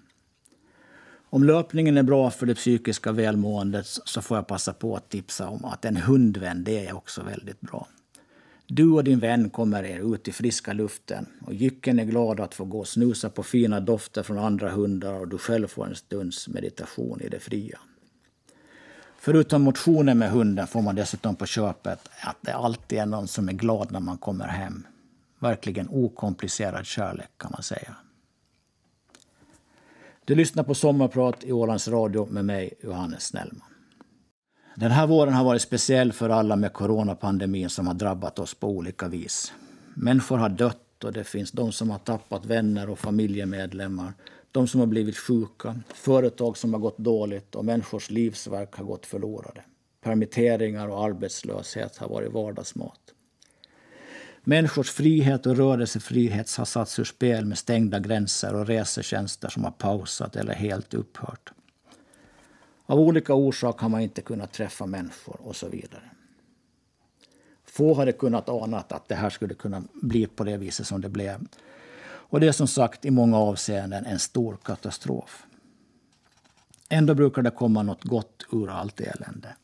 Om 1.30 1.44
löpningen 1.44 1.96
är 1.96 2.02
bra 2.02 2.30
för 2.30 2.46
det 2.46 2.54
psykiska 2.54 3.12
välmåendet 3.12 3.86
så 3.86 4.22
får 4.22 4.36
jag 4.36 4.46
passa 4.46 4.72
på 4.72 4.96
att 4.96 5.08
tipsa 5.08 5.48
om 5.48 5.64
att 5.64 5.84
en 5.84 5.96
hundvän, 5.96 6.64
det 6.64 6.86
är 6.86 6.96
också 6.96 7.22
väldigt 7.22 7.60
bra. 7.60 7.86
Du 8.66 8.90
och 8.90 9.04
din 9.04 9.18
vän 9.18 9.50
kommer 9.50 9.84
er 9.84 10.14
ut 10.14 10.28
i 10.28 10.32
friska 10.32 10.72
luften 10.72 11.26
och 11.46 11.54
jycken 11.54 11.98
är 11.98 12.04
glad 12.04 12.40
att 12.40 12.54
få 12.54 12.64
gå 12.64 12.78
och 12.78 12.88
snusa 12.88 13.30
på 13.30 13.42
fina 13.42 13.80
dofter 13.80 14.22
från 14.22 14.38
andra 14.38 14.70
hundar 14.70 15.12
och 15.12 15.28
du 15.28 15.38
själv 15.38 15.68
får 15.68 15.86
en 15.86 15.94
stunds 15.94 16.48
meditation 16.48 17.20
i 17.20 17.28
det 17.28 17.40
fria. 17.40 17.78
Förutom 19.18 19.62
motionen 19.62 20.18
med 20.18 20.30
hunden 20.30 20.66
får 20.66 20.82
man 20.82 20.94
dessutom 20.94 21.36
på 21.36 21.46
köpet 21.46 22.08
att 22.20 22.36
det 22.40 22.52
alltid 22.52 22.98
är 22.98 23.06
någon 23.06 23.28
som 23.28 23.48
är 23.48 23.52
glad 23.52 23.92
när 23.92 24.00
man 24.00 24.18
kommer 24.18 24.46
hem. 24.46 24.86
Verkligen 25.38 25.88
okomplicerad 25.88 26.86
kärlek 26.86 27.30
kan 27.36 27.50
man 27.50 27.62
säga. 27.62 27.96
Du 30.24 30.34
lyssnar 30.34 30.64
på 30.64 30.74
Sommarprat 30.74 31.44
i 31.44 31.52
Ålands 31.52 31.88
Radio 31.88 32.26
med 32.30 32.44
mig, 32.44 32.72
Johannes 32.82 33.22
Snellman. 33.22 33.71
Den 34.74 34.90
här 34.90 35.06
våren 35.06 35.34
har 35.34 35.44
varit 35.44 35.62
speciell 35.62 36.12
för 36.12 36.30
alla 36.30 36.56
med 36.56 36.72
coronapandemin 36.72 37.70
som 37.70 37.86
har 37.86 37.94
drabbat 37.94 38.38
oss 38.38 38.54
på 38.54 38.68
olika 38.68 39.08
vis. 39.08 39.52
Människor 39.94 40.36
har 40.36 40.48
dött 40.48 41.04
och 41.04 41.12
det 41.12 41.24
finns 41.24 41.52
de 41.52 41.72
som 41.72 41.90
har 41.90 41.98
tappat 41.98 42.46
vänner 42.46 42.90
och 42.90 42.98
familjemedlemmar. 42.98 44.14
De 44.52 44.68
som 44.68 44.80
har 44.80 44.86
blivit 44.86 45.16
sjuka, 45.18 45.80
företag 45.94 46.56
som 46.56 46.72
har 46.72 46.80
gått 46.80 46.98
dåligt 46.98 47.54
och 47.54 47.64
människors 47.64 48.10
livsverk 48.10 48.74
har 48.74 48.84
gått 48.84 49.06
förlorade. 49.06 49.62
Permitteringar 50.02 50.88
och 50.88 51.04
arbetslöshet 51.04 51.96
har 51.96 52.08
varit 52.08 52.32
vardagsmat. 52.32 53.00
Människors 54.44 54.90
frihet 54.90 55.46
och 55.46 55.56
rörelsefrihet 55.56 56.56
har 56.56 56.64
satts 56.64 56.98
ur 56.98 57.04
spel 57.04 57.44
med 57.44 57.58
stängda 57.58 57.98
gränser 57.98 58.54
och 58.54 58.66
resetjänster 58.66 59.48
som 59.48 59.64
har 59.64 59.70
pausat 59.70 60.36
eller 60.36 60.54
helt 60.54 60.94
upphört. 60.94 61.52
Av 62.92 63.00
olika 63.00 63.34
orsaker 63.34 63.82
har 63.82 63.88
man 63.88 64.00
inte 64.00 64.22
kunnat 64.22 64.52
träffa 64.52 64.86
människor 64.86 65.36
och 65.40 65.56
så 65.56 65.68
vidare. 65.68 66.10
Få 67.64 67.94
hade 67.94 68.12
kunnat 68.12 68.48
ana 68.48 68.78
att 68.78 69.08
det 69.08 69.14
här 69.14 69.30
skulle 69.30 69.54
kunna 69.54 69.82
bli 69.92 70.26
på 70.26 70.44
det 70.44 70.56
viset 70.56 70.86
som 70.86 71.00
det 71.00 71.08
blev. 71.08 71.46
Och 72.04 72.40
det 72.40 72.48
är 72.48 72.52
som 72.52 72.66
sagt 72.66 73.04
i 73.04 73.10
många 73.10 73.38
avseenden 73.38 74.06
en 74.06 74.18
stor 74.18 74.56
katastrof. 74.64 75.46
Ändå 76.88 77.14
brukar 77.14 77.42
det 77.42 77.50
komma 77.50 77.82
något 77.82 78.04
gott 78.04 78.46
ur 78.52 78.70
allt 78.70 79.00
elände. 79.00 79.56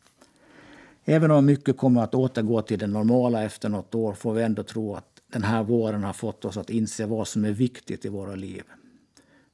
Även 1.05 1.31
om 1.31 1.47
mycket 1.47 1.76
kommer 1.76 2.03
att 2.03 2.14
återgå 2.14 2.62
till 2.62 2.79
det 2.79 2.87
normala 2.87 3.43
efter 3.43 3.68
något 3.68 3.95
år 3.95 4.12
får 4.12 4.33
vi 4.35 4.43
ändå 4.43 4.62
tro 4.62 4.95
att 4.95 5.20
den 5.33 5.43
här 5.43 5.62
våren 5.62 6.05
har 6.05 6.12
fått 6.12 6.45
oss 6.45 6.57
att 6.57 6.70
inse 6.70 7.07
vad 7.07 7.29
som 7.29 7.45
är 7.45 7.53
viktigt 7.53 8.05
i 8.05 8.09
våra 8.09 8.35
liv 8.35 8.62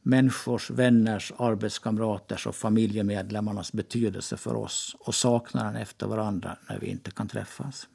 människors, 0.05 0.71
vänners, 0.71 1.33
arbetskamraters 1.39 2.47
och 2.47 2.55
familjemedlemmarnas 2.55 3.73
betydelse 3.73 4.37
för 4.37 4.55
oss 4.55 4.97
och 4.99 5.15
saknaden 5.15 5.77
efter 5.77 6.07
varandra 6.07 6.57
när 6.69 6.79
vi 6.79 6.87
inte 6.87 7.11
kan 7.11 7.29
träffas. 7.29 7.89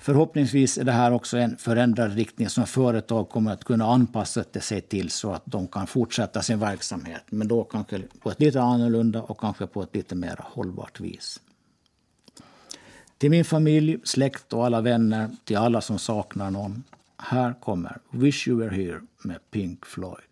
Förhoppningsvis 0.00 0.78
är 0.78 0.84
det 0.84 0.92
här 0.92 1.12
också 1.12 1.36
en 1.36 1.56
förändrad 1.56 2.14
riktning 2.14 2.48
som 2.48 2.66
företag 2.66 3.28
kommer 3.28 3.52
att 3.52 3.64
kunna 3.64 3.84
anpassa 3.84 4.44
sig 4.60 4.80
till 4.80 5.10
så 5.10 5.32
att 5.32 5.42
de 5.44 5.68
kan 5.68 5.86
fortsätta 5.86 6.42
sin 6.42 6.58
verksamhet. 6.58 7.22
Men 7.30 7.48
då 7.48 7.64
kanske 7.64 8.02
på 8.20 8.30
ett 8.30 8.40
lite 8.40 8.62
annorlunda 8.62 9.22
och 9.22 9.40
kanske 9.40 9.66
på 9.66 9.82
ett 9.82 9.94
lite 9.94 10.14
mer 10.14 10.40
hållbart 10.44 11.00
vis. 11.00 11.40
Till 13.18 13.30
min 13.30 13.44
familj, 13.44 13.98
släkt 14.04 14.52
och 14.52 14.66
alla 14.66 14.80
vänner, 14.80 15.30
till 15.44 15.56
alla 15.56 15.80
som 15.80 15.98
saknar 15.98 16.50
någon. 16.50 16.84
Här 17.16 17.54
kommer 17.60 17.98
Wish 18.10 18.48
You 18.48 18.58
Were 18.58 18.76
Here 18.76 19.00
med 19.22 19.50
Pink 19.50 19.86
Floyd. 19.86 20.24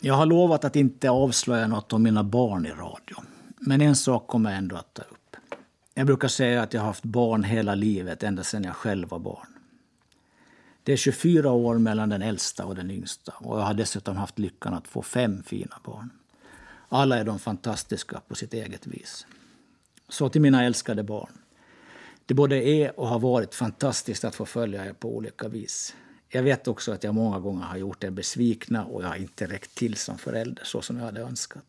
Jag 0.00 0.14
har 0.14 0.26
lovat 0.26 0.64
att 0.64 0.76
inte 0.76 1.10
avslöja 1.10 1.66
något 1.66 1.92
om 1.92 2.02
mina 2.02 2.24
barn 2.24 2.66
i 2.66 2.70
radio. 2.70 3.16
Men 3.58 3.80
en 3.80 3.96
sak 3.96 4.26
kommer 4.26 4.50
jag 4.50 4.58
ändå 4.58 4.76
att 4.76 4.94
ta 4.94 5.02
upp. 5.02 5.36
Jag 5.94 6.06
brukar 6.06 6.28
säga 6.28 6.62
att 6.62 6.74
jag 6.74 6.80
har 6.80 6.86
haft 6.86 7.04
barn 7.04 7.44
hela 7.44 7.74
livet, 7.74 8.22
ända 8.22 8.44
sedan 8.44 8.64
jag 8.64 8.76
själv 8.76 9.08
var 9.08 9.18
barn. 9.18 9.46
Det 10.82 10.92
är 10.92 10.96
24 10.96 11.50
år 11.50 11.78
mellan 11.78 12.08
den 12.08 12.22
äldsta 12.22 12.64
och 12.64 12.74
den 12.74 12.90
yngsta 12.90 13.32
och 13.38 13.58
jag 13.58 13.64
har 13.64 13.74
dessutom 13.74 14.16
haft 14.16 14.38
lyckan 14.38 14.74
att 14.74 14.88
få 14.88 15.02
fem 15.02 15.42
fina 15.42 15.76
barn. 15.84 16.10
Alla 16.88 17.18
är 17.18 17.24
de 17.24 17.38
fantastiska 17.38 18.20
på 18.28 18.34
sitt 18.34 18.54
eget 18.54 18.86
vis. 18.86 19.26
Så 20.08 20.28
till 20.28 20.40
mina 20.40 20.64
älskade 20.64 21.02
barn. 21.02 21.32
Det 22.26 22.34
både 22.34 22.56
är 22.56 23.00
och 23.00 23.08
har 23.08 23.18
varit 23.18 23.54
fantastiskt 23.54 24.24
att 24.24 24.34
få 24.34 24.46
följa 24.46 24.86
er 24.86 24.92
på 24.92 25.16
olika 25.16 25.48
vis. 25.48 25.94
Jag 26.28 26.42
vet 26.42 26.68
också 26.68 26.92
att 26.92 27.04
jag 27.04 27.14
många 27.14 27.38
gånger 27.38 27.64
har 27.64 27.76
gjort 27.76 28.04
er 28.04 28.10
besvikna 28.10 28.84
och 28.84 29.02
jag 29.02 29.08
har 29.08 29.16
inte 29.16 29.46
räckt 29.46 29.74
till 29.74 29.96
som 29.96 30.18
förälder 30.18 30.64
så 30.64 30.82
som 30.82 30.96
jag 30.96 31.04
hade 31.04 31.20
önskat. 31.20 31.64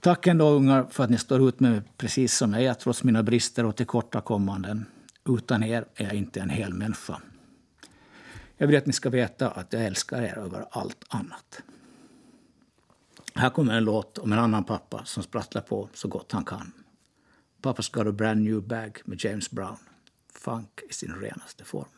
Tack 0.00 0.26
ändå 0.26 0.48
ungar 0.48 0.86
för 0.90 1.04
att 1.04 1.10
ni 1.10 1.18
står 1.18 1.48
ut 1.48 1.60
med 1.60 1.70
mig 1.70 1.82
precis 1.96 2.36
som 2.36 2.52
jag 2.52 2.62
är 2.62 2.74
trots 2.74 3.04
mina 3.04 3.22
brister 3.22 3.64
och 3.64 3.76
tillkortakommanden. 3.76 4.86
Utan 5.28 5.62
er 5.62 5.84
är 5.94 6.04
jag 6.04 6.14
inte 6.14 6.40
en 6.40 6.50
hel 6.50 6.74
människa. 6.74 7.20
Jag 8.56 8.66
vill 8.66 8.76
att 8.76 8.86
ni 8.86 8.92
ska 8.92 9.10
veta 9.10 9.50
att 9.50 9.72
jag 9.72 9.84
älskar 9.84 10.22
er 10.22 10.38
över 10.38 10.66
allt 10.70 11.04
annat. 11.08 11.62
Här 13.34 13.50
kommer 13.50 13.74
en 13.74 13.84
låt 13.84 14.18
om 14.18 14.32
en 14.32 14.38
annan 14.38 14.64
pappa 14.64 15.04
som 15.04 15.22
sprattlar 15.22 15.62
på 15.62 15.88
så 15.92 16.08
gott 16.08 16.32
han 16.32 16.44
kan. 16.44 16.72
Pappa's 17.62 17.94
got 17.94 18.06
a 18.06 18.12
brand 18.12 18.42
new 18.42 18.62
bag 18.62 18.98
med 19.04 19.24
James 19.24 19.50
Brown. 19.50 19.76
Funk 20.32 20.80
i 20.90 20.92
sin 20.92 21.14
renaste 21.14 21.64
form. 21.64 21.88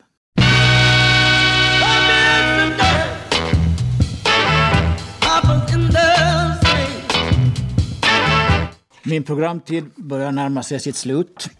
Min 9.08 9.22
programtid 9.22 9.84
börjar 9.96 10.32
närma 10.32 10.62
sig 10.62 10.80
sitt 10.80 10.96
slut. 10.96 11.50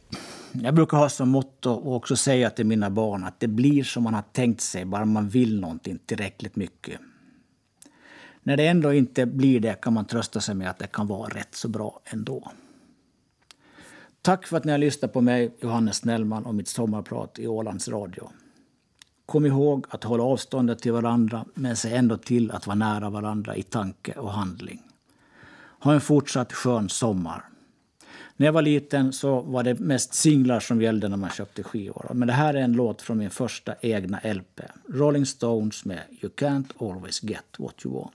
Jag 0.53 0.75
brukar 0.75 0.97
ha 0.97 1.09
som 1.09 1.29
motto 1.29 1.71
och 1.71 1.97
också 1.97 2.17
säga 2.17 2.51
till 2.51 2.67
mina 2.67 2.91
barn 2.91 3.25
att 3.25 3.41
det 3.41 3.49
blir 3.49 3.85
som 3.85 4.03
man 4.03 4.15
har 4.15 4.25
tänkt 4.33 4.61
sig 4.61 4.85
bara 4.85 5.05
man 5.05 5.29
vill 5.29 5.61
någonting 5.61 5.99
tillräckligt 6.07 6.57
mycket. 6.57 7.01
När 8.43 8.57
det 8.57 8.67
ändå 8.67 8.93
inte 8.93 9.27
blir 9.27 9.61
det 9.61 9.81
kan 9.81 9.93
man 9.93 10.05
trösta 10.05 10.41
sig 10.41 10.55
med 10.55 10.71
att 10.71 10.79
det 10.79 10.87
kan 10.87 11.07
vara 11.07 11.29
rätt 11.29 11.55
så 11.55 11.69
bra 11.69 12.01
ändå. 12.05 12.53
Tack 14.23 14.47
för 14.47 14.57
att 14.57 14.65
ni 14.65 14.73
har 14.73 14.79
lyssnat 14.79 15.13
på 15.13 15.21
mig, 15.21 15.57
Johannes 15.61 15.97
Snellman, 15.97 16.47
och 16.47 16.55
mitt 16.55 16.69
sommarprat 16.69 17.39
i 17.39 17.47
Ålands 17.47 17.89
Radio. 17.89 18.31
Kom 19.27 19.47
ihåg 19.47 19.87
att 19.89 20.05
hålla 20.05 20.23
avståndet 20.23 20.79
till 20.79 20.93
varandra 20.93 21.45
men 21.55 21.77
se 21.77 21.95
ändå 21.95 22.17
till 22.17 22.51
att 22.51 22.67
vara 22.67 22.77
nära 22.77 23.11
varandra 23.11 23.57
i 23.57 23.63
tanke 23.63 24.13
och 24.13 24.33
handling. 24.33 24.83
Ha 25.81 25.95
en 25.95 26.01
fortsatt 26.01 26.53
skön 26.53 26.89
sommar. 26.89 27.45
När 28.37 28.47
jag 28.47 28.53
var 28.53 28.63
liten 28.63 29.13
så 29.13 29.41
var 29.41 29.63
det 29.63 29.81
mest 29.81 30.15
singlar 30.15 30.61
som 30.61 30.83
gällde 30.83 31.09
när 31.09 31.17
man 31.17 31.31
köpte 31.31 31.63
skivor. 31.63 32.11
Men 32.15 32.29
det 32.29 32.35
här 32.35 32.55
är 32.55 32.59
en 32.59 32.73
låt 32.73 33.03
från 33.03 33.19
min 33.19 33.31
första 33.31 33.75
egna 33.81 34.21
LP. 34.25 34.61
Rolling 34.89 35.27
Stones 35.27 35.85
med 35.85 36.03
You 36.23 36.33
can't 36.37 36.91
always 36.91 37.23
get 37.23 37.45
what 37.59 37.75
you 37.85 37.95
want. 37.95 38.13